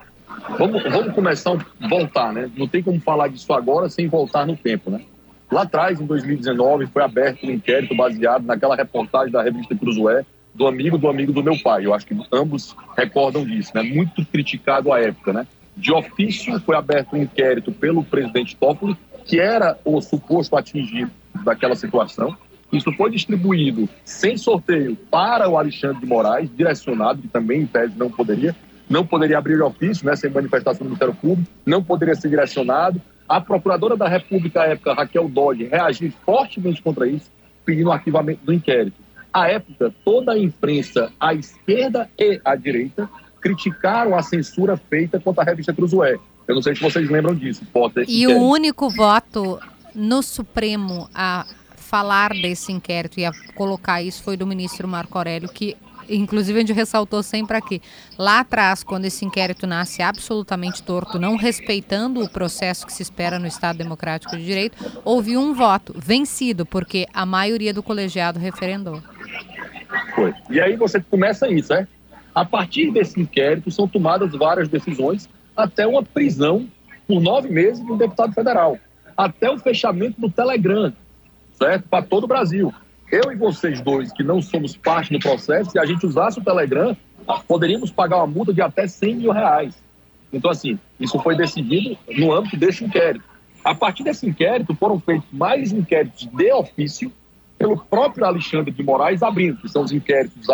Vamos, 0.58 0.82
vamos 0.82 1.14
começar 1.14 1.52
a 1.52 1.88
voltar, 1.88 2.32
né? 2.32 2.50
Não 2.56 2.66
tem 2.66 2.82
como 2.82 3.00
falar 3.00 3.28
disso 3.28 3.52
agora 3.52 3.88
sem 3.88 4.08
voltar 4.08 4.46
no 4.46 4.56
tempo, 4.56 4.90
né? 4.90 5.02
Lá 5.50 5.62
atrás, 5.62 6.00
em 6.00 6.06
2019, 6.06 6.86
foi 6.86 7.02
aberto 7.02 7.44
um 7.44 7.50
inquérito 7.50 7.94
baseado 7.94 8.44
naquela 8.44 8.76
reportagem 8.76 9.32
da 9.32 9.42
revista 9.42 9.74
Cruzoé, 9.74 10.24
do 10.54 10.66
amigo 10.66 10.98
do 10.98 11.08
amigo 11.08 11.32
do 11.32 11.42
meu 11.42 11.58
pai. 11.62 11.86
Eu 11.86 11.94
acho 11.94 12.06
que 12.06 12.16
ambos 12.32 12.76
recordam 12.96 13.44
disso, 13.44 13.72
né? 13.74 13.82
Muito 13.82 14.24
criticado 14.26 14.92
à 14.92 15.00
época, 15.00 15.32
né? 15.32 15.46
De 15.76 15.92
ofício 15.92 16.60
foi 16.60 16.76
aberto 16.76 17.14
um 17.14 17.22
inquérito 17.22 17.72
pelo 17.72 18.04
presidente 18.04 18.56
Toffoli, 18.56 18.96
que 19.24 19.38
era 19.38 19.78
o 19.84 20.00
suposto 20.00 20.56
atingido 20.56 21.10
daquela 21.44 21.74
situação. 21.74 22.36
Isso 22.72 22.92
foi 22.92 23.10
distribuído 23.10 23.88
sem 24.04 24.36
sorteio 24.36 24.96
para 25.10 25.48
o 25.48 25.58
Alexandre 25.58 26.00
de 26.00 26.06
Moraes, 26.06 26.50
direcionado, 26.54 27.22
que 27.22 27.28
também 27.28 27.62
em 27.62 27.66
tese 27.66 27.94
não 27.96 28.10
poderia, 28.10 28.54
não 28.88 29.04
poderia 29.04 29.38
abrir 29.38 29.60
ofício, 29.60 30.06
né, 30.06 30.14
sem 30.14 30.30
manifestação 30.30 30.84
do 30.84 30.90
Ministério 30.90 31.14
Público, 31.14 31.50
não 31.66 31.82
poderia 31.82 32.14
ser 32.14 32.28
direcionado. 32.28 33.00
A 33.28 33.40
procuradora 33.40 33.96
da 33.96 34.08
República 34.08 34.62
à 34.62 34.66
época, 34.66 34.92
Raquel 34.92 35.28
Dodge, 35.28 35.64
reagiu 35.64 36.12
fortemente 36.24 36.82
contra 36.82 37.08
isso, 37.08 37.30
pedindo 37.64 37.88
o 37.88 37.92
arquivamento 37.92 38.44
do 38.44 38.52
inquérito. 38.52 38.96
À 39.32 39.48
época, 39.48 39.94
toda 40.04 40.32
a 40.32 40.38
imprensa, 40.38 41.12
à 41.20 41.34
esquerda 41.34 42.10
e 42.18 42.40
à 42.44 42.56
direita, 42.56 43.08
criticaram 43.40 44.16
a 44.16 44.22
censura 44.22 44.76
feita 44.76 45.18
contra 45.20 45.42
a 45.42 45.46
revista 45.46 45.72
Cruzoé. 45.72 46.18
Eu 46.46 46.54
não 46.54 46.62
sei 46.62 46.74
se 46.74 46.82
vocês 46.82 47.08
lembram 47.08 47.34
disso, 47.34 47.64
Potter. 47.72 48.04
E 48.08 48.26
o 48.26 48.38
único 48.38 48.90
voto 48.90 49.60
no 49.94 50.22
Supremo 50.22 51.08
a 51.14 51.46
falar 51.76 52.32
desse 52.32 52.72
inquérito 52.72 53.18
e 53.18 53.24
a 53.24 53.32
colocar 53.54 54.02
isso 54.02 54.22
foi 54.22 54.36
do 54.36 54.46
ministro 54.46 54.86
Marco 54.86 55.16
Aurélio, 55.16 55.48
que 55.48 55.76
inclusive 56.16 56.58
a 56.58 56.60
gente 56.60 56.72
ressaltou 56.72 57.22
sempre 57.22 57.56
aqui, 57.56 57.80
lá 58.18 58.40
atrás, 58.40 58.82
quando 58.82 59.04
esse 59.04 59.24
inquérito 59.24 59.66
nasce 59.66 60.02
absolutamente 60.02 60.82
torto, 60.82 61.18
não 61.18 61.36
respeitando 61.36 62.22
o 62.22 62.28
processo 62.28 62.86
que 62.86 62.92
se 62.92 63.02
espera 63.02 63.38
no 63.38 63.46
Estado 63.46 63.78
Democrático 63.78 64.36
de 64.36 64.44
Direito, 64.44 64.76
houve 65.04 65.36
um 65.36 65.54
voto 65.54 65.94
vencido, 65.96 66.66
porque 66.66 67.06
a 67.12 67.24
maioria 67.24 67.72
do 67.72 67.82
colegiado 67.82 68.38
referendou. 68.38 69.02
Foi. 70.14 70.34
E 70.48 70.60
aí 70.60 70.76
você 70.76 71.00
começa 71.00 71.48
isso, 71.48 71.72
né? 71.72 71.86
A 72.34 72.44
partir 72.44 72.92
desse 72.92 73.20
inquérito 73.20 73.70
são 73.70 73.88
tomadas 73.88 74.32
várias 74.32 74.68
decisões, 74.68 75.28
até 75.56 75.86
uma 75.86 76.02
prisão 76.02 76.68
por 77.06 77.20
nove 77.20 77.48
meses 77.48 77.84
de 77.84 77.90
um 77.90 77.96
deputado 77.96 78.32
federal, 78.32 78.78
até 79.16 79.50
o 79.50 79.58
fechamento 79.58 80.20
do 80.20 80.30
Telegram, 80.30 80.92
certo? 81.54 81.88
Para 81.88 82.04
todo 82.04 82.24
o 82.24 82.28
Brasil 82.28 82.72
eu 83.10 83.32
e 83.32 83.36
vocês 83.36 83.80
dois, 83.80 84.12
que 84.12 84.22
não 84.22 84.40
somos 84.40 84.76
parte 84.76 85.12
do 85.12 85.18
processo, 85.18 85.70
se 85.70 85.78
a 85.78 85.84
gente 85.84 86.06
usasse 86.06 86.38
o 86.38 86.44
Telegram, 86.44 86.96
poderíamos 87.46 87.90
pagar 87.90 88.18
uma 88.18 88.26
multa 88.26 88.52
de 88.52 88.62
até 88.62 88.86
100 88.86 89.16
mil 89.16 89.32
reais. 89.32 89.74
Então, 90.32 90.50
assim, 90.50 90.78
isso 90.98 91.18
foi 91.20 91.36
decidido 91.36 91.98
no 92.16 92.32
âmbito 92.32 92.56
desse 92.56 92.84
inquérito. 92.84 93.24
A 93.64 93.74
partir 93.74 94.04
desse 94.04 94.26
inquérito, 94.26 94.74
foram 94.74 94.98
feitos 95.00 95.28
mais 95.32 95.72
inquéritos 95.72 96.26
de 96.26 96.52
ofício 96.52 97.12
pelo 97.58 97.76
próprio 97.76 98.24
Alexandre 98.24 98.70
de 98.70 98.82
Moraes 98.82 99.22
abrindo, 99.22 99.60
que 99.60 99.68
são 99.68 99.82
os 99.82 99.92
inquéritos 99.92 100.46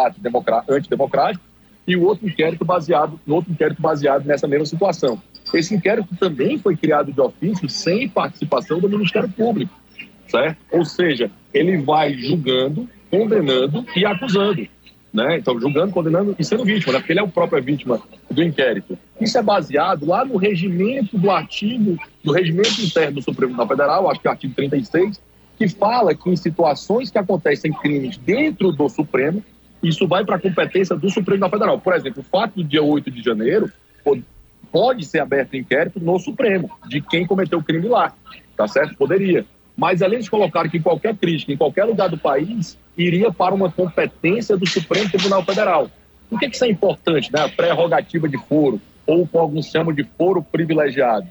antidemocráticos, 0.69 1.47
e 1.87 1.97
o 1.97 2.03
outro 2.03 2.27
inquérito 2.27 2.65
baseado, 2.65 3.21
outro 3.29 3.53
inquérito 3.53 3.81
baseado 3.81 4.25
nessa 4.25 4.49
mesma 4.49 4.67
situação. 4.67 5.23
Esse 5.55 5.75
inquérito 5.75 6.17
também 6.17 6.59
foi 6.59 6.77
criado 6.77 7.13
de 7.13 7.21
ofício 7.21 7.69
sem 7.69 8.09
participação 8.09 8.81
do 8.81 8.89
Ministério 8.89 9.29
Público 9.29 9.73
certo? 10.29 10.59
Ou 10.71 10.85
seja, 10.85 11.31
ele 11.53 11.77
vai 11.79 12.15
julgando, 12.15 12.89
condenando 13.11 13.85
e 13.95 14.05
acusando. 14.05 14.67
Né? 15.13 15.39
Então, 15.39 15.59
julgando, 15.59 15.93
condenando 15.93 16.37
e 16.39 16.45
sendo 16.45 16.65
vítima, 16.65 16.93
né? 16.93 16.99
porque 16.99 17.13
ele 17.13 17.21
é 17.21 17.23
o 17.23 17.29
próprio 17.29 17.63
vítima 17.63 18.01
do 18.31 18.43
inquérito. 18.43 18.99
Isso 19.19 19.39
é 19.39 19.43
baseado 19.43 20.05
lá 20.05 20.25
no 20.25 20.37
regimento 20.37 21.17
do 21.17 21.31
artigo, 21.31 21.97
do 22.23 22.33
regimento 22.33 22.83
interno 22.83 23.15
do 23.15 23.23
Supremo 23.23 23.55
Tribunal 23.55 23.69
Federal, 23.69 24.11
acho 24.11 24.21
que 24.21 24.29
é 24.29 24.31
o 24.31 24.33
artigo 24.33 24.55
36, 24.55 25.21
que 25.57 25.69
fala 25.69 26.15
que 26.15 26.29
em 26.29 26.37
situações 26.37 27.11
que 27.11 27.17
acontecem 27.17 27.73
crimes 27.73 28.19
dentro 28.19 28.73
do 28.73 28.89
Supremo, 28.91 29.43
isso 29.83 30.07
vai 30.07 30.23
para 30.23 30.37
a 30.37 30.41
competência 30.41 30.95
do 30.95 31.09
Supremo 31.09 31.25
Tribunal 31.25 31.51
Federal. 31.51 31.81
Por 31.81 31.95
exemplo, 31.95 32.21
o 32.21 32.25
fato 32.25 32.57
do 32.57 32.65
dia 32.65 32.83
8 32.83 33.11
de 33.11 33.23
janeiro 33.23 33.73
pode 34.71 35.07
ser 35.07 35.21
aberto 35.21 35.57
inquérito 35.57 35.99
no 35.99 36.19
Supremo, 36.19 36.71
de 36.87 37.01
quem 37.01 37.27
cometeu 37.27 37.59
o 37.59 37.65
crime 37.65 37.89
lá, 37.89 38.13
tá 38.55 38.69
certo? 38.69 38.95
Poderia. 38.97 39.47
Mas 39.77 40.01
além 40.01 40.21
de 40.21 40.31
colocar 40.31 40.69
que 40.69 40.81
qualquer 40.81 41.15
crítica, 41.17 41.53
em 41.53 41.57
qualquer 41.57 41.85
lugar 41.85 42.09
do 42.09 42.17
país, 42.17 42.79
iria 42.97 43.31
para 43.31 43.55
uma 43.55 43.71
competência 43.71 44.57
do 44.57 44.67
Supremo 44.67 45.11
Tribunal 45.11 45.45
Federal. 45.45 45.91
Por 46.31 46.41
que, 46.41 46.49
que 46.49 46.57
isso 46.57 46.65
é 46.65 46.69
importante, 46.69 47.33
né? 47.33 47.41
A 47.41 47.49
prerrogativa 47.49 48.29
de 48.29 48.39
foro, 48.39 48.81
ou 49.07 49.27
como 49.27 49.45
alguns 49.45 49.67
chamam 49.67 49.93
de 49.93 50.03
foro 50.03 50.43
privilegiado. 50.43 51.29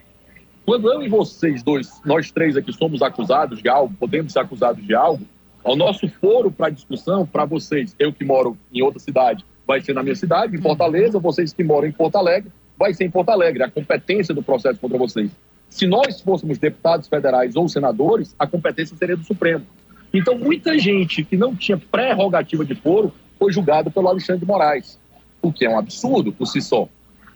Quando 0.66 0.92
eu 0.92 1.04
e 1.04 1.10
vocês 1.10 1.62
dois, 1.62 2.02
nós 2.06 2.32
três 2.32 2.56
aqui, 2.56 2.72
somos 2.72 3.02
acusados 3.02 3.62
de 3.62 3.70
algo, 3.70 3.94
podemos 4.00 4.34
ser 4.34 4.40
acusados 4.40 4.86
de 4.86 4.96
algo, 4.96 5.24
o 5.64 5.76
nosso 5.76 6.08
foro 6.08 6.52
para 6.52 6.70
discussão, 6.70 7.26
para 7.26 7.46
vocês, 7.46 7.96
eu 8.00 8.14
que 8.14 8.24
moro 8.24 8.58
em 8.72 8.82
outra 8.82 9.00
cidade, 9.00 9.44
vai 9.68 9.82
ser 9.82 9.94
na 9.94 10.04
minha 10.04 10.16
cidade, 10.16 10.56
em 10.56 10.62
Fortaleza, 10.62 11.20
vocês 11.20 11.54
que 11.54 11.64
moram 11.64 11.88
em 11.88 11.92
Porto 11.92 12.16
Alegre, 12.16 12.52
vai 12.78 12.94
ser 12.94 13.06
em 13.06 13.12
Porto 13.12 13.30
Alegre, 13.30 13.64
a 13.64 13.70
competência 13.70 14.34
do 14.34 14.44
processo 14.44 14.80
contra 14.80 14.98
vocês. 14.98 15.32
Se 15.76 15.86
nós 15.86 16.22
fôssemos 16.22 16.58
deputados 16.58 17.06
federais 17.06 17.54
ou 17.58 17.68
senadores, 17.68 18.34
a 18.40 18.48
competência 18.48 18.96
seria 18.96 19.18
do 19.18 19.26
Supremo. 19.26 19.66
Então, 20.14 20.38
muita 20.38 20.80
gente 20.80 21.22
que 21.22 21.36
não 21.36 21.54
tinha 21.54 21.78
prerrogativa 21.78 22.64
de 22.64 22.74
foro 22.76 23.14
foi 23.38 23.52
julgado 23.52 23.92
pelo 23.92 24.08
Alexandre 24.08 24.40
de 24.40 24.48
Moraes, 24.48 24.98
o 25.42 25.52
que 25.52 25.66
é 25.66 25.70
um 25.70 25.78
absurdo 25.78 26.32
por 26.32 26.46
si 26.46 26.62
só. 26.62 26.88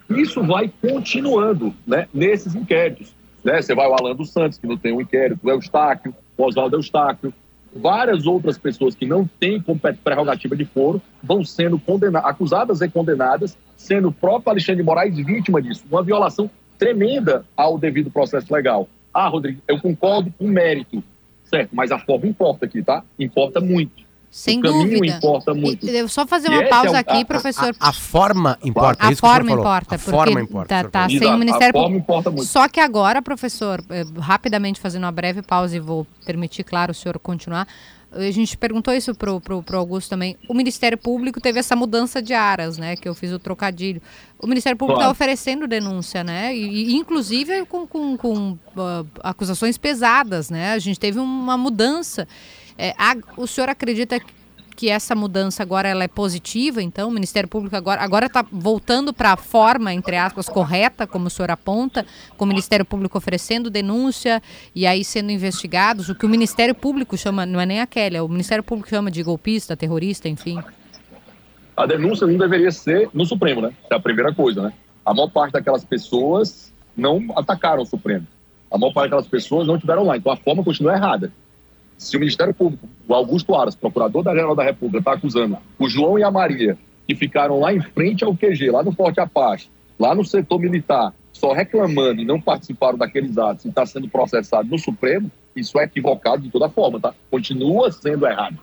Isso 0.10 0.42
vai 0.42 0.72
continuando 0.82 1.76
né, 1.86 2.08
nesses 2.14 2.56
inquéritos. 2.56 3.14
Né? 3.44 3.62
Você 3.62 3.76
vai 3.76 3.90
o 3.90 3.94
Alan 3.94 4.16
dos 4.16 4.30
Santos, 4.30 4.58
que 4.58 4.66
não 4.66 4.78
tem 4.78 4.94
um 4.94 5.02
inquérito, 5.02 5.42
o 5.44 5.50
Eustáquio, 5.50 6.16
o 6.38 6.44
Oswaldo 6.46 6.78
Eustáquio, 6.78 7.34
várias 7.76 8.26
outras 8.26 8.58
pessoas 8.58 8.96
que 8.96 9.06
não 9.06 9.30
têm 9.38 9.62
prerrogativa 10.02 10.56
de 10.56 10.64
foro 10.64 11.02
vão 11.22 11.44
sendo 11.44 11.82
acusadas 12.24 12.80
e 12.80 12.88
condenadas, 12.88 13.58
sendo 13.76 14.08
o 14.08 14.14
próprio 14.14 14.52
Alexandre 14.52 14.82
de 14.82 14.84
Moraes 14.84 15.18
vítima 15.18 15.62
disso. 15.62 15.84
Uma 15.92 16.02
violação 16.02 16.50
tremenda 16.80 17.45
ao 17.55 17.77
devido 17.77 18.09
processo 18.09 18.51
legal. 18.51 18.88
Ah, 19.13 19.27
Rodrigo, 19.27 19.61
eu 19.67 19.80
concordo 19.80 20.34
com 20.38 20.45
o 20.45 20.47
mérito, 20.47 21.03
certo? 21.43 21.69
Mas 21.73 21.91
a 21.91 21.99
forma 21.99 22.25
importa 22.25 22.65
aqui, 22.65 22.82
tá? 22.82 23.03
Importa 23.19 23.59
muito. 23.59 24.09
Sem 24.32 24.59
o 24.59 24.61
caminho 24.61 24.99
dúvida. 24.99 25.17
importa 25.17 25.53
muito. 25.55 25.88
Eu 25.88 26.07
só 26.07 26.25
fazer 26.25 26.49
uma 26.49 26.63
pausa 26.65 26.89
é 26.89 26.91
o, 26.91 26.95
aqui, 26.97 27.21
a, 27.21 27.25
professor. 27.25 27.75
A, 27.80 27.89
a, 27.89 27.93
forma 27.93 28.57
importa. 28.63 29.07
A 29.07 29.11
é 29.11 29.15
forma 29.15 29.51
importa, 29.51 29.95
a 29.95 29.97
forma 29.97 30.41
importa, 30.41 30.84
tá, 30.84 30.89
tá 30.89 31.09
sem 31.09 31.34
o 31.34 31.38
Ministério 31.38 31.69
A 31.69 31.82
forma 31.82 31.97
importa 31.97 32.30
muito. 32.30 32.45
Só 32.45 32.67
que 32.67 32.80
agora, 32.80 33.23
professor, 33.23 33.84
eh, 33.89 34.05
rapidamente 34.19 34.80
fazendo 34.80 35.03
uma 35.03 35.11
breve 35.11 35.41
pausa 35.41 35.75
e 35.75 35.80
vou 35.80 36.05
permitir, 36.25 36.63
claro, 36.63 36.91
o 36.91 36.95
senhor 36.95 37.17
continuar. 37.17 37.67
A 38.12 38.32
gente 38.32 38.57
perguntou 38.57 38.93
isso 38.93 39.14
pro, 39.14 39.39
pro, 39.39 39.62
pro 39.62 39.78
Augusto 39.78 40.10
também. 40.10 40.36
O 40.47 40.53
Ministério 40.53 40.97
Público 40.97 41.39
teve 41.39 41.60
essa 41.60 41.76
mudança 41.76 42.22
de 42.22 42.34
aras, 42.34 42.78
né? 42.78 42.95
Que 42.95 43.07
eu 43.07 43.14
fiz 43.14 43.32
o 43.32 43.38
trocadilho. 43.38 44.01
O 44.39 44.47
Ministério 44.47 44.76
Público 44.78 44.99
está 44.99 45.12
oferecendo 45.12 45.68
denúncia, 45.68 46.24
né? 46.24 46.55
E, 46.55 46.91
e, 46.91 46.95
inclusive 46.95 47.66
com, 47.66 47.86
com, 47.86 48.18
com 48.18 48.57
ah, 48.76 49.05
acusações 49.24 49.78
pesadas, 49.78 50.49
né? 50.49 50.72
A 50.74 50.80
gente 50.80 50.99
teve 50.99 51.20
uma 51.20 51.55
mudança. 51.57 52.28
É, 52.78 52.95
a- 52.97 53.16
o 53.38 53.45
senhor 53.45 53.70
acredita 53.70 54.20
que 54.80 54.88
essa 54.89 55.13
mudança 55.13 55.61
agora 55.61 55.89
ela 55.89 56.05
é 56.05 56.07
positiva, 56.07 56.82
então 56.82 57.09
o 57.09 57.11
Ministério 57.11 57.49
Público 57.49 57.75
agora 57.75 58.01
agora 58.01 58.27
está 58.27 58.45
voltando 58.49 59.11
para 59.11 59.34
a 59.34 59.36
forma 59.36 59.93
entre 59.93 60.15
aspas 60.15 60.47
correta, 60.47 61.05
como 61.05 61.27
o 61.27 61.30
senhor 61.30 61.51
aponta, 61.51 62.05
com 62.38 62.45
o 62.45 62.47
Ministério 62.47 62.86
Público 62.86 63.17
oferecendo 63.17 63.69
denúncia 63.69 64.41
e 64.73 64.88
aí 64.88 65.03
sendo 65.03 65.34
investigados, 65.34 66.07
o 66.07 66.15
que 66.15 66.25
o 66.25 66.30
Ministério 66.30 66.73
Público 66.73 67.17
chama, 67.17 67.45
não 67.45 67.59
é 67.59 67.65
nem 67.65 67.82
a 67.82 67.86
Kelly, 67.86 68.15
é 68.15 68.21
o 68.21 68.30
Ministério 68.30 68.63
Público 68.63 68.89
chama 68.89 69.11
de 69.11 69.21
golpista, 69.21 69.75
terrorista, 69.75 70.30
enfim. 70.30 70.63
A 71.75 71.86
denúncia 71.86 72.25
não 72.25 72.38
deveria 72.38 72.71
ser 72.71 73.09
no 73.13 73.25
Supremo, 73.25 73.59
né? 73.59 73.73
É 73.91 73.95
a 73.95 73.99
primeira 73.99 74.34
coisa, 74.34 74.61
né? 74.61 74.73
A 75.05 75.13
maior 75.13 75.27
parte 75.27 75.51
daquelas 75.51 75.84
pessoas 75.84 76.71
não 76.95 77.21
atacaram 77.36 77.84
o 77.84 77.86
Supremo. 77.86 78.25
A 78.71 78.77
maior 78.77 78.93
parte 78.93 79.09
daquelas 79.09 79.27
pessoas 79.27 79.67
não 79.67 79.77
tiveram 79.77 80.05
lá. 80.05 80.15
Então 80.15 80.32
a 80.32 80.38
forma 80.38 80.63
continua 80.63 80.93
errada. 80.93 81.34
Se 82.00 82.16
o 82.16 82.20
Ministério 82.20 82.54
Público, 82.54 82.88
o 83.06 83.14
Augusto 83.14 83.54
Aras, 83.54 83.76
procurador 83.76 84.24
da 84.24 84.34
Geral 84.34 84.56
da 84.56 84.64
República, 84.64 85.00
está 85.00 85.14
acusando 85.14 85.58
o 85.78 85.89
João 85.89 86.18
e 86.18 86.24
a 86.24 86.32
Maria, 86.32 86.78
que 87.06 87.14
ficaram 87.14 87.60
lá 87.60 87.74
em 87.74 87.82
frente 87.82 88.24
ao 88.24 88.34
QG, 88.34 88.72
lá 88.72 88.82
no 88.82 88.93
Forte 88.93 89.20
Apache, 89.20 89.70
lá 90.00 90.16
no 90.16 90.24
setor 90.24 90.60
militar, 90.60 91.14
só 91.34 91.52
reclamando 91.52 92.22
e 92.22 92.26
não 92.26 92.39
participaram 92.39 92.97
daqueles 92.97 93.38
atos 93.38 93.66
e 93.66 93.68
está 93.70 93.86
sendo 93.86 94.08
processado 94.08 94.70
no 94.70 94.80
Supremo, 94.80 95.30
isso 95.54 95.78
é 95.78 95.84
equivocado 95.84 96.41
de 96.41 96.50
toda 96.50 96.70
forma, 96.70 97.02
tá? 97.02 97.14
Continua 97.30 97.91
sendo 97.91 98.26
errado. 98.26 98.58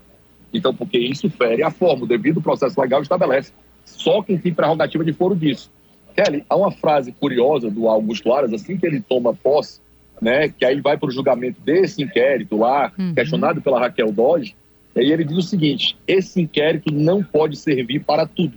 Então, 0.50 0.74
porque 0.74 0.98
isso 0.98 1.28
fere 1.28 1.62
a 1.62 1.70
forma, 1.70 2.04
o 2.04 2.08
devido 2.08 2.40
processo 2.40 2.80
legal 2.80 3.02
estabelece. 3.02 3.52
Só 3.84 4.22
quem 4.22 4.38
tem 4.38 4.54
prerrogativa 4.54 5.04
de 5.04 5.12
foro 5.12 5.36
disso. 5.36 5.70
Kelly, 6.14 6.42
há 6.48 6.56
uma 6.56 6.72
frase 6.72 7.12
curiosa 7.12 7.70
do 7.70 7.86
Augusto 7.86 8.32
Aras, 8.32 8.54
assim 8.54 8.78
que 8.78 8.86
ele 8.86 9.02
toma 9.02 9.34
posse, 9.34 9.80
né, 10.20 10.48
que 10.48 10.64
aí 10.64 10.80
vai 10.80 10.96
para 10.96 11.08
o 11.08 11.12
julgamento 11.12 11.60
desse 11.60 12.02
inquérito 12.02 12.56
lá, 12.56 12.92
uhum. 12.98 13.14
questionado 13.14 13.60
pela 13.60 13.80
Raquel 13.80 14.12
Dodge, 14.12 14.54
e 14.94 15.00
aí 15.00 15.12
ele 15.12 15.24
diz 15.24 15.36
o 15.36 15.42
seguinte: 15.42 15.96
esse 16.06 16.40
inquérito 16.40 16.92
não 16.92 17.22
pode 17.22 17.56
servir 17.56 18.00
para 18.00 18.26
tudo. 18.26 18.54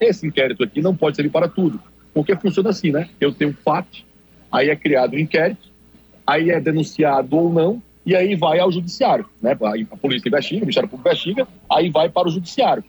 Esse 0.00 0.26
inquérito 0.26 0.62
aqui 0.62 0.80
não 0.80 0.96
pode 0.96 1.16
servir 1.16 1.30
para 1.30 1.48
tudo, 1.48 1.80
porque 2.14 2.36
funciona 2.36 2.70
assim, 2.70 2.90
né? 2.90 3.08
Eu 3.20 3.32
tenho 3.32 3.52
fato, 3.52 4.04
aí 4.50 4.70
é 4.70 4.76
criado 4.76 5.14
um 5.14 5.18
inquérito, 5.18 5.70
aí 6.26 6.50
é 6.50 6.60
denunciado 6.60 7.36
ou 7.36 7.52
não, 7.52 7.82
e 8.04 8.16
aí 8.16 8.34
vai 8.34 8.58
ao 8.58 8.70
judiciário, 8.70 9.26
né? 9.40 9.56
A 9.90 9.96
polícia 9.96 10.28
investiga, 10.28 10.58
o 10.58 10.62
Ministério 10.62 10.88
Público 10.88 11.08
investiga, 11.08 11.46
aí 11.70 11.90
vai 11.90 12.08
para 12.08 12.28
o 12.28 12.30
judiciário, 12.30 12.84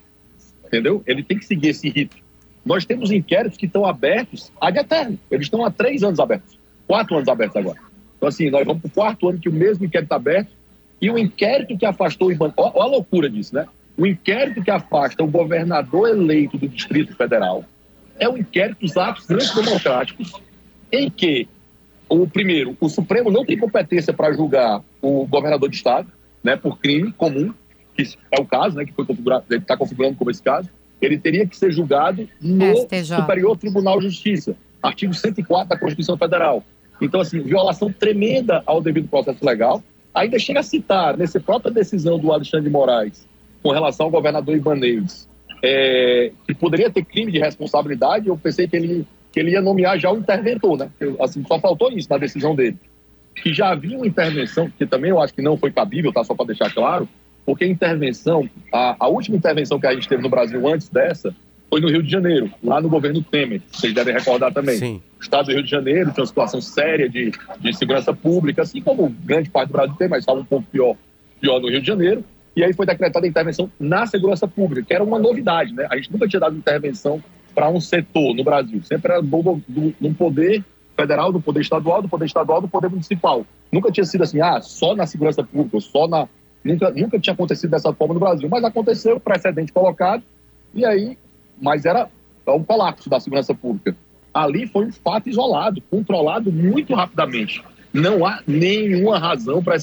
entendeu? 0.65 1.03
Ele 1.05 1.23
tem 1.23 1.37
que 1.37 1.45
seguir 1.45 1.69
esse 1.69 1.89
rito. 1.89 2.17
Nós 2.65 2.85
temos 2.85 3.11
inquéritos 3.11 3.57
que 3.57 3.65
estão 3.65 3.85
abertos 3.85 4.51
ad 4.59 4.79
eterno, 4.79 5.19
eles 5.29 5.47
estão 5.47 5.65
há 5.65 5.69
três 5.69 6.03
anos 6.03 6.19
abertos 6.19 6.57
quatro 6.87 7.15
anos 7.15 7.27
abertos 7.27 7.57
agora. 7.57 7.79
Então, 8.17 8.29
assim, 8.29 8.49
nós 8.49 8.65
vamos 8.65 8.81
para 8.81 8.87
o 8.87 8.91
quarto 8.91 9.29
ano 9.29 9.39
que 9.39 9.49
o 9.49 9.53
mesmo 9.53 9.85
inquérito 9.85 10.05
está 10.05 10.15
aberto 10.15 10.51
e 11.01 11.09
o 11.09 11.17
inquérito 11.17 11.77
que 11.77 11.85
afastou 11.85 12.29
o 12.29 12.31
Iban... 12.31 12.53
Olha 12.55 12.71
a 12.75 12.85
loucura 12.85 13.29
disso, 13.29 13.53
né? 13.53 13.67
O 13.97 14.07
inquérito 14.07 14.63
que 14.63 14.71
afasta 14.71 15.23
o 15.23 15.27
governador 15.27 16.09
eleito 16.09 16.57
do 16.57 16.67
Distrito 16.67 17.15
Federal 17.15 17.65
é 18.17 18.27
o 18.29 18.37
inquérito 18.37 18.79
dos 18.79 18.95
atos 18.97 19.29
antidemocráticos 19.29 20.33
em 20.91 21.09
que, 21.09 21.47
o 22.07 22.27
primeiro, 22.27 22.77
o 22.79 22.87
Supremo 22.87 23.31
não 23.31 23.45
tem 23.45 23.57
competência 23.57 24.13
para 24.13 24.31
julgar 24.33 24.81
o 25.01 25.25
governador 25.27 25.69
de 25.69 25.75
Estado, 25.75 26.07
né, 26.43 26.55
por 26.55 26.79
crime 26.79 27.11
comum, 27.11 27.53
que 27.95 28.03
é 28.31 28.39
o 28.39 28.45
caso, 28.45 28.77
né, 28.77 28.85
que 28.85 28.93
foi 28.93 29.05
configurado, 29.05 29.45
ele 29.49 29.59
está 29.61 29.75
configurando 29.75 30.15
como 30.15 30.31
esse 30.31 30.41
caso, 30.41 30.69
ele 31.01 31.17
teria 31.17 31.45
que 31.45 31.57
ser 31.57 31.71
julgado 31.71 32.27
no 32.39 32.77
STJ. 32.77 33.15
Superior 33.17 33.57
Tribunal 33.57 33.99
de 33.99 34.05
Justiça, 34.05 34.55
artigo 34.81 35.13
104 35.13 35.69
da 35.69 35.77
Constituição 35.77 36.17
Federal. 36.17 36.63
Então, 37.01 37.21
assim, 37.21 37.41
violação 37.41 37.91
tremenda 37.91 38.63
ao 38.65 38.81
devido 38.81 39.07
processo 39.07 39.43
legal. 39.45 39.83
Ainda 40.13 40.37
chega 40.37 40.59
a 40.59 40.63
citar, 40.63 41.17
nessa 41.17 41.39
própria 41.39 41.71
decisão 41.71 42.19
do 42.19 42.31
Alexandre 42.31 42.65
de 42.65 42.69
Moraes, 42.69 43.27
com 43.61 43.71
relação 43.71 44.05
ao 44.05 44.11
governador 44.11 44.55
Ibanez, 44.55 45.27
é, 45.63 46.31
que 46.45 46.53
poderia 46.53 46.89
ter 46.89 47.03
crime 47.03 47.31
de 47.31 47.39
responsabilidade, 47.39 48.27
eu 48.27 48.37
pensei 48.37 48.67
que 48.67 48.75
ele, 48.75 49.07
que 49.31 49.39
ele 49.39 49.51
ia 49.51 49.61
nomear 49.61 49.97
já 49.97 50.11
o 50.11 50.17
interventor, 50.17 50.77
né? 50.77 50.91
Assim, 51.19 51.43
só 51.47 51.59
faltou 51.59 51.91
isso 51.91 52.09
na 52.09 52.17
decisão 52.17 52.53
dele. 52.53 52.77
Que 53.35 53.53
já 53.53 53.69
havia 53.69 53.97
uma 53.97 54.05
intervenção, 54.05 54.69
que 54.69 54.85
também 54.85 55.09
eu 55.09 55.19
acho 55.21 55.33
que 55.33 55.41
não 55.41 55.57
foi 55.57 55.71
cabível, 55.71 56.11
tá? 56.13 56.23
Só 56.23 56.35
para 56.35 56.47
deixar 56.47 56.71
claro, 56.73 57.07
porque 57.45 57.63
a 57.63 57.67
intervenção, 57.67 58.47
a, 58.71 58.95
a 58.99 59.07
última 59.07 59.37
intervenção 59.37 59.79
que 59.79 59.87
a 59.87 59.93
gente 59.93 60.07
teve 60.07 60.21
no 60.21 60.29
Brasil 60.29 60.67
antes 60.67 60.89
dessa, 60.89 61.33
foi 61.73 61.81
no 61.81 61.89
Rio 61.89 62.03
de 62.03 62.11
Janeiro, 62.11 62.51
lá 62.63 62.79
no 62.79 62.87
governo 62.87 63.23
Temer, 63.23 63.59
vocês 63.71 63.91
devem 63.95 64.13
recordar 64.13 64.53
também. 64.53 64.77
Sim. 64.77 65.01
O 65.19 65.23
estado 65.23 65.47
do 65.47 65.53
Rio 65.53 65.63
de 65.63 65.71
Janeiro 65.71 66.11
tinha 66.11 66.21
uma 66.21 66.27
situação 66.27 66.61
séria 66.61 67.09
de, 67.09 67.31
de 67.59 67.73
segurança 67.75 68.13
pública, 68.13 68.61
assim 68.61 68.79
como 68.79 69.09
grande 69.09 69.49
parte 69.49 69.69
do 69.69 69.71
Brasil 69.71 69.95
tem, 69.97 70.07
mas 70.07 70.19
estava 70.19 70.39
um 70.39 70.45
pouco 70.45 70.67
pior, 70.71 70.95
pior 71.41 71.59
no 71.59 71.67
Rio 71.67 71.81
de 71.81 71.87
Janeiro. 71.87 72.23
E 72.55 72.63
aí 72.63 72.73
foi 72.73 72.85
decretada 72.85 73.25
a 73.25 73.27
intervenção 73.27 73.71
na 73.79 74.05
segurança 74.05 74.47
pública, 74.47 74.85
que 74.85 74.93
era 74.93 75.03
uma 75.03 75.17
novidade, 75.17 75.73
né? 75.73 75.87
A 75.89 75.95
gente 75.95 76.11
nunca 76.11 76.27
tinha 76.27 76.39
dado 76.39 76.55
intervenção 76.55 77.19
para 77.55 77.67
um 77.71 77.81
setor 77.81 78.35
no 78.35 78.43
Brasil, 78.43 78.79
sempre 78.83 79.11
era 79.11 79.19
do, 79.19 79.59
do, 79.67 79.95
do 79.99 80.13
poder 80.13 80.63
federal, 80.95 81.31
do 81.31 81.41
poder 81.41 81.61
estadual, 81.61 82.03
do 82.03 82.07
poder 82.07 82.25
estadual, 82.25 82.61
do 82.61 82.67
poder 82.67 82.89
municipal. 82.89 83.47
Nunca 83.71 83.91
tinha 83.91 84.05
sido 84.05 84.21
assim, 84.21 84.39
ah, 84.39 84.61
só 84.61 84.95
na 84.95 85.07
segurança 85.07 85.43
pública, 85.43 85.79
só 85.79 86.07
na. 86.07 86.29
Nunca, 86.63 86.91
nunca 86.91 87.19
tinha 87.19 87.33
acontecido 87.33 87.71
dessa 87.71 87.91
forma 87.91 88.13
no 88.13 88.19
Brasil, 88.19 88.47
mas 88.47 88.63
aconteceu, 88.63 89.19
precedente 89.19 89.73
colocado, 89.73 90.21
e 90.75 90.85
aí 90.85 91.17
mas 91.61 91.85
era 91.85 92.09
um 92.47 92.63
colapso 92.63 93.09
da 93.09 93.19
segurança 93.19 93.53
pública. 93.53 93.95
Ali 94.33 94.67
foi 94.67 94.85
um 94.85 94.91
fato 94.91 95.29
isolado, 95.29 95.81
controlado 95.89 96.51
muito 96.51 96.93
rapidamente. 96.93 97.63
Não 97.93 98.25
há 98.25 98.41
nenhuma 98.47 99.19
razão 99.19 99.63
para 99.63 99.75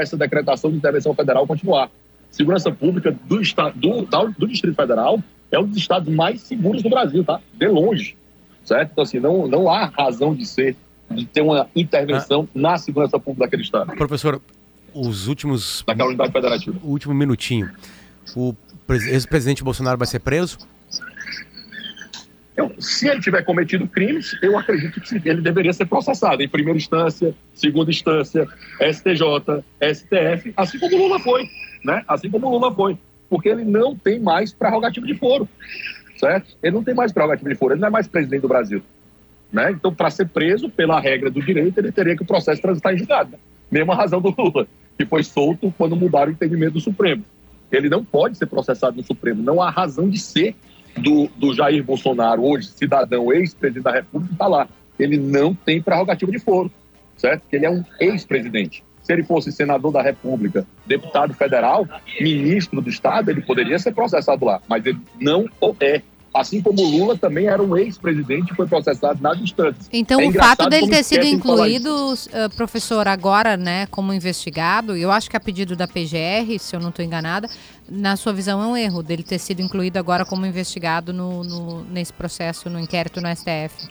essa 0.00 0.16
decretação 0.16 0.70
de 0.70 0.78
intervenção 0.78 1.14
federal 1.14 1.46
continuar. 1.46 1.90
Segurança 2.30 2.70
pública 2.70 3.12
do, 3.26 3.40
do, 3.74 4.34
do 4.38 4.46
Distrito 4.46 4.74
Federal 4.74 5.22
é 5.50 5.58
um 5.58 5.66
dos 5.66 5.76
estados 5.76 6.12
mais 6.14 6.40
seguros 6.40 6.82
do 6.82 6.90
Brasil, 6.90 7.24
tá? 7.24 7.40
De 7.54 7.66
longe, 7.68 8.16
certo? 8.64 8.92
Então, 8.92 9.02
assim, 9.02 9.18
não, 9.18 9.46
não 9.46 9.68
há 9.68 9.86
razão 9.86 10.34
de 10.34 10.46
ser, 10.46 10.76
de 11.10 11.26
ter 11.26 11.42
uma 11.42 11.68
intervenção 11.74 12.48
ah. 12.54 12.58
na 12.58 12.78
segurança 12.78 13.18
pública 13.18 13.46
daquele 13.46 13.62
estado. 13.62 13.94
Professor, 13.96 14.40
os 14.92 15.26
últimos... 15.26 15.84
Daquela 15.86 16.08
unidade 16.08 16.32
federativa. 16.32 16.78
O 16.82 16.88
último 16.88 17.14
minutinho. 17.14 17.70
O 18.34 18.54
ex-presidente 18.90 19.62
Bolsonaro 19.64 19.98
vai 19.98 20.06
ser 20.06 20.20
preso? 20.20 20.58
Eu, 22.58 22.74
se 22.80 23.06
ele 23.06 23.20
tiver 23.20 23.44
cometido 23.44 23.86
crimes, 23.86 24.36
eu 24.42 24.58
acredito 24.58 25.00
que 25.00 25.28
ele 25.28 25.40
deveria 25.40 25.72
ser 25.72 25.86
processado 25.86 26.42
em 26.42 26.48
primeira 26.48 26.76
instância, 26.76 27.32
segunda 27.54 27.88
instância, 27.88 28.48
STJ, 28.80 29.62
STF, 29.94 30.52
assim 30.56 30.76
como 30.80 30.96
Lula 30.96 31.20
foi, 31.20 31.48
né? 31.84 32.02
Assim 32.08 32.28
como 32.28 32.50
Lula 32.50 32.74
foi, 32.74 32.98
porque 33.30 33.48
ele 33.48 33.64
não 33.64 33.94
tem 33.94 34.18
mais 34.18 34.52
prerrogativa 34.52 35.06
de 35.06 35.14
foro, 35.14 35.48
certo? 36.16 36.56
Ele 36.60 36.74
não 36.74 36.82
tem 36.82 36.96
mais 36.96 37.12
prerrogativa 37.12 37.48
de 37.48 37.54
foro, 37.54 37.74
ele 37.74 37.80
não 37.80 37.86
é 37.86 37.92
mais 37.92 38.08
presidente 38.08 38.40
do 38.40 38.48
Brasil, 38.48 38.82
né? 39.52 39.70
Então, 39.70 39.94
para 39.94 40.10
ser 40.10 40.26
preso 40.26 40.68
pela 40.68 40.98
regra 40.98 41.30
do 41.30 41.40
direito, 41.40 41.78
ele 41.78 41.92
teria 41.92 42.16
que 42.16 42.24
o 42.24 42.26
processo 42.26 42.60
transitar 42.60 42.92
em 42.92 42.98
julgado. 42.98 43.30
Né? 43.30 43.38
Mesma 43.70 43.94
razão 43.94 44.20
do 44.20 44.34
Lula, 44.36 44.66
que 44.98 45.06
foi 45.06 45.22
solto 45.22 45.72
quando 45.78 45.94
mudaram 45.94 46.32
o 46.32 46.34
entendimento 46.34 46.72
do 46.72 46.80
Supremo. 46.80 47.24
Ele 47.70 47.88
não 47.88 48.04
pode 48.04 48.36
ser 48.36 48.46
processado 48.46 48.96
no 48.96 49.04
Supremo, 49.04 49.44
não 49.44 49.62
há 49.62 49.70
razão 49.70 50.10
de 50.10 50.18
ser 50.18 50.56
do, 50.98 51.28
do 51.36 51.54
Jair 51.54 51.82
Bolsonaro, 51.82 52.44
hoje 52.44 52.68
cidadão, 52.68 53.32
ex-presidente 53.32 53.84
da 53.84 53.92
República, 53.92 54.32
está 54.32 54.46
lá. 54.46 54.68
Ele 54.98 55.16
não 55.16 55.54
tem 55.54 55.80
prerrogativa 55.80 56.30
de 56.30 56.38
foro, 56.38 56.70
certo? 57.16 57.42
Porque 57.42 57.56
ele 57.56 57.66
é 57.66 57.70
um 57.70 57.84
ex-presidente. 58.00 58.82
Se 59.02 59.12
ele 59.12 59.22
fosse 59.22 59.50
senador 59.50 59.90
da 59.90 60.02
República, 60.02 60.66
deputado 60.86 61.32
federal, 61.32 61.88
ministro 62.20 62.82
do 62.82 62.90
Estado, 62.90 63.30
ele 63.30 63.40
poderia 63.40 63.78
ser 63.78 63.92
processado 63.92 64.44
lá, 64.44 64.60
mas 64.68 64.84
ele 64.84 64.98
não 65.18 65.48
o 65.60 65.74
é. 65.80 66.02
Assim 66.32 66.60
como 66.60 66.82
o 66.82 66.90
Lula 66.90 67.16
também 67.16 67.46
era 67.46 67.62
um 67.62 67.76
ex-presidente 67.76 68.52
e 68.52 68.54
foi 68.54 68.66
processado 68.66 69.20
nas 69.22 69.40
instâncias. 69.40 69.88
Então, 69.92 70.20
é 70.20 70.28
o 70.28 70.32
fato 70.32 70.68
dele 70.68 70.88
ter 70.88 71.02
sido 71.02 71.24
incluído, 71.24 72.12
uh, 72.12 72.54
professor, 72.54 73.08
agora, 73.08 73.56
né, 73.56 73.86
como 73.86 74.12
investigado, 74.12 74.94
eu 74.94 75.10
acho 75.10 75.30
que 75.30 75.36
a 75.36 75.40
pedido 75.40 75.74
da 75.74 75.88
PGR, 75.88 76.58
se 76.58 76.76
eu 76.76 76.80
não 76.80 76.90
estou 76.90 77.04
enganada, 77.04 77.48
na 77.88 78.16
sua 78.16 78.32
visão 78.32 78.62
é 78.62 78.66
um 78.66 78.76
erro 78.76 79.02
dele 79.02 79.22
ter 79.22 79.38
sido 79.38 79.60
incluído 79.60 79.98
agora 79.98 80.24
como 80.24 80.44
investigado 80.44 81.12
no, 81.12 81.42
no, 81.42 81.84
nesse 81.84 82.12
processo, 82.12 82.68
no 82.68 82.78
inquérito 82.78 83.20
no 83.20 83.28
STF. 83.34 83.88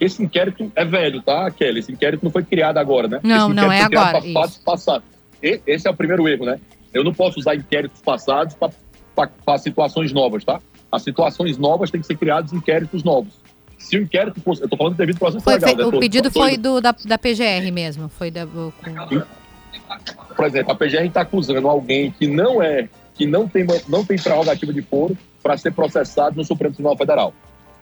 Esse 0.00 0.22
inquérito 0.22 0.70
é 0.74 0.84
velho, 0.84 1.20
tá, 1.22 1.50
Kelly? 1.50 1.80
Esse 1.80 1.92
inquérito 1.92 2.24
não 2.24 2.30
foi 2.30 2.44
criado 2.44 2.78
agora, 2.78 3.08
né? 3.08 3.20
Não, 3.22 3.48
não 3.48 3.70
é 3.70 3.82
agora. 3.82 4.20
Passado. 4.64 5.02
Esse 5.42 5.88
é 5.88 5.90
o 5.90 5.94
primeiro 5.94 6.28
erro, 6.28 6.46
né? 6.46 6.60
Eu 6.94 7.04
não 7.04 7.12
posso 7.12 7.38
usar 7.38 7.54
inquéritos 7.54 8.00
passados 8.00 8.56
para 8.56 9.58
situações 9.58 10.12
novas, 10.12 10.44
tá? 10.44 10.60
As 10.90 11.02
situações 11.02 11.58
novas 11.58 11.90
têm 11.90 12.00
que 12.00 12.06
ser 12.06 12.16
criados 12.16 12.52
inquéritos 12.52 13.02
novos. 13.02 13.34
Se 13.78 13.96
o 13.96 14.02
inquérito 14.02 14.40
fosse. 14.40 14.62
Eu 14.62 14.66
estou 14.66 14.76
falando 14.76 14.96
devido 14.96 15.18
processo 15.18 15.44
foi, 15.44 15.54
legal. 15.54 15.76
Né? 15.76 15.84
O 15.84 15.92
tô, 15.92 16.00
pedido 16.00 16.30
tô, 16.30 16.40
foi 16.40 16.56
do, 16.56 16.80
da, 16.80 16.94
da 17.04 17.18
PGR 17.18 17.70
mesmo. 17.72 18.08
Foi 18.08 18.30
da. 18.30 18.46
Por 18.46 20.44
exemplo, 20.44 20.72
a 20.72 20.74
PGR 20.74 21.06
está 21.06 21.20
acusando 21.22 21.68
alguém 21.68 22.10
que 22.10 22.26
não 22.26 22.62
é, 22.62 22.88
que 23.14 23.26
não 23.26 23.48
tem, 23.48 23.66
não 23.88 24.04
tem 24.04 24.18
prerrogativa 24.18 24.72
de 24.72 24.82
foro 24.82 25.16
para 25.42 25.56
ser 25.56 25.72
processado 25.72 26.36
no 26.36 26.44
Supremo 26.44 26.74
Tribunal 26.74 26.96
Federal. 26.96 27.32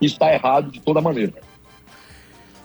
Isso 0.00 0.14
está 0.14 0.32
errado 0.32 0.70
de 0.70 0.80
toda 0.80 1.00
maneira. 1.00 1.32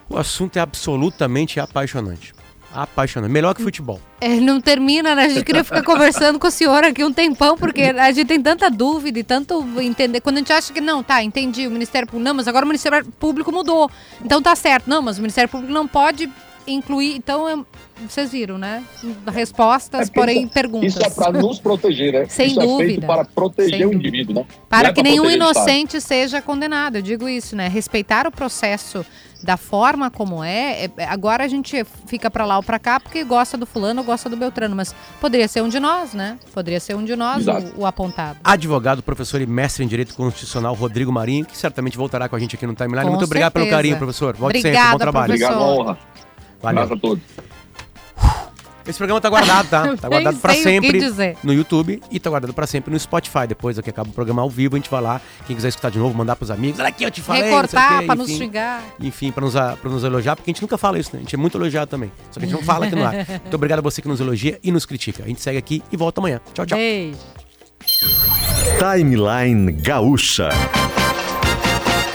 O 0.10 0.18
assunto 0.18 0.58
é 0.58 0.60
absolutamente 0.60 1.60
apaixonante. 1.60 2.34
Apaixonante. 2.74 3.32
Melhor 3.32 3.54
que 3.54 3.62
futebol. 3.62 4.00
É, 4.20 4.30
não 4.40 4.62
termina, 4.62 5.14
né? 5.16 5.26
A 5.26 5.30
gente 5.30 5.44
queria 5.44 5.64
ficar 5.64 5.84
conversando 5.84 6.40
com 6.40 6.48
o 6.48 6.52
senhor 6.52 6.84
aqui 6.84 7.04
um 7.04 7.12
tempão, 7.12 7.58
porque 7.58 7.82
a 7.82 8.12
gente 8.12 8.28
tem 8.28 8.42
tanta 8.42 8.70
dúvida 8.70 9.20
e 9.20 9.24
tanto 9.24 9.64
entender. 9.82 10.22
Quando 10.22 10.38
a 10.38 10.40
gente 10.40 10.54
acha 10.54 10.72
que 10.72 10.80
não, 10.82 11.04
tá, 11.04 11.24
entendi, 11.24 11.68
o 11.68 11.72
Ministério 11.72 12.08
Público. 12.08 12.24
Não, 12.24 12.34
mas 12.36 12.48
agora 12.48 12.64
o 12.66 12.68
Ministério 12.68 13.06
Público 13.20 13.52
mudou. 13.52 13.90
Então 14.24 14.42
tá 14.42 14.56
certo. 14.56 14.90
Não, 14.90 15.02
mas 15.02 15.18
o 15.18 15.22
Ministério 15.22 15.50
Público 15.50 15.74
não 15.74 15.88
pode 15.88 16.30
incluir. 16.68 17.16
Então, 17.16 17.50
é- 17.50 17.58
vocês 18.08 18.32
viram, 18.32 18.58
né? 18.58 18.84
Respostas, 19.32 20.08
É 20.10 20.12
porém 20.12 20.44
isso- 20.44 20.54
perguntas. 20.54 20.96
Isso 20.96 21.04
é 21.06 21.10
para 21.10 21.32
nos 21.40 21.60
proteger, 21.60 22.14
né? 22.14 22.26
Sem 22.30 22.48
isso 22.48 22.62
é 22.62 22.66
dúvida. 22.66 22.90
feito 22.90 23.06
para 23.08 23.26
proteger 23.26 23.78
Sem 23.80 23.86
o 23.86 23.90
dúvida. 23.92 24.08
indivíduo, 24.08 24.36
né? 24.36 24.46
Não 24.50 24.66
Para 24.70 24.90
é 24.90 24.94
que 24.94 25.04
nenhum 25.04 25.30
inocente 25.30 26.00
seja 26.00 26.42
condenado. 26.42 26.98
Eu 26.98 27.02
digo 27.02 27.28
isso, 27.28 27.56
né? 27.56 27.68
Respeitar 27.68 28.28
o 28.28 28.32
processo 28.32 29.06
da 29.44 29.58
forma 29.58 30.10
como 30.12 30.44
é. 30.44 30.86
é- 30.98 31.06
agora 31.06 31.44
a 31.44 31.48
gente 31.48 31.84
fica 32.06 32.30
pra 32.30 32.46
lá 32.46 32.58
ou 32.58 32.64
pra 32.64 32.78
cá 32.80 33.00
porque 33.00 33.24
gosta 33.24 33.58
do 33.58 33.66
fulano 33.66 34.02
ou 34.02 34.06
gosta 34.06 34.30
do 34.30 34.38
Beltrano, 34.38 34.76
mas 34.76 34.94
poderia 35.20 35.48
ser 35.48 35.62
um 35.62 35.70
de 35.70 35.80
nós, 35.80 36.14
né? 36.14 36.38
Poderia 36.54 36.80
ser 36.80 36.96
um 36.96 37.04
de 37.04 37.16
nós 37.16 37.46
o, 37.48 37.82
o 37.82 37.86
apontado. 37.86 38.40
Advogado, 38.44 39.02
professor 39.02 39.42
e 39.42 39.46
mestre 39.46 39.84
em 39.84 39.88
Direito 39.88 40.14
Constitucional 40.16 40.74
Rodrigo 40.74 41.12
Marinho, 41.12 41.46
que 41.46 41.58
certamente 41.58 41.98
voltará 41.98 42.30
com 42.30 42.36
a 42.36 42.40
gente 42.40 42.56
aqui 42.56 42.66
no 42.68 42.76
Timeline. 42.76 43.04
Com 43.04 43.10
Muito 43.12 43.26
obrigado 43.26 43.52
pelo 43.54 43.66
certeza. 43.66 43.78
carinho, 43.78 43.98
professor. 43.98 44.36
Volte 44.36 44.62
sempre, 44.62 44.70
Obrigada, 44.70 44.92
bom 44.92 44.98
trabalho. 45.00 45.26
professor. 45.28 45.52
Obrigado, 45.54 45.74
uma 45.74 45.82
honra. 45.82 45.98
Valeu. 46.62 46.84
Abraço 46.84 46.94
a 46.94 47.02
todos. 47.02 47.24
Esse 48.86 48.98
programa 48.98 49.22
tá 49.22 49.30
guardado, 49.30 49.70
tá? 49.70 49.82
Tá 50.02 50.10
guardado 50.10 50.40
que 50.40 50.54
sempre 50.56 51.00
no 51.44 51.54
YouTube 51.54 52.02
e 52.10 52.20
tá 52.20 52.30
guardado 52.30 52.54
pra 52.54 52.66
sempre 52.66 52.92
no 52.92 53.00
Spotify. 53.00 53.46
Depois 53.48 53.80
que 53.80 53.90
acaba 53.90 54.10
o 54.10 54.14
programa 54.14 54.42
ao 54.42 54.50
vivo, 54.50 54.76
a 54.76 54.80
gente 54.80 54.90
vai 54.90 55.02
lá. 55.02 55.22
Quem 55.46 55.56
quiser 55.56 55.70
escutar 55.70 55.92
de 55.92 56.00
novo, 56.00 56.18
mandar 56.18 56.36
pros 56.36 56.50
amigos. 56.50 56.80
Olha 56.80 56.90
aqui, 56.90 57.04
eu 57.04 57.12
te 57.12 57.22
falei. 57.22 57.44
Recortar 57.44 58.04
pra 58.04 58.16
nos 58.16 58.30
xingar. 58.30 58.84
Enfim, 59.00 59.32
pra 59.32 59.44
nos, 59.44 59.54
pra 59.54 59.90
nos 59.90 60.04
elogiar, 60.04 60.36
porque 60.36 60.50
a 60.50 60.54
gente 60.54 60.62
nunca 60.62 60.78
fala 60.78 60.98
isso, 60.98 61.12
né? 61.14 61.20
A 61.20 61.22
gente 61.24 61.36
é 61.36 61.38
muito 61.38 61.58
elogiado 61.58 61.90
também. 61.90 62.12
Só 62.32 62.40
que 62.40 62.46
a 62.46 62.50
gente 62.50 62.58
não 62.58 62.64
fala 62.64 62.86
aqui 62.86 62.96
no 62.96 63.06
ar. 63.06 63.14
Muito 63.14 63.54
obrigado 63.56 63.80
a 63.80 63.82
você 63.82 64.02
que 64.02 64.08
nos 64.08 64.20
elogia 64.20 64.60
e 64.64 64.72
nos 64.72 64.86
critica. 64.86 65.24
A 65.24 65.28
gente 65.28 65.42
segue 65.42 65.58
aqui 65.58 65.84
e 65.92 65.98
volta 65.98 66.22
amanhã. 66.22 66.40
Tchau, 66.54 66.66
tchau. 66.66 66.78
Beijo. 66.78 67.18
Timeline 68.80 69.72
Gaúcha. 69.74 70.50